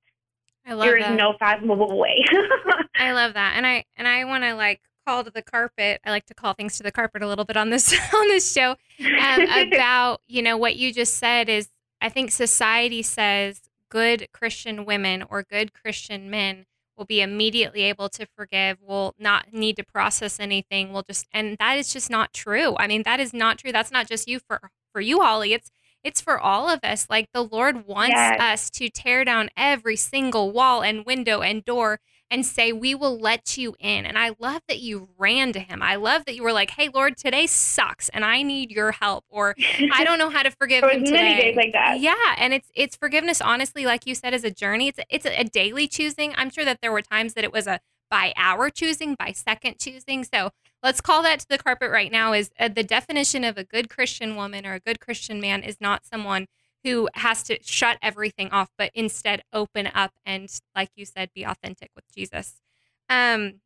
I 0.65 0.73
love 0.73 0.87
there 0.87 0.97
is 0.97 1.17
no 1.19 1.35
fathomable 1.37 1.99
way. 1.99 2.25
I 2.95 3.11
love 3.11 3.35
that, 3.35 3.53
and 3.57 3.67
I 3.67 3.85
and 3.95 4.07
I 4.07 4.23
want 4.23 4.43
to 4.43 4.55
like 4.55 4.81
call 5.05 5.23
to 5.23 5.31
the 5.31 5.41
carpet. 5.41 6.01
I 6.05 6.09
like 6.09 6.25
to 6.27 6.33
call 6.33 6.53
things 6.53 6.77
to 6.77 6.83
the 6.83 6.91
carpet 6.91 7.21
a 7.21 7.27
little 7.27 7.45
bit 7.45 7.57
on 7.57 7.69
this 7.69 7.93
on 8.13 8.27
this 8.27 8.51
show 8.51 8.75
um, 8.99 9.41
about 9.67 10.21
you 10.27 10.41
know 10.41 10.57
what 10.57 10.75
you 10.75 10.93
just 10.93 11.15
said 11.15 11.49
is 11.49 11.69
I 12.01 12.09
think 12.09 12.31
society 12.31 13.01
says 13.01 13.61
good 13.89 14.27
Christian 14.33 14.85
women 14.85 15.23
or 15.29 15.43
good 15.43 15.73
Christian 15.73 16.29
men 16.29 16.65
will 16.97 17.05
be 17.05 17.21
immediately 17.21 17.83
able 17.83 18.09
to 18.09 18.27
forgive, 18.35 18.77
will 18.81 19.15
not 19.17 19.51
need 19.51 19.75
to 19.77 19.83
process 19.83 20.39
anything, 20.39 20.93
will 20.93 21.03
just 21.03 21.27
and 21.31 21.57
that 21.59 21.77
is 21.77 21.91
just 21.91 22.09
not 22.09 22.33
true. 22.33 22.75
I 22.77 22.87
mean, 22.87 23.03
that 23.03 23.19
is 23.19 23.33
not 23.33 23.57
true. 23.57 23.71
That's 23.71 23.91
not 23.91 24.07
just 24.07 24.27
you 24.27 24.39
for 24.39 24.59
for 24.91 25.01
you, 25.01 25.21
Holly. 25.21 25.53
It's 25.53 25.71
it's 26.03 26.21
for 26.21 26.39
all 26.39 26.69
of 26.69 26.79
us. 26.83 27.07
Like 27.09 27.29
the 27.33 27.43
Lord 27.43 27.87
wants 27.87 28.15
yes. 28.15 28.39
us 28.39 28.69
to 28.71 28.89
tear 28.89 29.23
down 29.23 29.49
every 29.55 29.95
single 29.95 30.51
wall 30.51 30.83
and 30.83 31.05
window 31.05 31.41
and 31.41 31.63
door 31.63 31.99
and 32.33 32.43
say, 32.43 32.73
We 32.73 32.95
will 32.95 33.17
let 33.17 33.57
you 33.57 33.75
in. 33.79 34.07
And 34.07 34.17
I 34.17 34.31
love 34.39 34.63
that 34.67 34.79
you 34.79 35.07
ran 35.19 35.53
to 35.53 35.59
him. 35.59 35.83
I 35.83 35.95
love 35.95 36.25
that 36.25 36.35
you 36.35 36.41
were 36.41 36.51
like, 36.51 36.71
Hey, 36.71 36.89
Lord, 36.91 37.15
today 37.15 37.45
sucks 37.45 38.09
and 38.09 38.25
I 38.25 38.41
need 38.41 38.71
your 38.71 38.91
help. 38.91 39.23
Or 39.29 39.55
I 39.93 40.03
don't 40.03 40.17
know 40.17 40.31
how 40.31 40.41
to 40.41 40.49
forgive 40.49 40.83
him 40.91 41.05
today. 41.05 41.11
Many 41.11 41.41
days 41.41 41.55
like 41.55 41.73
that. 41.73 41.99
Yeah. 41.99 42.35
And 42.37 42.53
it's 42.53 42.69
it's 42.73 42.95
forgiveness, 42.95 43.39
honestly, 43.39 43.85
like 43.85 44.07
you 44.07 44.15
said, 44.15 44.33
is 44.33 44.43
a 44.43 44.49
journey. 44.49 44.87
It's 44.87 44.99
a, 44.99 45.15
it's 45.15 45.25
a 45.25 45.43
daily 45.43 45.87
choosing. 45.87 46.33
I'm 46.35 46.49
sure 46.49 46.65
that 46.65 46.79
there 46.81 46.91
were 46.91 47.03
times 47.03 47.35
that 47.35 47.43
it 47.43 47.53
was 47.53 47.67
a 47.67 47.79
by 48.09 48.33
our 48.35 48.69
choosing, 48.71 49.15
by 49.15 49.31
second 49.31 49.77
choosing. 49.79 50.23
So 50.23 50.49
let's 50.81 51.01
call 51.01 51.21
that 51.23 51.39
to 51.41 51.47
the 51.47 51.57
carpet 51.59 51.91
right 51.91 52.11
now 52.11 52.33
is 52.33 52.51
uh, 52.59 52.67
the 52.67 52.83
definition 52.83 53.43
of 53.43 53.57
a 53.57 53.63
good 53.63 53.89
Christian 53.89 54.35
woman 54.35 54.65
or 54.65 54.73
a 54.73 54.79
good 54.79 54.99
Christian 54.99 55.39
man 55.39 55.61
is 55.61 55.77
not 55.79 56.05
someone 56.05 56.47
who 56.83 57.09
has 57.15 57.43
to 57.43 57.57
shut 57.61 57.97
everything 58.01 58.49
off, 58.51 58.69
but 58.77 58.91
instead 58.93 59.43
open 59.51 59.87
up 59.93 60.11
and, 60.25 60.49
like 60.75 60.89
you 60.95 61.05
said, 61.05 61.29
be 61.33 61.43
authentic 61.43 61.91
with 61.95 62.05
Jesus. 62.13 62.61
Um, 63.09 63.61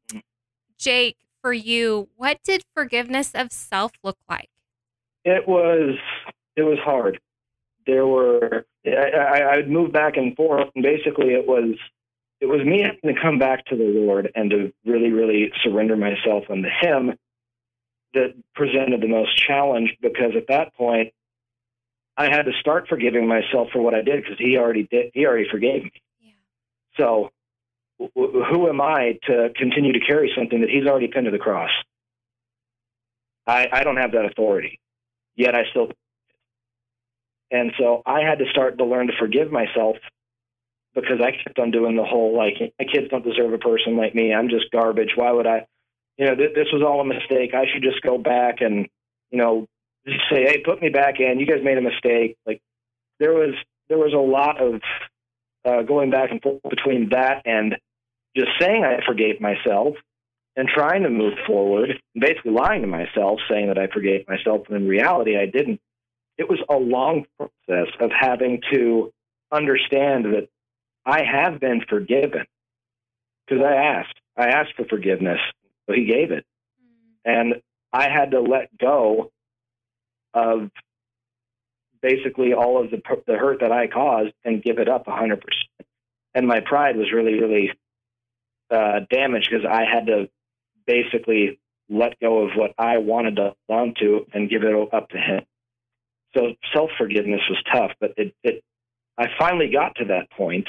Jake, 0.77 1.17
for 1.41 1.53
you, 1.53 2.09
what 2.15 2.39
did 2.43 2.63
forgiveness 2.75 3.31
of 3.33 3.51
self 3.51 3.93
look 4.03 4.17
like? 4.29 4.49
It 5.25 5.47
was 5.47 5.97
it 6.55 6.63
was 6.63 6.77
hard. 6.79 7.19
There 7.85 8.05
were 8.05 8.65
I, 8.85 8.89
I, 8.89 9.51
I'd 9.53 9.69
move 9.69 9.91
back 9.91 10.17
and 10.17 10.35
forth, 10.35 10.69
and 10.75 10.83
basically 10.83 11.33
it 11.33 11.47
was 11.47 11.75
it 12.39 12.45
was 12.45 12.63
me 12.65 12.81
having 12.81 13.15
to 13.15 13.19
come 13.19 13.39
back 13.39 13.65
to 13.65 13.75
the 13.75 13.83
Lord 13.83 14.31
and 14.35 14.49
to 14.51 14.71
really, 14.85 15.11
really 15.11 15.51
surrender 15.63 15.95
myself 15.95 16.43
unto 16.49 16.69
Him 16.81 17.17
that 18.13 18.35
presented 18.53 19.01
the 19.01 19.07
most 19.07 19.35
challenge 19.37 19.95
because 20.01 20.31
at 20.35 20.47
that 20.47 20.73
point 20.75 21.13
I 22.17 22.25
had 22.25 22.43
to 22.43 22.51
start 22.59 22.87
forgiving 22.87 23.27
myself 23.27 23.69
for 23.71 23.81
what 23.81 23.93
I 23.93 24.01
did 24.01 24.23
because 24.23 24.37
He 24.39 24.57
already 24.57 24.87
did. 24.89 25.11
He 25.13 25.25
already 25.25 25.47
forgave 25.49 25.83
me. 25.83 25.91
Yeah. 26.19 26.31
So 26.97 27.29
w- 27.99 28.43
who 28.43 28.69
am 28.69 28.81
I 28.81 29.19
to 29.27 29.49
continue 29.55 29.93
to 29.93 29.99
carry 29.99 30.31
something 30.35 30.61
that 30.61 30.69
He's 30.69 30.87
already 30.87 31.07
pinned 31.07 31.25
to 31.25 31.31
the 31.31 31.37
cross? 31.37 31.69
I, 33.45 33.67
I 33.71 33.83
don't 33.83 33.97
have 33.97 34.11
that 34.11 34.25
authority. 34.25 34.79
Yet 35.35 35.55
I 35.55 35.63
still. 35.69 35.91
And 37.51 37.71
so 37.79 38.01
I 38.05 38.21
had 38.21 38.39
to 38.39 38.45
start 38.49 38.77
to 38.77 38.83
learn 38.85 39.07
to 39.07 39.13
forgive 39.17 39.51
myself 39.51 39.95
because 40.93 41.21
I 41.21 41.31
kept 41.31 41.59
on 41.59 41.71
doing 41.71 41.95
the 41.95 42.03
whole 42.03 42.35
like 42.35 42.55
my 42.79 42.85
kids 42.85 43.07
don't 43.09 43.23
deserve 43.23 43.53
a 43.53 43.57
person 43.57 43.95
like 43.95 44.15
me. 44.15 44.33
I'm 44.33 44.49
just 44.49 44.71
garbage. 44.71 45.11
Why 45.15 45.31
would 45.31 45.47
I? 45.47 45.65
You 46.17 46.25
know, 46.25 46.35
th- 46.35 46.55
this 46.55 46.67
was 46.73 46.81
all 46.81 46.99
a 46.99 47.05
mistake. 47.05 47.53
I 47.53 47.65
should 47.71 47.83
just 47.83 48.01
go 48.01 48.17
back 48.17 48.61
and 48.61 48.87
you 49.29 49.37
know 49.37 49.67
just 50.07 50.23
say, 50.31 50.43
hey, 50.43 50.61
put 50.63 50.81
me 50.81 50.89
back 50.89 51.19
in. 51.19 51.39
You 51.39 51.45
guys 51.45 51.63
made 51.63 51.77
a 51.77 51.81
mistake. 51.81 52.37
Like 52.45 52.61
there 53.19 53.33
was 53.33 53.53
there 53.89 53.97
was 53.97 54.13
a 54.13 54.17
lot 54.17 54.61
of 54.61 54.81
uh, 55.65 55.83
going 55.83 56.09
back 56.09 56.31
and 56.31 56.41
forth 56.41 56.61
between 56.69 57.09
that 57.09 57.41
and 57.45 57.75
just 58.35 58.49
saying 58.59 58.83
I 58.83 59.05
forgave 59.05 59.41
myself 59.41 59.95
and 60.55 60.67
trying 60.67 61.03
to 61.03 61.09
move 61.09 61.33
forward, 61.45 62.01
basically 62.15 62.51
lying 62.51 62.81
to 62.81 62.87
myself, 62.87 63.39
saying 63.49 63.67
that 63.67 63.77
I 63.77 63.87
forgave 63.87 64.27
myself, 64.27 64.67
when 64.67 64.81
in 64.81 64.87
reality 64.87 65.37
I 65.37 65.45
didn't. 65.45 65.79
It 66.37 66.47
was 66.47 66.59
a 66.69 66.75
long 66.75 67.25
process 67.37 67.93
of 67.99 68.11
having 68.11 68.61
to 68.71 69.11
understand 69.51 70.25
that 70.25 70.47
I 71.05 71.23
have 71.23 71.59
been 71.59 71.81
forgiven 71.89 72.45
because 73.45 73.63
I 73.63 73.73
asked. 73.73 74.19
I 74.37 74.49
asked 74.49 74.73
for 74.75 74.85
forgiveness, 74.85 75.39
so 75.87 75.95
He 75.95 76.05
gave 76.05 76.31
it, 76.31 76.45
mm. 76.79 77.39
and 77.39 77.55
I 77.91 78.09
had 78.09 78.31
to 78.31 78.41
let 78.41 78.77
go 78.77 79.31
of 80.37 80.69
basically 82.01 82.53
all 82.53 82.83
of 82.83 82.91
the 82.91 83.01
the 83.25 83.33
hurt 83.33 83.61
that 83.61 83.71
I 83.71 83.87
caused 83.87 84.33
and 84.43 84.61
give 84.61 84.79
it 84.79 84.87
up 84.87 85.05
100%. 85.05 85.39
And 86.35 86.47
my 86.47 86.59
pride 86.59 86.95
was 86.97 87.11
really, 87.11 87.39
really 87.39 87.71
uh, 88.69 88.99
damaged 89.09 89.49
because 89.49 89.65
I 89.65 89.85
had 89.91 90.07
to 90.07 90.29
basically 90.85 91.59
let 91.89 92.19
go 92.19 92.45
of 92.45 92.51
what 92.55 92.73
I 92.77 92.97
wanted 92.97 93.37
to 93.37 93.55
belong 93.67 93.93
to 93.99 94.27
and 94.33 94.49
give 94.49 94.63
it 94.63 94.93
up 94.93 95.09
to 95.09 95.17
Him. 95.17 95.43
So 96.35 96.53
self 96.73 96.91
forgiveness 96.97 97.41
was 97.49 97.63
tough, 97.71 97.91
but 97.99 98.13
it, 98.17 98.35
it 98.43 98.63
I 99.17 99.27
finally 99.39 99.71
got 99.71 99.95
to 99.95 100.05
that 100.05 100.29
point 100.29 100.67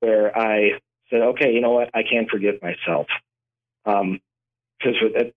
where 0.00 0.36
I 0.36 0.72
said, 1.10 1.22
okay, 1.22 1.52
you 1.52 1.60
know 1.60 1.70
what, 1.70 1.90
I 1.94 2.02
can 2.02 2.26
forgive 2.30 2.60
myself. 2.60 3.06
Because 3.84 4.02
um, 5.02 5.32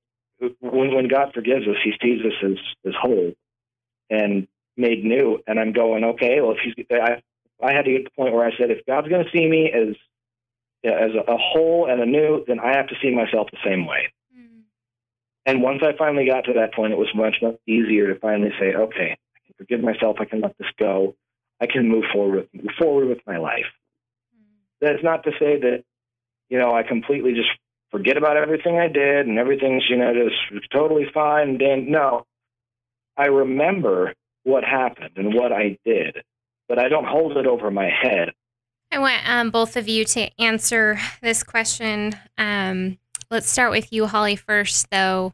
when, 0.60 0.94
when 0.94 1.08
God 1.08 1.32
forgives 1.34 1.68
us, 1.68 1.78
He 1.84 1.94
sees 2.02 2.26
us 2.26 2.34
as, 2.44 2.58
as 2.86 2.94
whole 3.00 3.34
and 4.10 4.48
made 4.78 5.04
new. 5.04 5.40
And 5.48 5.60
I'm 5.60 5.74
going, 5.74 6.04
okay, 6.04 6.42
well, 6.42 6.54
if 6.54 6.60
He's, 6.64 6.86
I, 6.92 7.22
I 7.64 7.74
had 7.74 7.86
to 7.86 7.92
get 7.92 7.98
to 8.00 8.04
the 8.06 8.22
point 8.22 8.34
where 8.34 8.46
I 8.46 8.56
said, 8.58 8.72
if 8.72 8.86
God's 8.86 9.08
going 9.08 9.24
to 9.24 9.32
see 9.32 9.48
me 9.48 9.72
as 9.72 9.96
as 10.84 11.12
a, 11.28 11.38
whole 11.38 11.88
and 11.90 12.02
a 12.02 12.06
new, 12.06 12.44
then 12.48 12.60
I 12.60 12.76
have 12.76 12.88
to 12.88 12.96
see 13.02 13.14
myself 13.14 13.50
the 13.52 13.58
same 13.64 13.86
way. 13.86 14.12
Mm. 14.36 14.62
And 15.46 15.62
once 15.62 15.84
I 15.84 15.96
finally 15.96 16.26
got 16.26 16.46
to 16.46 16.54
that 16.54 16.74
point, 16.74 16.92
it 16.92 16.98
was 16.98 17.14
much, 17.14 17.36
much 17.42 17.58
easier 17.68 18.12
to 18.12 18.20
finally 18.20 18.52
say, 18.60 18.74
okay, 18.74 19.12
I 19.12 19.40
can 19.46 19.56
forgive 19.58 19.82
myself. 19.82 20.18
I 20.20 20.26
can 20.26 20.42
let 20.42 20.58
this 20.58 20.70
go. 20.80 21.16
I 21.60 21.68
can 21.68 21.88
move 21.88 22.06
forward, 22.12 22.50
move 22.52 22.74
forward 22.80 23.10
with 23.10 23.20
my 23.28 23.38
life. 23.38 23.68
That's 24.80 25.04
not 25.04 25.24
to 25.26 25.32
say 25.34 25.60
that, 25.60 25.84
you 26.50 26.58
know, 26.58 26.74
I 26.74 26.82
completely 26.82 27.34
just 27.34 27.50
forget 27.92 28.18
about 28.18 28.38
everything 28.38 28.80
I 28.80 28.88
did 28.88 29.28
and 29.28 29.38
everything's, 29.38 29.84
you 29.90 29.98
know, 29.98 30.14
just 30.14 30.72
totally 30.72 31.06
fine. 31.14 31.50
And 31.50 31.62
then, 31.62 31.92
no, 31.92 32.26
I 33.18 33.26
remember 33.26 34.14
what 34.44 34.64
happened 34.64 35.12
and 35.18 35.34
what 35.34 35.52
I 35.52 35.78
did, 35.86 36.24
but 36.68 36.80
I 36.80 36.90
don't 36.90 37.06
hold 37.06 37.38
it 37.38 37.46
over 37.46 37.70
my 37.70 37.90
head. 37.90 38.32
I 38.92 39.00
want 39.00 39.22
um, 39.26 39.52
both 39.52 39.78
of 39.78 39.88
you 39.88 40.04
to 40.06 40.42
answer 40.42 41.00
this 41.22 41.44
question. 41.44 42.16
Um, 42.38 42.98
let's 43.30 43.50
start 43.50 43.72
with 43.72 43.94
you, 43.94 44.08
Holly, 44.08 44.36
first, 44.36 44.90
though. 44.90 45.34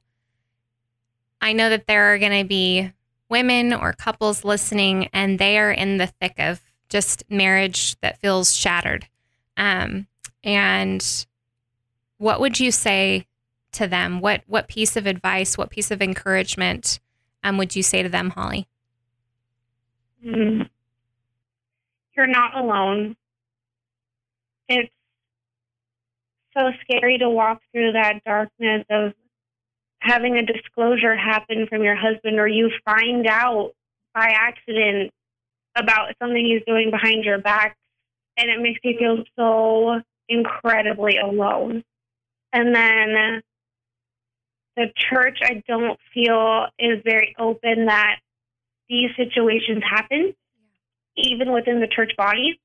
I 1.42 1.54
know 1.54 1.70
that 1.70 1.88
there 1.88 2.14
are 2.14 2.20
going 2.20 2.40
to 2.42 2.48
be 2.48 2.92
women 3.30 3.74
or 3.74 3.94
couples 3.94 4.44
listening, 4.44 5.10
and 5.14 5.40
they 5.40 5.58
are 5.58 5.72
in 5.72 5.98
the 5.98 6.08
thick 6.08 6.36
of 6.38 6.62
just 6.90 7.24
marriage 7.30 8.00
that 8.02 8.20
feels 8.20 8.56
shattered. 8.56 9.08
Um, 9.56 10.08
and 10.44 11.26
what 12.18 12.40
would 12.40 12.60
you 12.60 12.72
say 12.72 13.26
to 13.74 13.88
them? 13.88 14.20
What 14.20 14.42
what 14.48 14.68
piece 14.68 14.96
of 14.96 15.06
advice, 15.06 15.58
what 15.58 15.70
piece 15.70 15.92
of 15.92 16.02
encouragement 16.02 17.00
um, 17.44 17.58
would 17.58 17.76
you 17.76 17.84
say 17.84 18.04
to 18.04 18.10
them, 18.10 18.32
Holly? 18.32 18.68
Mm-hmm. 20.26 20.64
You're 22.16 22.28
not 22.28 22.58
alone. 22.58 23.16
It's 24.68 24.92
so 26.56 26.72
scary 26.82 27.20
to 27.20 27.30
walk 27.30 27.62
through 27.72 27.94
that 27.94 28.24
darkness 28.26 28.84
of 28.90 29.14
having 30.00 30.38
a 30.38 30.46
disclosure 30.46 31.16
happen 31.16 31.68
from 31.68 31.84
your 31.84 31.96
husband 31.96 32.40
or 32.40 32.48
you 32.48 32.72
find 32.86 33.28
out 33.28 33.74
by 34.14 34.30
accident 34.30 35.12
about 35.76 36.14
something 36.20 36.44
he's 36.44 36.64
doing 36.66 36.90
behind 36.90 37.24
your 37.24 37.38
back 37.38 37.78
and 38.38 38.50
it 38.50 38.62
makes 38.62 38.80
you 38.84 38.98
feel 38.98 39.24
so 39.36 40.02
incredibly 40.30 41.18
alone. 41.18 41.84
And 42.54 42.74
then 42.74 43.42
the 44.76 44.86
church, 44.96 45.40
I 45.44 45.64
don't 45.68 46.00
feel 46.14 46.68
is 46.80 47.02
very 47.04 47.36
open 47.38 47.86
that 47.88 48.18
these 48.90 49.10
situations 49.18 49.84
happen, 49.90 50.34
even 51.16 51.52
within 51.52 51.82
the 51.82 51.88
church 51.88 52.14
body. 52.18 52.60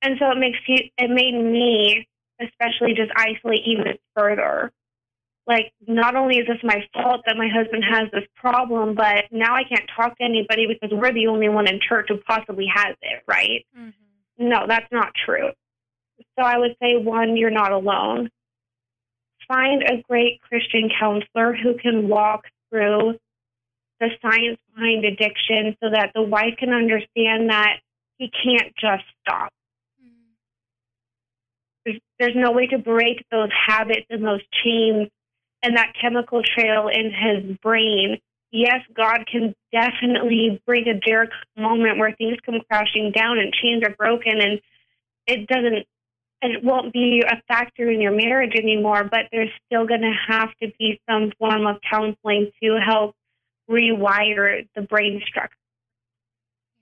And 0.00 0.16
so 0.18 0.30
it 0.30 0.38
makes 0.38 0.58
you, 0.66 0.78
it 0.96 1.10
made 1.10 1.34
me 1.34 2.08
especially 2.40 2.94
just 2.94 3.12
isolate 3.16 3.62
even 3.66 3.98
further. 4.16 4.72
Like, 5.46 5.72
not 5.86 6.14
only 6.14 6.36
is 6.36 6.46
this 6.46 6.58
my 6.62 6.84
fault 6.92 7.22
that 7.26 7.36
my 7.36 7.48
husband 7.48 7.84
has 7.88 8.08
this 8.12 8.24
problem, 8.36 8.94
but 8.94 9.24
now 9.32 9.54
I 9.54 9.64
can't 9.64 9.88
talk 9.96 10.16
to 10.18 10.24
anybody 10.24 10.66
because 10.66 10.96
we're 10.96 11.12
the 11.12 11.26
only 11.26 11.48
one 11.48 11.68
in 11.68 11.80
church 11.86 12.06
who 12.08 12.18
possibly 12.18 12.66
has 12.72 12.94
it, 13.02 13.22
right? 13.26 13.66
Mm-hmm. 13.76 14.48
No, 14.48 14.66
that's 14.68 14.90
not 14.92 15.12
true. 15.26 15.50
So 16.38 16.44
I 16.44 16.58
would 16.58 16.76
say 16.80 16.96
one, 16.96 17.36
you're 17.36 17.50
not 17.50 17.72
alone. 17.72 18.30
Find 19.48 19.82
a 19.82 20.02
great 20.08 20.40
Christian 20.42 20.90
counselor 20.98 21.54
who 21.54 21.74
can 21.78 22.08
walk 22.08 22.44
through 22.70 23.18
the 24.00 24.08
science 24.20 24.58
behind 24.74 25.04
addiction 25.04 25.76
so 25.82 25.90
that 25.90 26.12
the 26.14 26.22
wife 26.22 26.54
can 26.58 26.72
understand 26.72 27.50
that 27.50 27.78
he 28.18 28.30
can't 28.30 28.74
just 28.76 29.04
stop. 29.20 29.52
There's, 31.84 31.98
there's 32.18 32.36
no 32.36 32.52
way 32.52 32.68
to 32.68 32.78
break 32.78 33.24
those 33.30 33.50
habits 33.66 34.06
and 34.10 34.24
those 34.24 34.42
chains 34.64 35.08
and 35.62 35.76
that 35.76 35.92
chemical 36.00 36.42
trail 36.42 36.88
in 36.88 37.12
his 37.12 37.56
brain 37.58 38.18
yes, 38.52 38.80
God 38.94 39.26
can 39.30 39.54
definitely 39.72 40.62
bring 40.66 40.86
a 40.86 40.94
Jericho 40.94 41.34
moment 41.56 41.98
where 41.98 42.14
things 42.14 42.36
come 42.44 42.60
crashing 42.68 43.10
down 43.10 43.38
and 43.38 43.52
chains 43.52 43.82
are 43.84 43.96
broken 43.96 44.40
and 44.40 44.60
it 45.26 45.46
doesn't 45.48 45.86
and 46.42 46.52
it 46.52 46.64
won't 46.64 46.92
be 46.92 47.22
a 47.26 47.40
factor 47.46 47.88
in 47.88 48.00
your 48.00 48.12
marriage 48.12 48.54
anymore, 48.56 49.04
but 49.04 49.28
there's 49.30 49.50
still 49.66 49.86
going 49.86 50.02
to 50.02 50.12
have 50.28 50.48
to 50.60 50.72
be 50.78 51.00
some 51.08 51.32
form 51.38 51.66
of 51.66 51.76
counseling 51.88 52.50
to 52.60 52.78
help 52.84 53.14
rewire 53.70 54.66
the 54.74 54.82
brain 54.82 55.22
structure. 55.24 55.56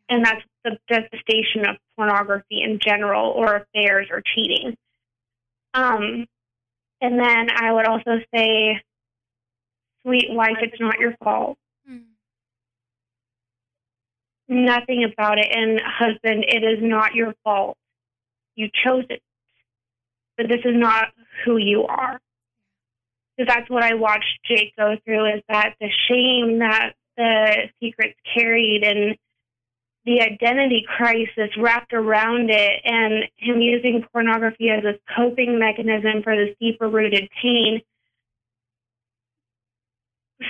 And 0.09 0.25
that's 0.25 0.43
the 0.65 0.79
devastation 0.89 1.69
of 1.69 1.77
pornography 1.95 2.63
in 2.63 2.81
general, 2.83 3.31
or 3.31 3.57
affairs, 3.57 4.09
or 4.11 4.23
cheating. 4.35 4.77
Um, 5.75 6.27
and 7.03 7.19
then 7.19 7.51
I 7.55 7.71
would 7.73 7.87
also 7.87 8.19
say, 8.35 8.81
sweet 10.03 10.31
wife, 10.31 10.57
it's 10.63 10.81
not 10.81 10.99
your 10.99 11.15
fault. 11.23 11.59
nothing 14.49 15.05
about 15.05 15.39
it. 15.39 15.47
And 15.51 15.81
husband, 15.81 16.45
it 16.49 16.65
is 16.65 16.79
not 16.83 17.15
your 17.15 17.35
fault. 17.45 17.77
You 18.57 18.69
chose 18.85 19.05
it. 19.09 19.23
But 20.41 20.49
this 20.49 20.61
is 20.64 20.74
not 20.74 21.09
who 21.45 21.59
you 21.59 21.84
are. 21.84 22.18
Because 23.36 23.55
that's 23.55 23.68
what 23.68 23.82
I 23.82 23.95
watched 23.95 24.41
Jake 24.47 24.74
go 24.74 24.97
through 25.05 25.34
is 25.34 25.43
that 25.51 25.74
the 25.78 25.91
shame 26.09 26.61
that 26.61 26.95
the 27.18 27.68
secrets 27.78 28.18
carried 28.34 28.82
and 28.82 29.18
the 30.07 30.22
identity 30.22 30.86
crisis 30.97 31.55
wrapped 31.59 31.93
around 31.93 32.49
it 32.49 32.80
and 32.84 33.24
him 33.36 33.61
using 33.61 34.03
pornography 34.11 34.70
as 34.70 34.82
a 34.84 34.99
coping 35.14 35.59
mechanism 35.59 36.22
for 36.22 36.34
this 36.34 36.57
deeper 36.59 36.88
rooted 36.88 37.28
pain 37.43 37.82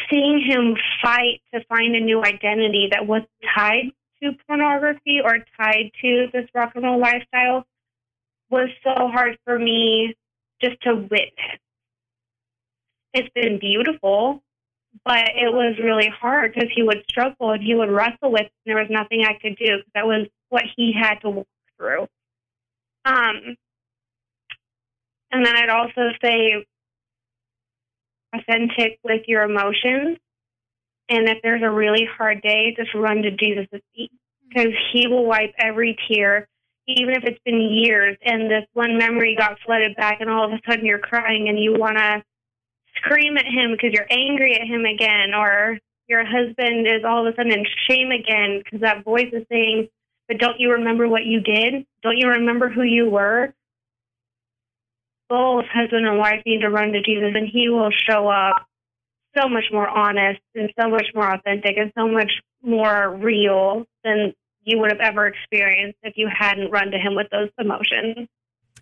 seeing 0.09 0.41
him 0.49 0.76
fight 1.03 1.41
to 1.53 1.64
find 1.64 1.97
a 1.97 2.01
new 2.01 2.22
identity 2.22 2.88
that 2.93 3.09
was 3.09 3.22
tied 3.57 3.91
to 4.22 4.30
pornography 4.47 5.20
or 5.22 5.38
tied 5.61 5.91
to 6.01 6.28
this 6.32 6.49
rock 6.55 6.70
and 6.76 6.84
roll 6.84 7.01
lifestyle 7.01 7.66
was 8.51 8.68
so 8.82 9.09
hard 9.09 9.38
for 9.44 9.59
me 9.59 10.14
just 10.61 10.80
to 10.82 10.94
witness. 10.94 11.61
It's 13.12 13.28
been 13.34 13.59
beautiful, 13.59 14.42
but 15.05 15.28
it 15.34 15.53
was 15.53 15.76
really 15.82 16.09
hard 16.09 16.53
because 16.55 16.70
he 16.74 16.82
would 16.82 17.05
struggle 17.09 17.53
and 17.53 17.62
he 17.62 17.74
would 17.74 17.90
wrestle 17.90 18.30
with, 18.30 18.42
and 18.42 18.51
there 18.66 18.76
was 18.76 18.90
nothing 18.90 19.24
I 19.24 19.34
could 19.40 19.57
do 19.57 19.76
because 19.76 19.92
that 19.94 20.07
was 20.07 20.26
what 20.48 20.64
he 20.76 20.92
had 20.92 21.16
to 21.20 21.30
walk 21.30 21.46
through. 21.76 22.03
Um, 23.05 23.57
and 25.32 25.46
then 25.46 25.57
I'd 25.57 25.70
also 25.70 26.11
say 26.22 26.64
authentic 28.34 28.98
with 29.03 29.22
your 29.26 29.42
emotions. 29.42 30.18
And 31.09 31.28
if 31.28 31.38
there's 31.42 31.62
a 31.62 31.70
really 31.70 32.07
hard 32.16 32.42
day, 32.42 32.74
just 32.76 32.94
run 32.94 33.22
to 33.22 33.30
Jesus' 33.30 33.66
feet 33.94 34.12
because 34.48 34.72
He 34.92 35.09
will 35.09 35.24
wipe 35.24 35.55
every 35.59 35.96
tear, 36.09 36.48
even 36.97 37.14
if 37.14 37.24
it's 37.24 37.41
been 37.45 37.61
years 37.61 38.16
and 38.24 38.51
this 38.51 38.64
one 38.72 38.99
memory 38.99 39.36
got 39.36 39.59
flooded 39.64 39.97
back, 39.97 40.20
and 40.20 40.30
all 40.30 40.45
of 40.45 40.53
a 40.53 40.61
sudden 40.68 40.86
you're 40.86 40.99
crying 40.99 41.49
and 41.49 41.59
you 41.59 41.74
want 41.78 41.97
to 41.99 42.22
scream 42.97 43.36
at 43.36 43.47
Him 43.47 43.72
because 43.72 43.93
you're 43.93 44.11
angry 44.11 44.55
at 44.55 44.66
Him 44.66 44.84
again, 44.84 45.34
or 45.34 45.78
your 46.09 46.24
husband 46.24 46.86
is 46.86 47.05
all 47.05 47.26
of 47.26 47.32
a 47.32 47.36
sudden 47.36 47.53
in 47.53 47.64
shame 47.88 48.11
again 48.11 48.62
because 48.64 48.80
that 48.80 49.05
voice 49.05 49.30
is 49.32 49.45
saying, 49.51 49.88
But 50.28 50.38
don't 50.38 50.59
you 50.59 50.72
remember 50.72 51.09
what 51.09 51.24
you 51.24 51.41
did? 51.41 51.86
Don't 52.03 52.18
you 52.18 52.28
remember 52.28 52.68
who 52.68 52.82
you 52.82 53.09
were? 53.09 53.55
both 55.30 55.64
husband 55.72 56.07
and 56.07 56.18
wife 56.18 56.43
need 56.45 56.61
to 56.61 56.68
run 56.68 56.93
to 56.93 57.01
Jesus, 57.01 57.30
and 57.34 57.49
He 57.49 57.70
will 57.70 57.91
show 57.91 58.28
up 58.28 58.66
so 59.38 59.49
much 59.49 59.64
more 59.72 59.88
honest 59.88 60.41
and 60.57 60.70
so 60.78 60.91
much 60.91 61.07
more 61.14 61.32
authentic 61.32 61.76
and 61.78 61.93
so 61.97 62.09
much 62.09 62.32
more 62.62 63.16
real 63.16 63.86
than 64.05 64.34
you 64.63 64.79
would 64.79 64.91
have 64.91 65.01
ever 65.01 65.27
experienced 65.27 65.99
if 66.03 66.15
you 66.17 66.29
hadn't 66.33 66.71
run 66.71 66.91
to 66.91 66.99
Him 66.99 67.15
with 67.15 67.29
those 67.31 67.51
emotions. 67.59 68.29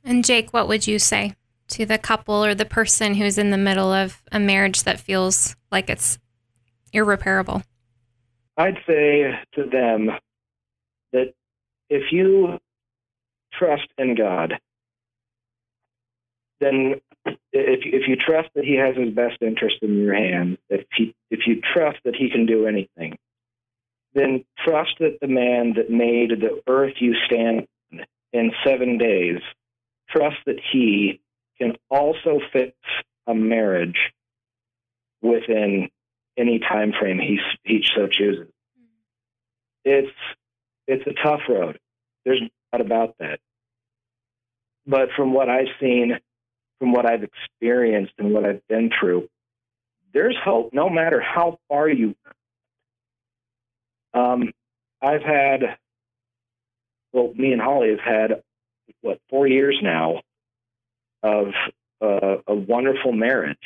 And 0.05 0.24
Jake, 0.24 0.53
what 0.53 0.68
would 0.68 0.87
you 0.87 0.99
say 0.99 1.35
to 1.68 1.85
the 1.85 1.99
couple 1.99 2.45
or 2.45 2.55
the 2.55 2.64
person 2.64 3.14
who's 3.14 3.39
in 3.39 3.51
the 3.51 3.59
middle 3.59 3.93
of 3.93 4.22
a 4.33 4.39
marriage 4.39 4.85
that 4.85 5.01
feels 5.01 5.57
like 5.70 5.91
it's 5.91 6.18
irreparable? 6.93 7.62
I'd 8.57 8.79
say 8.87 9.39
to 9.55 9.64
them 9.64 10.11
that 11.12 11.35
if 11.89 12.12
you 12.12 12.59
trust 13.53 13.89
in 13.99 14.14
God 14.14 14.59
then 16.61 17.01
if 17.24 17.81
if 17.85 18.09
you 18.09 18.16
trust 18.16 18.49
that 18.55 18.64
he 18.64 18.74
has 18.74 18.97
his 18.97 19.14
best 19.14 19.37
interest 19.41 19.76
in 19.83 19.99
your 19.99 20.14
hand, 20.14 20.59
if 20.68 20.87
he 20.95 21.14
if 21.31 21.47
you 21.47 21.61
trust 21.61 21.99
that 22.05 22.16
he 22.16 22.31
can 22.31 22.47
do 22.47 22.66
anything, 22.66 23.18
then 24.14 24.44
trust 24.64 24.92
that 25.00 25.18
the 25.20 25.28
man 25.28 25.74
that 25.76 25.90
made 25.90 26.30
the 26.30 26.61
earth 26.66 26.94
you 26.98 27.14
stand 27.26 27.66
in 28.32 28.52
seven 28.64 28.98
days, 28.98 29.40
trust 30.09 30.36
that 30.46 30.59
he 30.72 31.20
can 31.59 31.76
also 31.90 32.40
fix 32.52 32.74
a 33.26 33.34
marriage 33.34 33.98
within 35.20 35.88
any 36.36 36.59
time 36.59 36.92
frame 36.98 37.18
he 37.18 37.38
he 37.64 37.84
so 37.94 38.06
chooses. 38.06 38.46
Mm-hmm. 38.46 38.94
It's 39.84 40.16
it's 40.86 41.06
a 41.06 41.22
tough 41.22 41.40
road. 41.48 41.78
There's 42.24 42.40
no 42.40 42.48
doubt 42.72 42.86
about 42.86 43.14
that. 43.18 43.40
But 44.86 45.09
from 45.16 45.34
what 45.34 45.48
I've 45.48 45.66
seen, 45.80 46.18
from 46.78 46.92
what 46.92 47.04
I've 47.04 47.24
experienced 47.24 48.14
and 48.18 48.32
what 48.32 48.46
I've 48.46 48.66
been 48.68 48.90
through, 48.98 49.28
there's 50.14 50.36
hope 50.42 50.72
no 50.72 50.88
matter 50.88 51.20
how 51.20 51.59
far 51.68 51.88
you. 51.88 52.14
Um, 54.18 54.52
I've 55.00 55.22
had, 55.22 55.76
well, 57.12 57.32
me 57.34 57.52
and 57.52 57.62
Holly 57.62 57.90
have 57.90 58.00
had, 58.00 58.42
what, 59.00 59.20
four 59.30 59.46
years 59.46 59.78
now 59.82 60.22
of 61.22 61.48
uh, 62.02 62.36
a 62.46 62.54
wonderful 62.54 63.12
marriage. 63.12 63.56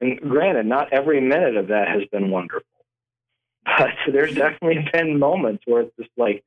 And 0.00 0.18
granted, 0.20 0.66
not 0.66 0.92
every 0.92 1.20
minute 1.20 1.56
of 1.56 1.68
that 1.68 1.88
has 1.88 2.02
been 2.10 2.30
wonderful. 2.30 2.66
But 3.64 3.90
there's 4.12 4.34
definitely 4.34 4.88
been 4.92 5.18
moments 5.18 5.64
where 5.66 5.82
it's 5.82 5.96
just 5.98 6.10
like, 6.16 6.42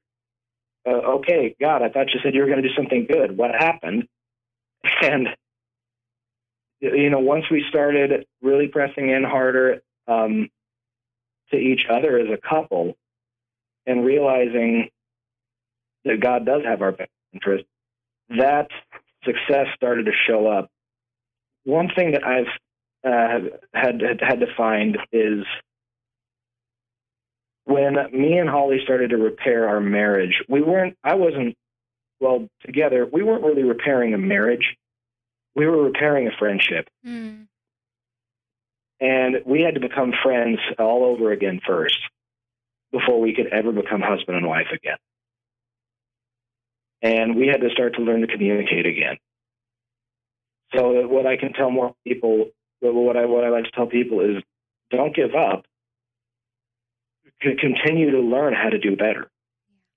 uh, 0.88 1.18
okay, 1.18 1.56
God, 1.60 1.82
I 1.82 1.90
thought 1.90 2.14
you 2.14 2.20
said 2.24 2.34
you 2.34 2.42
were 2.42 2.48
going 2.48 2.62
to 2.62 2.68
do 2.68 2.76
something 2.76 3.08
good. 3.10 3.38
What 3.38 3.52
happened? 3.52 4.08
And 5.02 5.28
you 6.80 7.10
know, 7.10 7.20
once 7.20 7.46
we 7.50 7.66
started 7.68 8.26
really 8.42 8.68
pressing 8.68 9.10
in 9.10 9.24
harder 9.24 9.82
um, 10.08 10.50
to 11.52 11.58
each 11.58 11.82
other 11.90 12.20
as 12.20 12.28
a 12.30 12.38
couple 12.38 12.96
and 13.88 14.06
realizing 14.06 14.90
that 16.06 16.20
God 16.22 16.46
does 16.46 16.62
have 16.64 16.84
our 16.84 16.92
best 16.92 17.10
interest, 17.34 17.66
that 18.30 18.68
success 19.24 19.66
started 19.76 20.06
to 20.06 20.12
show 20.28 20.48
up. 20.48 20.70
One 21.64 21.90
thing 21.96 22.12
that 22.12 22.24
I've 22.24 22.46
uh, 23.04 23.58
had, 23.74 24.02
had 24.02 24.20
had 24.22 24.40
to 24.42 24.48
find 24.56 24.98
is 25.12 25.46
when 27.66 27.96
me 28.14 28.38
and 28.38 28.50
Holly 28.50 28.80
started 28.84 29.10
to 29.10 29.18
repair 29.18 29.68
our 29.68 29.80
marriage. 29.80 30.44
We 30.48 30.62
weren't. 30.62 30.96
I 31.04 31.16
wasn't. 31.16 31.56
Well, 32.20 32.48
together, 32.66 33.08
we 33.12 33.24
weren't 33.24 33.44
really 33.44 33.64
repairing 33.64 34.14
a 34.14 34.18
marriage 34.18 34.78
we 35.58 35.66
were 35.66 35.84
repairing 35.84 36.28
a 36.28 36.38
friendship. 36.38 36.88
Mm. 37.06 37.48
And 39.02 39.38
we 39.46 39.62
had 39.62 39.74
to 39.74 39.82
become 39.82 40.14
friends 40.24 40.60
all 40.78 41.04
over 41.04 41.32
again 41.32 41.60
first 41.66 41.98
before 42.92 43.20
we 43.20 43.34
could 43.34 43.48
ever 43.48 43.72
become 43.72 44.02
husband 44.02 44.38
and 44.38 44.48
wife 44.48 44.68
again. 44.74 44.98
And 47.02 47.36
we 47.36 47.48
had 47.48 47.62
to 47.62 47.70
start 47.70 47.96
to 47.96 48.02
learn 48.02 48.22
to 48.22 48.28
communicate 48.28 48.86
again. 48.86 49.18
So 50.76 51.08
what 51.08 51.26
I 51.26 51.38
can 51.38 51.54
tell 51.54 51.70
more 51.70 51.96
people, 52.06 52.50
what 52.82 53.16
I 53.16 53.26
what 53.26 53.44
I 53.44 53.50
like 53.50 53.66
to 53.66 53.72
tell 53.72 53.88
people 53.88 54.22
is, 54.22 54.44
don't 54.92 55.16
give 55.16 55.36
up. 55.36 55.66
Continue 57.40 58.12
to 58.12 58.20
learn 58.20 58.54
how 58.54 58.70
to 58.70 58.80
do 58.80 58.96
better. 58.96 59.30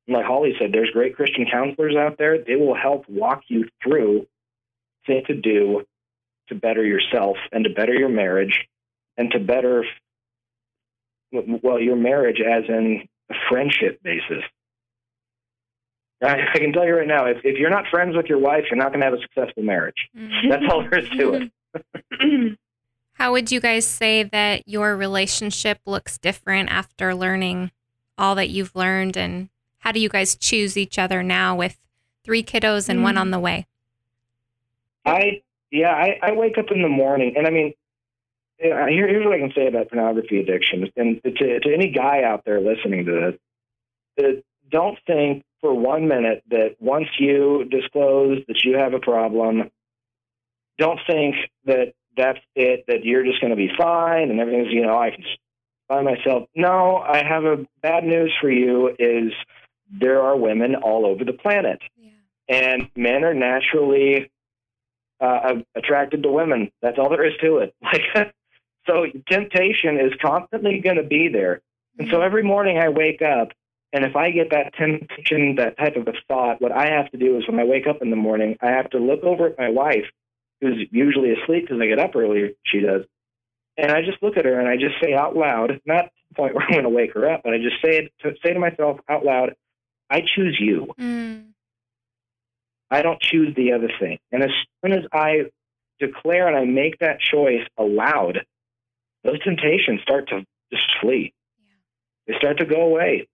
Like 0.07 0.27
Holly 0.27 0.55
said, 0.59 0.73
there's 0.73 0.91
great 0.91 1.17
Christian 1.17 1.47
counselors 1.51 1.97
out 1.97 2.19
there. 2.19 2.39
They 2.39 2.57
will 2.57 2.75
help 2.75 3.09
walk 3.09 3.45
you 3.49 3.69
through 3.83 4.27
thing 5.07 5.23
to 5.27 5.35
do 5.35 5.83
to 6.49 6.55
better 6.55 6.85
yourself 6.85 7.37
and 7.53 7.65
to 7.65 7.71
better 7.71 7.95
your 7.95 8.09
marriage 8.09 8.67
and 9.17 9.31
to 9.31 9.39
better 9.39 9.85
well 11.33 11.81
your 11.81 11.97
marriage 11.97 12.41
as 12.41 12.65
in 12.69 13.09
a 13.31 13.35
friendship 13.49 14.03
basis. 14.03 14.43
I, 16.23 16.37
I 16.53 16.59
can 16.59 16.73
tell 16.73 16.85
you 16.85 16.97
right 16.97 17.07
now 17.07 17.27
if, 17.27 17.39
if 17.45 17.59
you're 17.59 17.71
not 17.71 17.87
friends 17.91 18.15
with 18.15 18.27
your 18.27 18.39
wife 18.39 18.65
you're 18.71 18.79
not 18.79 18.89
going 18.89 19.01
to 19.01 19.07
have 19.07 19.15
a 19.15 19.21
successful 19.23 19.63
marriage. 19.63 20.09
Mm-hmm. 20.17 20.49
that's 20.49 20.65
all 20.71 20.83
there 20.83 20.99
is 20.99 21.09
to 21.11 21.51
it. 22.23 22.59
How 23.21 23.33
would 23.33 23.53
you 23.53 23.61
guys 23.61 23.87
say 23.87 24.23
that 24.23 24.67
your 24.67 24.97
relationship 24.97 25.81
looks 25.85 26.17
different 26.17 26.71
after 26.71 27.15
learning 27.15 27.71
all 28.17 28.35
that 28.37 28.49
you've 28.49 28.75
learned? 28.75 29.15
And 29.15 29.51
how 29.81 29.93
do 29.93 30.01
you 30.01 30.09
guys 30.09 30.37
choose 30.37 30.79
each 30.79 30.99
other 30.99 31.23
now 31.23 31.55
with 31.55 31.79
three 32.25 32.43
kiddos 32.43 32.89
and 32.89 32.99
mm-hmm. 32.99 33.05
one 33.05 33.19
on 33.19 33.31
the 33.31 33.39
way? 33.39 33.67
I 35.05 35.43
yeah, 35.71 35.91
I, 35.91 36.19
I 36.23 36.33
wake 36.33 36.57
up 36.57 36.71
in 36.71 36.81
the 36.81 36.89
morning, 36.89 37.35
and 37.37 37.47
I 37.47 37.51
mean, 37.51 37.75
here, 38.61 39.09
here's 39.09 39.25
what 39.25 39.35
I 39.35 39.39
can 39.39 39.53
say 39.55 39.67
about 39.67 39.89
pornography 39.89 40.41
addiction, 40.41 40.91
and 40.97 41.23
to, 41.23 41.61
to 41.61 41.75
any 41.75 41.91
guy 41.91 42.23
out 42.23 42.45
there 42.45 42.61
listening 42.61 43.07
to 43.07 43.35
this, 44.17 44.43
don't 44.71 44.99
think 45.07 45.45
for 45.61 45.75
one 45.75 46.09
minute 46.09 46.43
that 46.51 46.77
once 46.79 47.09
you 47.19 47.65
disclose 47.71 48.39
that 48.49 48.65
you 48.65 48.77
have 48.77 48.95
a 48.95 49.01
problem, 49.01 49.71
don't 50.79 51.01
think 51.07 51.37
that 51.67 51.93
that's 52.17 52.39
it, 52.55 52.85
that 52.89 53.05
you're 53.05 53.25
just 53.25 53.41
going 53.41 53.51
to 53.51 53.57
be 53.57 53.71
fine 53.77 54.31
and 54.31 54.41
everything's, 54.41 54.73
you 54.73 54.83
know, 54.83 54.99
I 54.99 55.11
can 55.11 55.25
find 55.89 56.05
myself. 56.05 56.49
No, 56.55 56.97
I 56.97 57.23
have 57.25 57.45
a 57.45 57.67
bad 57.83 58.05
news 58.05 58.33
for 58.41 58.51
you 58.51 58.95
is 58.99 59.33
there 59.91 60.23
are 60.23 60.37
women 60.37 60.77
all 60.77 61.07
over 61.07 61.25
the 61.25 61.33
planet. 61.33 61.81
Yeah. 61.97 62.11
And 62.49 62.91
men 62.97 63.25
are 63.25 63.35
naturally 63.35 64.31
uh, 65.21 65.57
attracted 65.75 66.23
to 66.23 66.31
women. 66.31 66.71
That's 66.81 66.99
all 66.99 67.11
there 67.11 67.25
is 67.27 67.35
to 67.43 67.59
it. 67.59 67.75
Like, 68.15 68.35
so 68.91 69.07
temptation 69.29 69.99
is 70.01 70.13
constantly 70.21 70.81
going 70.81 70.97
to 70.97 71.05
be 71.05 71.29
there. 71.29 71.61
And 71.99 72.09
so 72.11 72.23
every 72.23 72.43
morning 72.43 72.79
I 72.79 72.89
wake 72.89 73.23
up, 73.23 73.49
and 73.93 74.05
if 74.05 74.17
I 74.17 74.31
get 74.31 74.51
that 74.51 74.75
temptation, 74.75 75.57
that 75.57 75.77
type 75.77 75.97
of 75.97 76.09
a 76.09 76.13
thought, 76.29 76.61
what 76.61 76.73
I 76.73 76.91
have 76.91 77.11
to 77.11 77.19
do 77.19 77.37
is 77.39 77.47
when 77.49 77.59
I 77.59 77.65
wake 77.65 77.87
up 77.87 78.03
in 78.03 78.11
the 78.11 78.17
morning, 78.17 78.57
I 78.61 78.71
have 78.71 78.91
to 78.91 78.99
look 78.99 79.23
over 79.23 79.47
at 79.47 79.59
my 79.59 79.69
wife 79.69 80.07
who's 80.61 80.87
usually 80.91 81.33
asleep 81.33 81.65
because 81.67 81.81
I 81.81 81.87
get 81.87 81.99
up 81.99 82.15
earlier. 82.15 82.51
She 82.65 82.81
does, 82.81 83.03
and 83.77 83.91
I 83.91 84.03
just 84.03 84.23
look 84.23 84.37
at 84.37 84.45
her 84.45 84.61
and 84.61 84.69
I 84.69 84.77
just 84.77 84.95
say 85.03 85.15
out 85.15 85.37
loud, 85.37 85.81
not 85.87 86.05
to 86.05 86.11
the 86.29 86.35
point 86.35 86.55
where 86.55 86.65
I'm 86.65 86.73
going 86.73 86.85
to 86.85 86.91
wake 86.91 87.15
her 87.15 87.29
up, 87.31 87.43
but 87.43 87.55
I 87.55 87.59
just 87.59 87.83
say 87.83 87.97
it 87.97 88.13
to, 88.21 88.35
say 88.45 88.53
to 88.53 88.61
myself 88.61 89.01
out 89.09 89.25
loud, 89.25 89.55
"I 90.09 90.21
choose 90.21 90.57
you. 90.61 90.89
Mm. 90.99 91.47
I 92.91 93.03
don't 93.03 93.21
choose 93.21 93.55
the 93.57 93.73
other 93.73 93.91
thing." 93.99 94.19
And 94.31 94.43
as 94.43 94.51
soon 94.85 94.93
as 94.93 95.05
I 95.13 95.51
declare 95.99 96.47
and 96.47 96.57
I 96.57 96.65
make 96.65 96.99
that 96.99 97.21
choice 97.21 97.67
aloud, 97.77 98.45
those 99.25 99.41
temptations 99.43 100.01
start 100.03 100.29
to 100.29 100.45
just 100.73 100.87
flee. 101.01 101.33
They 102.27 102.35
start 102.39 102.59
to 102.59 102.65
go 102.65 102.83
away. 102.83 103.29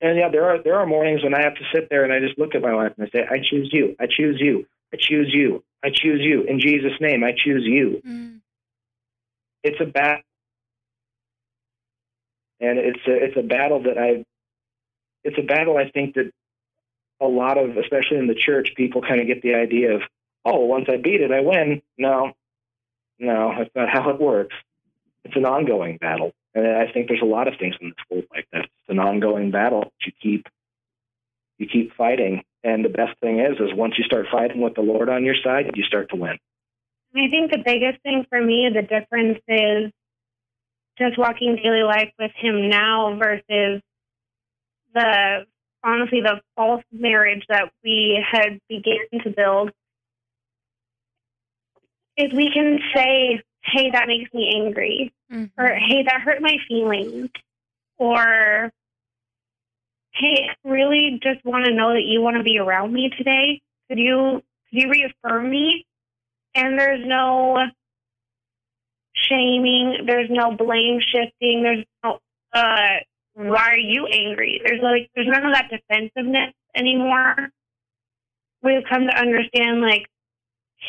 And 0.00 0.18
yeah, 0.18 0.28
there 0.30 0.44
are 0.44 0.62
there 0.62 0.78
are 0.80 0.86
mornings 0.86 1.22
when 1.22 1.34
I 1.34 1.42
have 1.42 1.54
to 1.54 1.64
sit 1.72 1.88
there 1.88 2.04
and 2.04 2.12
I 2.12 2.18
just 2.18 2.38
look 2.38 2.54
at 2.54 2.62
my 2.62 2.74
wife 2.74 2.92
and 2.96 3.06
I 3.06 3.10
say, 3.10 3.24
I 3.28 3.38
choose 3.38 3.70
you. 3.72 3.94
I 4.00 4.06
choose 4.06 4.38
you. 4.40 4.66
I 4.92 4.96
choose 4.98 5.30
you. 5.32 5.62
I 5.84 5.90
choose 5.90 6.20
you. 6.20 6.42
In 6.42 6.60
Jesus' 6.60 7.00
name, 7.00 7.22
I 7.22 7.32
choose 7.32 7.64
you. 7.64 8.02
Mm. 8.06 8.40
It's 9.62 9.80
a 9.80 9.86
battle. 9.86 10.22
And 12.60 12.78
it's 12.78 13.00
a 13.06 13.12
it's 13.12 13.36
a 13.36 13.42
battle 13.42 13.84
that 13.84 13.96
I 13.96 14.24
it's 15.24 15.38
a 15.38 15.42
battle 15.42 15.76
I 15.76 15.88
think 15.88 16.14
that 16.14 16.32
a 17.20 17.26
lot 17.26 17.56
of, 17.56 17.76
especially 17.76 18.18
in 18.18 18.26
the 18.26 18.34
church, 18.34 18.70
people 18.76 19.00
kind 19.00 19.20
of 19.20 19.28
get 19.28 19.42
the 19.42 19.54
idea 19.54 19.94
of, 19.94 20.02
oh, 20.44 20.64
once 20.64 20.86
I 20.88 20.96
beat 20.96 21.20
it, 21.20 21.30
I 21.30 21.40
win. 21.40 21.80
No, 21.96 22.32
no, 23.20 23.52
that's 23.56 23.70
not 23.76 23.88
how 23.88 24.10
it 24.10 24.20
works. 24.20 24.56
It's 25.24 25.36
an 25.36 25.44
ongoing 25.44 25.98
battle. 25.98 26.32
And 26.54 26.66
I 26.66 26.90
think 26.92 27.08
there's 27.08 27.22
a 27.22 27.26
lot 27.26 27.48
of 27.48 27.54
things 27.58 27.74
in 27.80 27.88
this 27.88 28.04
world 28.10 28.24
like 28.34 28.46
that. 28.52 28.64
It's 28.64 28.88
an 28.88 28.98
ongoing 28.98 29.50
battle. 29.50 29.92
You 30.04 30.12
keep 30.20 30.46
you 31.58 31.68
keep 31.68 31.94
fighting, 31.94 32.42
and 32.64 32.84
the 32.84 32.88
best 32.88 33.18
thing 33.20 33.38
is, 33.38 33.58
is 33.60 33.72
once 33.72 33.94
you 33.96 34.04
start 34.04 34.26
fighting 34.32 34.60
with 34.60 34.74
the 34.74 34.80
Lord 34.80 35.08
on 35.08 35.24
your 35.24 35.36
side, 35.44 35.70
you 35.76 35.84
start 35.84 36.10
to 36.10 36.16
win. 36.16 36.38
I 37.14 37.28
think 37.28 37.52
the 37.52 37.62
biggest 37.64 38.02
thing 38.02 38.24
for 38.28 38.40
me, 38.40 38.68
the 38.72 38.82
difference 38.82 39.38
is 39.46 39.92
just 40.98 41.18
walking 41.18 41.56
daily 41.62 41.82
life 41.82 42.10
with 42.18 42.32
him 42.36 42.68
now 42.68 43.16
versus 43.16 43.80
the 44.94 45.46
honestly 45.84 46.20
the 46.20 46.40
false 46.56 46.84
marriage 46.92 47.44
that 47.48 47.70
we 47.84 48.24
had 48.30 48.58
began 48.68 49.06
to 49.24 49.30
build. 49.30 49.70
Is 52.16 52.32
we 52.34 52.50
can 52.52 52.78
say, 52.94 53.42
"Hey, 53.64 53.90
that 53.90 54.08
makes 54.08 54.32
me 54.34 54.54
angry," 54.54 55.12
Mhm. 55.30 55.50
or 55.56 55.74
hey, 55.74 56.02
that 56.04 56.20
hurt 56.20 56.42
my 56.42 56.56
feelings, 56.68 57.30
or 57.98 58.72
hey, 60.12 60.48
I 60.50 60.68
really 60.68 61.18
just 61.22 61.44
want 61.44 61.64
to 61.66 61.72
know 61.72 61.92
that 61.94 62.04
you 62.04 62.20
want 62.20 62.36
to 62.36 62.42
be 62.42 62.58
around 62.58 62.92
me 62.92 63.10
today. 63.10 63.60
Could 63.88 63.98
you 63.98 64.42
could 64.70 64.82
you 64.82 64.90
reaffirm 64.90 65.50
me? 65.50 65.86
And 66.54 66.78
there's 66.78 67.04
no 67.06 67.66
shaming, 69.14 70.04
there's 70.06 70.30
no 70.30 70.52
blame 70.52 71.00
shifting, 71.00 71.62
there's 71.62 71.84
no 72.04 72.18
uh 72.52 72.96
why 73.34 73.70
are 73.70 73.78
you 73.78 74.06
angry? 74.06 74.60
There's 74.64 74.82
like 74.82 75.10
there's 75.14 75.28
none 75.28 75.46
of 75.46 75.54
that 75.54 75.70
defensiveness 75.70 76.52
anymore. 76.74 77.50
We've 78.62 78.84
come 78.88 79.06
to 79.06 79.18
understand 79.18 79.80
like 79.80 80.06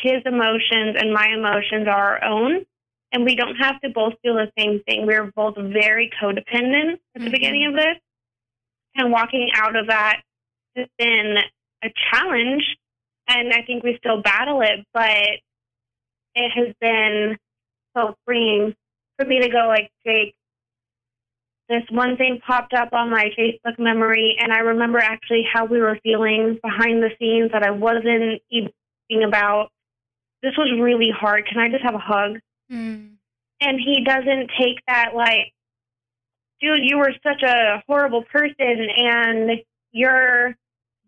his 0.02 0.22
emotions 0.24 0.96
and 0.98 1.12
my 1.12 1.28
emotions 1.28 1.86
are 1.88 2.18
our 2.18 2.24
own 2.24 2.64
and 3.12 3.24
we 3.24 3.36
don't 3.36 3.56
have 3.56 3.80
to 3.80 3.90
both 3.90 4.14
feel 4.22 4.34
the 4.34 4.50
same 4.58 4.80
thing. 4.86 5.06
We're 5.06 5.30
both 5.36 5.56
very 5.56 6.10
codependent 6.20 6.94
at 7.14 7.22
the 7.22 7.28
Mhm. 7.28 7.32
beginning 7.32 7.66
of 7.66 7.74
this. 7.74 7.98
And 8.96 9.12
walking 9.12 9.50
out 9.54 9.76
of 9.76 9.86
that 9.86 10.22
has 10.76 10.88
been 10.98 11.38
a 11.82 11.90
challenge. 12.10 12.76
And 13.28 13.52
I 13.52 13.62
think 13.62 13.84
we 13.84 13.96
still 13.98 14.20
battle 14.20 14.60
it, 14.62 14.84
but 14.92 15.40
it 16.34 16.50
has 16.50 16.74
been 16.80 17.38
so 17.96 18.16
freeing 18.24 18.74
for 19.16 19.26
me 19.26 19.40
to 19.40 19.48
go 19.48 19.68
like, 19.68 19.90
Jake, 20.04 20.34
this 21.68 21.84
one 21.90 22.16
thing 22.16 22.40
popped 22.40 22.74
up 22.74 22.92
on 22.92 23.10
my 23.10 23.30
Facebook 23.38 23.78
memory, 23.78 24.36
and 24.38 24.52
I 24.52 24.58
remember 24.58 24.98
actually 24.98 25.44
how 25.50 25.64
we 25.64 25.80
were 25.80 25.98
feeling 26.02 26.58
behind 26.62 27.02
the 27.02 27.10
scenes 27.18 27.52
that 27.52 27.62
I 27.62 27.70
wasn't 27.70 28.42
even 28.50 28.72
about. 29.22 29.70
This 30.44 30.52
was 30.58 30.70
really 30.78 31.08
hard. 31.10 31.46
Can 31.46 31.58
I 31.58 31.70
just 31.70 31.82
have 31.82 31.94
a 31.94 31.98
hug? 31.98 32.38
Mm. 32.70 33.16
and 33.60 33.78
he 33.78 34.02
doesn't 34.04 34.50
take 34.58 34.78
that 34.88 35.10
like 35.14 35.52
dude 36.62 36.78
you 36.82 36.96
were 36.96 37.12
such 37.22 37.42
a 37.42 37.82
horrible 37.86 38.22
person 38.24 38.88
and 38.96 39.50
you're 39.92 40.56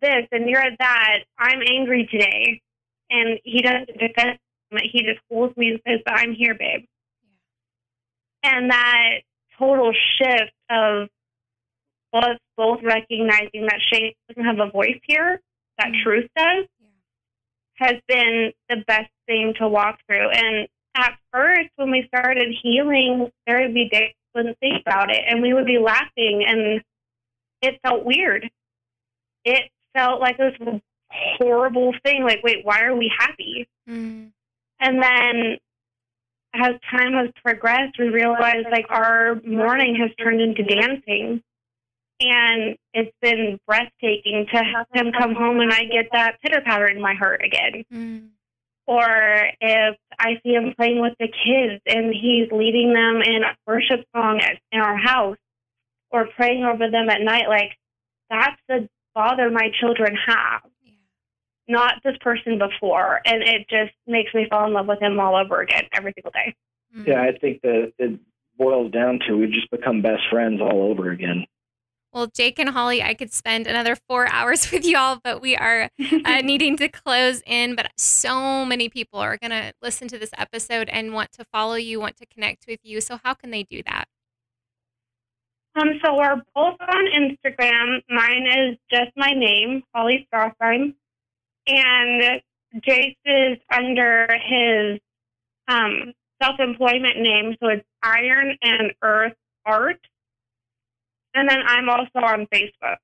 this 0.02 0.26
and 0.32 0.48
you're 0.50 0.62
that 0.78 1.20
i'm 1.38 1.60
angry 1.66 2.06
today 2.10 2.60
and 3.10 3.38
he 3.42 3.62
doesn't 3.62 3.86
defend 3.98 4.38
me. 4.70 4.90
he 4.92 5.00
just 5.02 5.18
holds 5.30 5.56
me 5.56 5.70
and 5.70 5.80
says 5.88 6.00
i'm 6.06 6.34
here 6.34 6.54
babe 6.54 6.84
and 8.42 8.70
that 8.70 9.20
total 9.58 9.92
shift 10.18 10.52
of 10.68 11.08
us 12.12 12.36
both 12.58 12.80
recognizing 12.82 13.62
that 13.62 13.80
shane 13.90 14.12
doesn't 14.28 14.44
have 14.44 14.60
a 14.60 14.70
voice 14.70 15.00
here 15.04 15.40
that 15.78 15.88
Mhm. 15.88 16.02
truth 16.02 16.30
does. 16.36 16.66
Has 17.78 17.94
been 18.08 18.52
the 18.68 18.76
best 18.86 19.10
thing 19.26 19.54
to 19.58 19.68
walk 19.68 19.98
through. 20.06 20.30
And 20.30 20.68
at 20.96 21.16
first 21.32 21.68
when 21.76 21.90
we 21.90 22.04
started 22.08 22.54
healing 22.62 23.30
there 23.46 23.62
would 23.62 23.74
be 23.74 23.88
days 23.88 24.14
we 24.34 24.40
wouldn't 24.40 24.58
think 24.60 24.80
about 24.80 25.10
it 25.10 25.22
and 25.28 25.42
we 25.42 25.52
would 25.52 25.66
be 25.66 25.78
laughing 25.78 26.44
and 26.46 26.82
it 27.62 27.80
felt 27.82 28.04
weird. 28.04 28.48
It 29.44 29.70
felt 29.94 30.20
like 30.20 30.38
this 30.38 30.54
horrible 31.10 31.94
thing 32.04 32.22
like 32.24 32.42
wait 32.42 32.64
why 32.64 32.82
are 32.82 32.96
we 32.96 33.10
happy? 33.18 33.68
Mm. 33.88 34.32
and 34.80 35.02
then 35.02 35.58
as 36.54 36.74
time 36.90 37.12
has 37.12 37.30
progressed 37.44 37.96
we 37.98 38.08
realized 38.08 38.66
like 38.72 38.86
our 38.90 39.36
mourning 39.46 39.94
has 39.94 40.10
turned 40.18 40.40
into 40.40 40.64
dancing 40.64 41.42
and 42.20 42.76
it's 42.94 43.14
been 43.20 43.58
breathtaking 43.66 44.46
to 44.52 44.58
have 44.58 44.86
him 44.94 45.12
come 45.18 45.34
home 45.34 45.60
and 45.60 45.72
i 45.72 45.84
get 45.84 46.06
that 46.12 46.40
pitter 46.42 46.60
patter 46.64 46.86
in 46.86 47.00
my 47.00 47.14
heart 47.14 47.42
again 47.44 47.84
Mm. 47.92 48.28
or 48.86 49.06
if 49.60 49.96
I 50.18 50.40
see 50.42 50.54
him 50.54 50.72
playing 50.78 51.00
with 51.02 51.12
the 51.20 51.26
kids 51.28 51.82
and 51.86 52.14
he's 52.14 52.50
leading 52.50 52.94
them 52.94 53.20
in 53.20 53.42
a 53.42 53.54
worship 53.66 54.06
song 54.14 54.40
at, 54.40 54.58
in 54.72 54.80
our 54.80 54.96
house 54.96 55.36
or 56.10 56.26
praying 56.36 56.64
over 56.64 56.88
them 56.90 57.10
at 57.10 57.20
night, 57.20 57.48
like 57.48 57.72
that's 58.30 58.56
the 58.68 58.88
father 59.12 59.50
my 59.50 59.70
children 59.78 60.16
have, 60.26 60.62
Yeah. 60.82 60.92
not 61.68 61.94
this 62.02 62.16
person 62.22 62.58
before. 62.58 63.20
And 63.26 63.42
it 63.42 63.68
just 63.68 63.92
makes 64.06 64.32
me 64.32 64.46
fall 64.48 64.66
in 64.68 64.72
love 64.72 64.86
with 64.86 65.02
him 65.02 65.18
all 65.20 65.36
over 65.36 65.60
again 65.60 65.82
every 65.92 66.12
single 66.14 66.30
day. 66.30 66.54
Mm. 66.96 67.06
Yeah, 67.08 67.20
I 67.22 67.36
think 67.36 67.60
that 67.62 67.92
it 67.98 68.18
boils 68.56 68.90
down 68.92 69.18
to 69.28 69.36
we've 69.36 69.50
just 69.52 69.70
become 69.70 70.00
best 70.00 70.22
friends 70.30 70.60
all 70.62 70.90
over 70.90 71.10
again. 71.10 71.44
Well, 72.16 72.28
Jake 72.28 72.58
and 72.58 72.70
Holly, 72.70 73.02
I 73.02 73.12
could 73.12 73.30
spend 73.30 73.66
another 73.66 73.94
four 73.94 74.26
hours 74.32 74.72
with 74.72 74.86
y'all, 74.86 75.20
but 75.22 75.42
we 75.42 75.54
are 75.54 75.90
uh, 76.24 76.40
needing 76.42 76.78
to 76.78 76.88
close 76.88 77.42
in. 77.44 77.76
But 77.76 77.92
so 77.98 78.64
many 78.64 78.88
people 78.88 79.20
are 79.20 79.36
going 79.36 79.50
to 79.50 79.74
listen 79.82 80.08
to 80.08 80.18
this 80.18 80.30
episode 80.38 80.88
and 80.88 81.12
want 81.12 81.30
to 81.32 81.44
follow 81.52 81.74
you, 81.74 82.00
want 82.00 82.16
to 82.16 82.24
connect 82.24 82.64
with 82.66 82.80
you. 82.82 83.02
So, 83.02 83.20
how 83.22 83.34
can 83.34 83.50
they 83.50 83.64
do 83.64 83.82
that? 83.84 84.06
Um, 85.78 86.00
so 86.02 86.16
we're 86.16 86.36
both 86.54 86.76
on 86.80 87.04
Instagram. 87.14 88.00
Mine 88.08 88.46
is 88.46 88.78
just 88.90 89.10
my 89.14 89.32
name, 89.32 89.82
Holly 89.94 90.26
Strassheim, 90.32 90.94
and 91.66 92.40
Jake's 92.82 93.20
is 93.26 93.58
under 93.70 94.26
his 94.42 95.00
um, 95.68 96.14
self-employment 96.42 97.18
name, 97.18 97.56
so 97.60 97.68
it's 97.68 97.84
Iron 98.02 98.56
and 98.62 98.94
Earth 99.02 99.34
Art. 99.66 100.00
And 101.36 101.48
then 101.48 101.58
I'm 101.66 101.88
also 101.88 102.18
on 102.26 102.46
Facebook, 102.46 102.96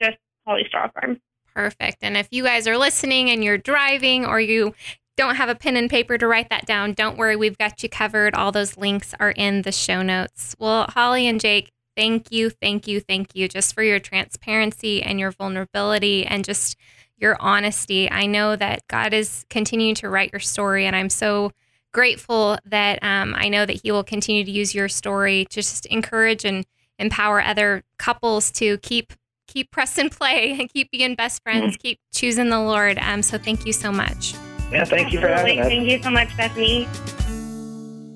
just 0.00 0.18
Holly 0.46 0.68
Strassheim. 0.72 1.18
Perfect. 1.54 1.98
And 2.02 2.16
if 2.16 2.28
you 2.30 2.44
guys 2.44 2.68
are 2.68 2.76
listening 2.76 3.30
and 3.30 3.42
you're 3.42 3.58
driving 3.58 4.26
or 4.26 4.40
you 4.40 4.74
don't 5.16 5.36
have 5.36 5.48
a 5.48 5.54
pen 5.54 5.76
and 5.76 5.90
paper 5.90 6.18
to 6.18 6.28
write 6.28 6.50
that 6.50 6.66
down, 6.66 6.92
don't 6.92 7.16
worry. 7.16 7.34
We've 7.34 7.58
got 7.58 7.82
you 7.82 7.88
covered. 7.88 8.34
All 8.34 8.52
those 8.52 8.76
links 8.76 9.14
are 9.18 9.32
in 9.32 9.62
the 9.62 9.72
show 9.72 10.02
notes. 10.02 10.54
Well, 10.58 10.84
Holly 10.90 11.26
and 11.26 11.40
Jake, 11.40 11.72
thank 11.96 12.30
you, 12.30 12.50
thank 12.50 12.86
you, 12.86 13.00
thank 13.00 13.34
you 13.34 13.48
just 13.48 13.74
for 13.74 13.82
your 13.82 13.98
transparency 13.98 15.02
and 15.02 15.18
your 15.18 15.32
vulnerability 15.32 16.24
and 16.24 16.44
just 16.44 16.76
your 17.16 17.36
honesty. 17.40 18.08
I 18.08 18.26
know 18.26 18.54
that 18.54 18.86
God 18.86 19.12
is 19.12 19.44
continuing 19.50 19.96
to 19.96 20.08
write 20.08 20.30
your 20.32 20.40
story, 20.40 20.86
and 20.86 20.94
I'm 20.94 21.10
so 21.10 21.50
grateful 21.92 22.58
that 22.66 23.02
um, 23.02 23.34
I 23.36 23.48
know 23.48 23.66
that 23.66 23.80
He 23.82 23.90
will 23.90 24.04
continue 24.04 24.44
to 24.44 24.50
use 24.50 24.74
your 24.74 24.88
story 24.88 25.46
to 25.46 25.56
just 25.56 25.86
encourage 25.86 26.44
and 26.44 26.64
empower 26.98 27.42
other 27.42 27.82
couples 27.98 28.50
to 28.52 28.78
keep 28.78 29.12
keep 29.46 29.70
pressing 29.70 30.10
play 30.10 30.56
and 30.60 30.72
keep 30.72 30.90
being 30.90 31.14
best 31.14 31.42
friends, 31.42 31.76
keep 31.76 31.98
choosing 32.12 32.50
the 32.50 32.60
Lord. 32.60 32.98
Um, 33.00 33.22
so 33.22 33.38
thank 33.38 33.66
you 33.66 33.72
so 33.72 33.90
much. 33.90 34.34
Yeah, 34.70 34.84
thank 34.84 35.12
you 35.12 35.20
for 35.20 35.28
having 35.28 35.60
us. 35.60 35.66
Thank 35.66 35.88
you 35.88 36.02
so 36.02 36.10
much, 36.10 36.36
Bethany. 36.36 36.86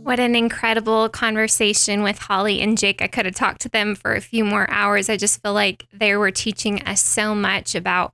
What 0.03 0.19
an 0.19 0.35
incredible 0.35 1.09
conversation 1.09 2.03
with 2.03 2.19
Holly 2.19 2.61
and 2.61 2.77
Jake. 2.77 3.01
I 3.01 3.07
could 3.07 3.25
have 3.25 3.37
talked 3.37 3.61
to 3.63 3.69
them 3.69 3.95
for 3.95 4.15
a 4.15 4.21
few 4.21 4.45
more 4.45 4.69
hours. 4.69 5.09
I 5.09 5.17
just 5.17 5.41
feel 5.41 5.55
like 5.55 5.87
they 5.93 6.17
were 6.17 6.33
teaching 6.33 6.83
us 6.83 7.01
so 7.01 7.35
much 7.37 7.75
about 7.77 8.13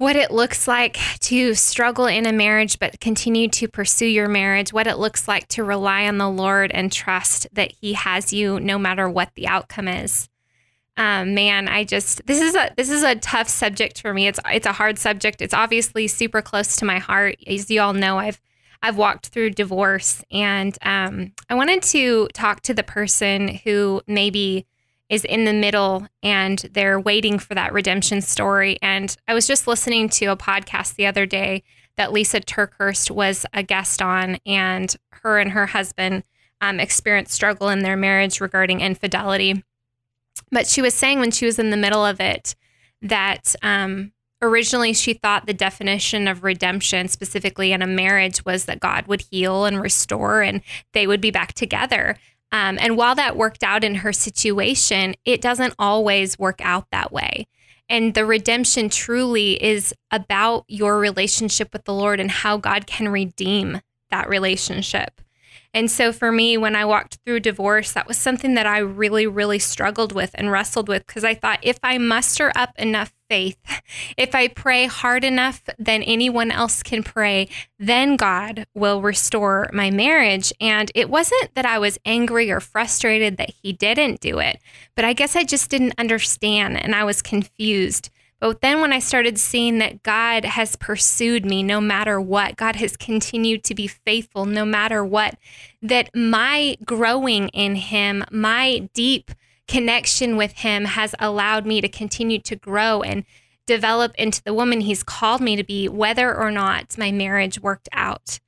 what 0.00 0.16
it 0.16 0.30
looks 0.30 0.66
like 0.66 0.96
to 1.20 1.52
struggle 1.52 2.06
in 2.06 2.24
a 2.24 2.32
marriage 2.32 2.78
but 2.78 2.98
continue 3.00 3.46
to 3.46 3.68
pursue 3.68 4.06
your 4.06 4.28
marriage, 4.28 4.72
what 4.72 4.86
it 4.86 4.96
looks 4.96 5.28
like 5.28 5.46
to 5.46 5.62
rely 5.62 6.06
on 6.06 6.16
the 6.16 6.28
Lord 6.28 6.70
and 6.72 6.90
trust 6.90 7.46
that 7.52 7.70
He 7.70 7.92
has 7.92 8.32
you 8.32 8.58
no 8.58 8.78
matter 8.78 9.10
what 9.10 9.30
the 9.34 9.46
outcome 9.46 9.88
is. 9.88 10.30
Um, 10.96 11.34
man, 11.34 11.68
I 11.68 11.84
just 11.84 12.26
this 12.26 12.40
is 12.40 12.54
a 12.54 12.70
this 12.78 12.88
is 12.88 13.02
a 13.02 13.14
tough 13.16 13.50
subject 13.50 14.00
for 14.00 14.14
me. 14.14 14.26
It's 14.26 14.40
it's 14.46 14.66
a 14.66 14.72
hard 14.72 14.98
subject. 14.98 15.42
It's 15.42 15.52
obviously 15.52 16.08
super 16.08 16.40
close 16.40 16.76
to 16.76 16.86
my 16.86 16.98
heart. 16.98 17.36
As 17.46 17.70
you 17.70 17.82
all 17.82 17.92
know, 17.92 18.16
I've 18.18 18.40
I've 18.82 18.96
walked 18.96 19.26
through 19.26 19.50
divorce, 19.50 20.24
and 20.32 20.78
um, 20.80 21.32
I 21.50 21.54
wanted 21.56 21.82
to 21.82 22.26
talk 22.32 22.62
to 22.62 22.72
the 22.72 22.82
person 22.82 23.60
who 23.64 24.00
maybe 24.06 24.66
is 25.10 25.24
in 25.24 25.44
the 25.44 25.52
middle 25.52 26.06
and 26.22 26.70
they're 26.72 27.00
waiting 27.00 27.38
for 27.38 27.54
that 27.54 27.72
redemption 27.72 28.22
story. 28.22 28.78
And 28.80 29.14
I 29.28 29.34
was 29.34 29.46
just 29.46 29.66
listening 29.66 30.08
to 30.10 30.26
a 30.26 30.36
podcast 30.36 30.94
the 30.94 31.06
other 31.06 31.26
day 31.26 31.62
that 31.96 32.12
Lisa 32.12 32.40
TerKeurst 32.40 33.10
was 33.10 33.44
a 33.52 33.62
guest 33.62 34.00
on, 34.00 34.38
and 34.46 34.96
her 35.10 35.38
and 35.38 35.50
her 35.50 35.66
husband 35.66 36.22
um, 36.62 36.80
experienced 36.80 37.32
struggle 37.32 37.68
in 37.68 37.80
their 37.80 37.96
marriage 37.96 38.40
regarding 38.40 38.80
infidelity. 38.80 39.62
But 40.50 40.66
she 40.66 40.80
was 40.80 40.94
saying 40.94 41.20
when 41.20 41.30
she 41.30 41.44
was 41.44 41.58
in 41.58 41.70
the 41.70 41.76
middle 41.76 42.04
of 42.04 42.20
it 42.20 42.54
that 43.02 43.54
um, 43.62 44.12
originally 44.40 44.92
she 44.92 45.12
thought 45.12 45.46
the 45.46 45.52
definition 45.52 46.28
of 46.28 46.44
redemption, 46.44 47.08
specifically 47.08 47.72
in 47.72 47.82
a 47.82 47.86
marriage, 47.86 48.44
was 48.44 48.64
that 48.64 48.80
God 48.80 49.06
would 49.06 49.24
heal 49.30 49.64
and 49.64 49.80
restore 49.80 50.42
and 50.42 50.62
they 50.92 51.06
would 51.06 51.20
be 51.20 51.30
back 51.30 51.52
together. 51.52 52.16
Um, 52.52 52.78
and 52.80 52.96
while 52.96 53.14
that 53.14 53.36
worked 53.36 53.62
out 53.62 53.84
in 53.84 53.96
her 53.96 54.12
situation, 54.12 55.14
it 55.24 55.40
doesn't 55.40 55.74
always 55.78 56.38
work 56.38 56.60
out 56.62 56.86
that 56.90 57.12
way. 57.12 57.46
And 57.88 58.14
the 58.14 58.24
redemption 58.24 58.88
truly 58.88 59.62
is 59.62 59.92
about 60.10 60.64
your 60.68 60.98
relationship 60.98 61.72
with 61.72 61.84
the 61.84 61.94
Lord 61.94 62.20
and 62.20 62.30
how 62.30 62.56
God 62.56 62.86
can 62.86 63.08
redeem 63.08 63.80
that 64.10 64.28
relationship. 64.28 65.20
And 65.72 65.90
so 65.90 66.12
for 66.12 66.32
me, 66.32 66.56
when 66.56 66.74
I 66.74 66.84
walked 66.84 67.18
through 67.24 67.40
divorce, 67.40 67.92
that 67.92 68.08
was 68.08 68.18
something 68.18 68.54
that 68.54 68.66
I 68.66 68.78
really, 68.78 69.26
really 69.26 69.60
struggled 69.60 70.12
with 70.12 70.30
and 70.34 70.50
wrestled 70.50 70.88
with 70.88 71.06
because 71.06 71.22
I 71.22 71.34
thought 71.34 71.60
if 71.62 71.78
I 71.82 71.98
muster 71.98 72.50
up 72.56 72.70
enough 72.76 73.12
faith, 73.28 73.56
if 74.16 74.34
I 74.34 74.48
pray 74.48 74.86
hard 74.86 75.22
enough 75.22 75.62
than 75.78 76.02
anyone 76.02 76.50
else 76.50 76.82
can 76.82 77.04
pray, 77.04 77.48
then 77.78 78.16
God 78.16 78.66
will 78.74 79.00
restore 79.00 79.70
my 79.72 79.90
marriage. 79.90 80.52
And 80.60 80.90
it 80.94 81.08
wasn't 81.08 81.54
that 81.54 81.66
I 81.66 81.78
was 81.78 81.98
angry 82.04 82.50
or 82.50 82.60
frustrated 82.60 83.36
that 83.36 83.52
He 83.62 83.72
didn't 83.72 84.20
do 84.20 84.40
it, 84.40 84.58
but 84.96 85.04
I 85.04 85.12
guess 85.12 85.36
I 85.36 85.44
just 85.44 85.70
didn't 85.70 85.94
understand 85.98 86.82
and 86.82 86.94
I 86.94 87.04
was 87.04 87.22
confused. 87.22 88.10
But 88.40 88.62
then 88.62 88.80
when 88.80 88.92
I 88.92 88.98
started 89.00 89.38
seeing 89.38 89.78
that 89.78 90.02
God 90.02 90.46
has 90.46 90.74
pursued 90.74 91.44
me 91.44 91.62
no 91.62 91.80
matter 91.80 92.18
what, 92.18 92.56
God 92.56 92.76
has 92.76 92.96
continued 92.96 93.62
to 93.64 93.74
be 93.74 93.86
faithful 93.86 94.46
no 94.46 94.64
matter 94.64 95.04
what, 95.04 95.36
that 95.82 96.08
my 96.14 96.76
growing 96.84 97.48
in 97.48 97.74
Him, 97.74 98.24
my 98.32 98.88
deep 98.94 99.30
connection 99.68 100.38
with 100.38 100.52
Him 100.52 100.86
has 100.86 101.14
allowed 101.18 101.66
me 101.66 101.82
to 101.82 101.88
continue 101.88 102.38
to 102.40 102.56
grow 102.56 103.02
and 103.02 103.24
develop 103.66 104.14
into 104.16 104.42
the 104.42 104.54
woman 104.54 104.80
He's 104.80 105.02
called 105.02 105.42
me 105.42 105.54
to 105.54 105.62
be, 105.62 105.86
whether 105.86 106.34
or 106.34 106.50
not 106.50 106.96
my 106.96 107.12
marriage 107.12 107.60
worked 107.60 107.90
out. 107.92 108.40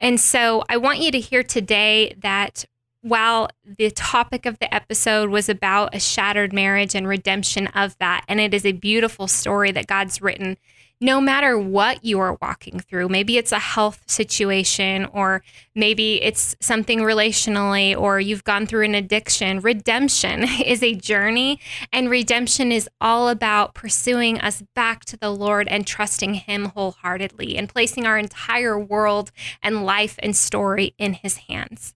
And 0.00 0.20
so 0.20 0.64
I 0.68 0.76
want 0.76 0.98
you 0.98 1.10
to 1.12 1.20
hear 1.20 1.42
today 1.42 2.14
that 2.18 2.64
while 3.06 3.48
the 3.64 3.88
topic 3.92 4.46
of 4.46 4.58
the 4.58 4.74
episode 4.74 5.30
was 5.30 5.48
about 5.48 5.94
a 5.94 6.00
shattered 6.00 6.52
marriage 6.52 6.92
and 6.92 7.06
redemption 7.06 7.68
of 7.68 7.96
that, 7.98 8.24
and 8.26 8.40
it 8.40 8.52
is 8.52 8.66
a 8.66 8.72
beautiful 8.72 9.28
story 9.28 9.70
that 9.70 9.86
God's 9.86 10.20
written, 10.20 10.56
no 11.00 11.20
matter 11.20 11.56
what 11.56 12.04
you 12.04 12.18
are 12.18 12.36
walking 12.42 12.80
through, 12.80 13.08
maybe 13.08 13.38
it's 13.38 13.52
a 13.52 13.60
health 13.60 14.02
situation, 14.06 15.04
or 15.12 15.42
maybe 15.76 16.20
it's 16.20 16.56
something 16.58 16.98
relationally, 16.98 17.96
or 17.96 18.18
you've 18.18 18.42
gone 18.42 18.66
through 18.66 18.84
an 18.84 18.96
addiction, 18.96 19.60
redemption 19.60 20.42
is 20.64 20.82
a 20.82 20.96
journey, 20.96 21.60
and 21.92 22.10
redemption 22.10 22.72
is 22.72 22.88
all 23.00 23.28
about 23.28 23.72
pursuing 23.72 24.40
us 24.40 24.64
back 24.74 25.04
to 25.04 25.16
the 25.16 25.30
Lord 25.30 25.68
and 25.68 25.86
trusting 25.86 26.34
Him 26.34 26.66
wholeheartedly 26.66 27.56
and 27.56 27.68
placing 27.68 28.04
our 28.04 28.18
entire 28.18 28.76
world 28.76 29.30
and 29.62 29.86
life 29.86 30.18
and 30.24 30.34
story 30.34 30.96
in 30.98 31.12
His 31.12 31.36
hands. 31.36 31.95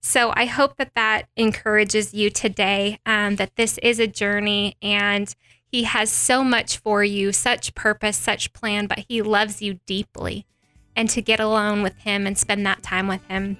So 0.00 0.32
I 0.34 0.46
hope 0.46 0.76
that 0.76 0.94
that 0.94 1.26
encourages 1.36 2.14
you 2.14 2.30
today, 2.30 2.98
um, 3.04 3.36
that 3.36 3.56
this 3.56 3.78
is 3.78 3.98
a 3.98 4.06
journey 4.06 4.76
and 4.80 5.34
He 5.66 5.84
has 5.84 6.10
so 6.10 6.44
much 6.44 6.78
for 6.78 7.02
you, 7.02 7.32
such 7.32 7.74
purpose, 7.74 8.16
such 8.16 8.52
plan, 8.52 8.86
but 8.86 9.04
He 9.08 9.22
loves 9.22 9.60
you 9.60 9.80
deeply. 9.86 10.46
And 10.96 11.08
to 11.10 11.22
get 11.22 11.40
alone 11.40 11.82
with 11.82 11.96
Him 11.98 12.26
and 12.26 12.36
spend 12.36 12.66
that 12.66 12.82
time 12.82 13.06
with 13.06 13.24
Him. 13.28 13.56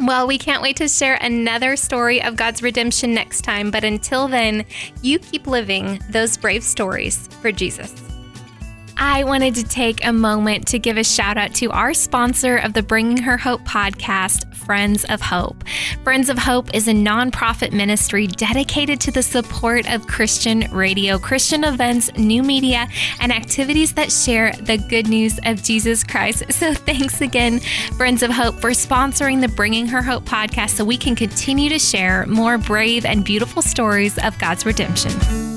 Well, 0.00 0.26
we 0.26 0.38
can't 0.38 0.62
wait 0.62 0.76
to 0.76 0.88
share 0.88 1.14
another 1.14 1.76
story 1.76 2.20
of 2.22 2.36
God's 2.36 2.62
redemption 2.62 3.14
next 3.14 3.42
time. 3.42 3.70
But 3.70 3.84
until 3.84 4.26
then, 4.26 4.66
you 5.02 5.18
keep 5.18 5.46
living 5.46 6.00
those 6.10 6.36
brave 6.36 6.64
stories 6.64 7.28
for 7.40 7.52
Jesus. 7.52 8.13
I 8.96 9.24
wanted 9.24 9.56
to 9.56 9.64
take 9.64 10.04
a 10.04 10.12
moment 10.12 10.68
to 10.68 10.78
give 10.78 10.96
a 10.96 11.04
shout 11.04 11.36
out 11.36 11.54
to 11.54 11.70
our 11.70 11.94
sponsor 11.94 12.56
of 12.56 12.74
the 12.74 12.82
Bringing 12.82 13.16
Her 13.16 13.36
Hope 13.36 13.62
podcast, 13.62 14.54
Friends 14.54 15.04
of 15.06 15.20
Hope. 15.20 15.64
Friends 16.04 16.28
of 16.28 16.38
Hope 16.38 16.72
is 16.74 16.86
a 16.86 16.92
nonprofit 16.92 17.72
ministry 17.72 18.26
dedicated 18.26 19.00
to 19.00 19.10
the 19.10 19.22
support 19.22 19.90
of 19.92 20.06
Christian 20.06 20.70
radio, 20.70 21.18
Christian 21.18 21.64
events, 21.64 22.12
new 22.16 22.42
media, 22.42 22.86
and 23.20 23.32
activities 23.32 23.92
that 23.94 24.12
share 24.12 24.52
the 24.60 24.78
good 24.78 25.08
news 25.08 25.40
of 25.44 25.62
Jesus 25.62 26.02
Christ. 26.04 26.44
So 26.64 26.72
thanks 26.72 27.20
again, 27.20 27.60
Friends 27.96 28.22
of 28.22 28.30
Hope, 28.30 28.54
for 28.54 28.70
sponsoring 28.70 29.40
the 29.40 29.48
Bringing 29.48 29.86
Her 29.86 30.02
Hope 30.02 30.24
podcast 30.24 30.70
so 30.70 30.84
we 30.84 30.96
can 30.96 31.14
continue 31.14 31.68
to 31.68 31.78
share 31.78 32.24
more 32.26 32.58
brave 32.58 33.04
and 33.04 33.24
beautiful 33.24 33.60
stories 33.60 34.16
of 34.18 34.38
God's 34.38 34.64
redemption. 34.64 35.53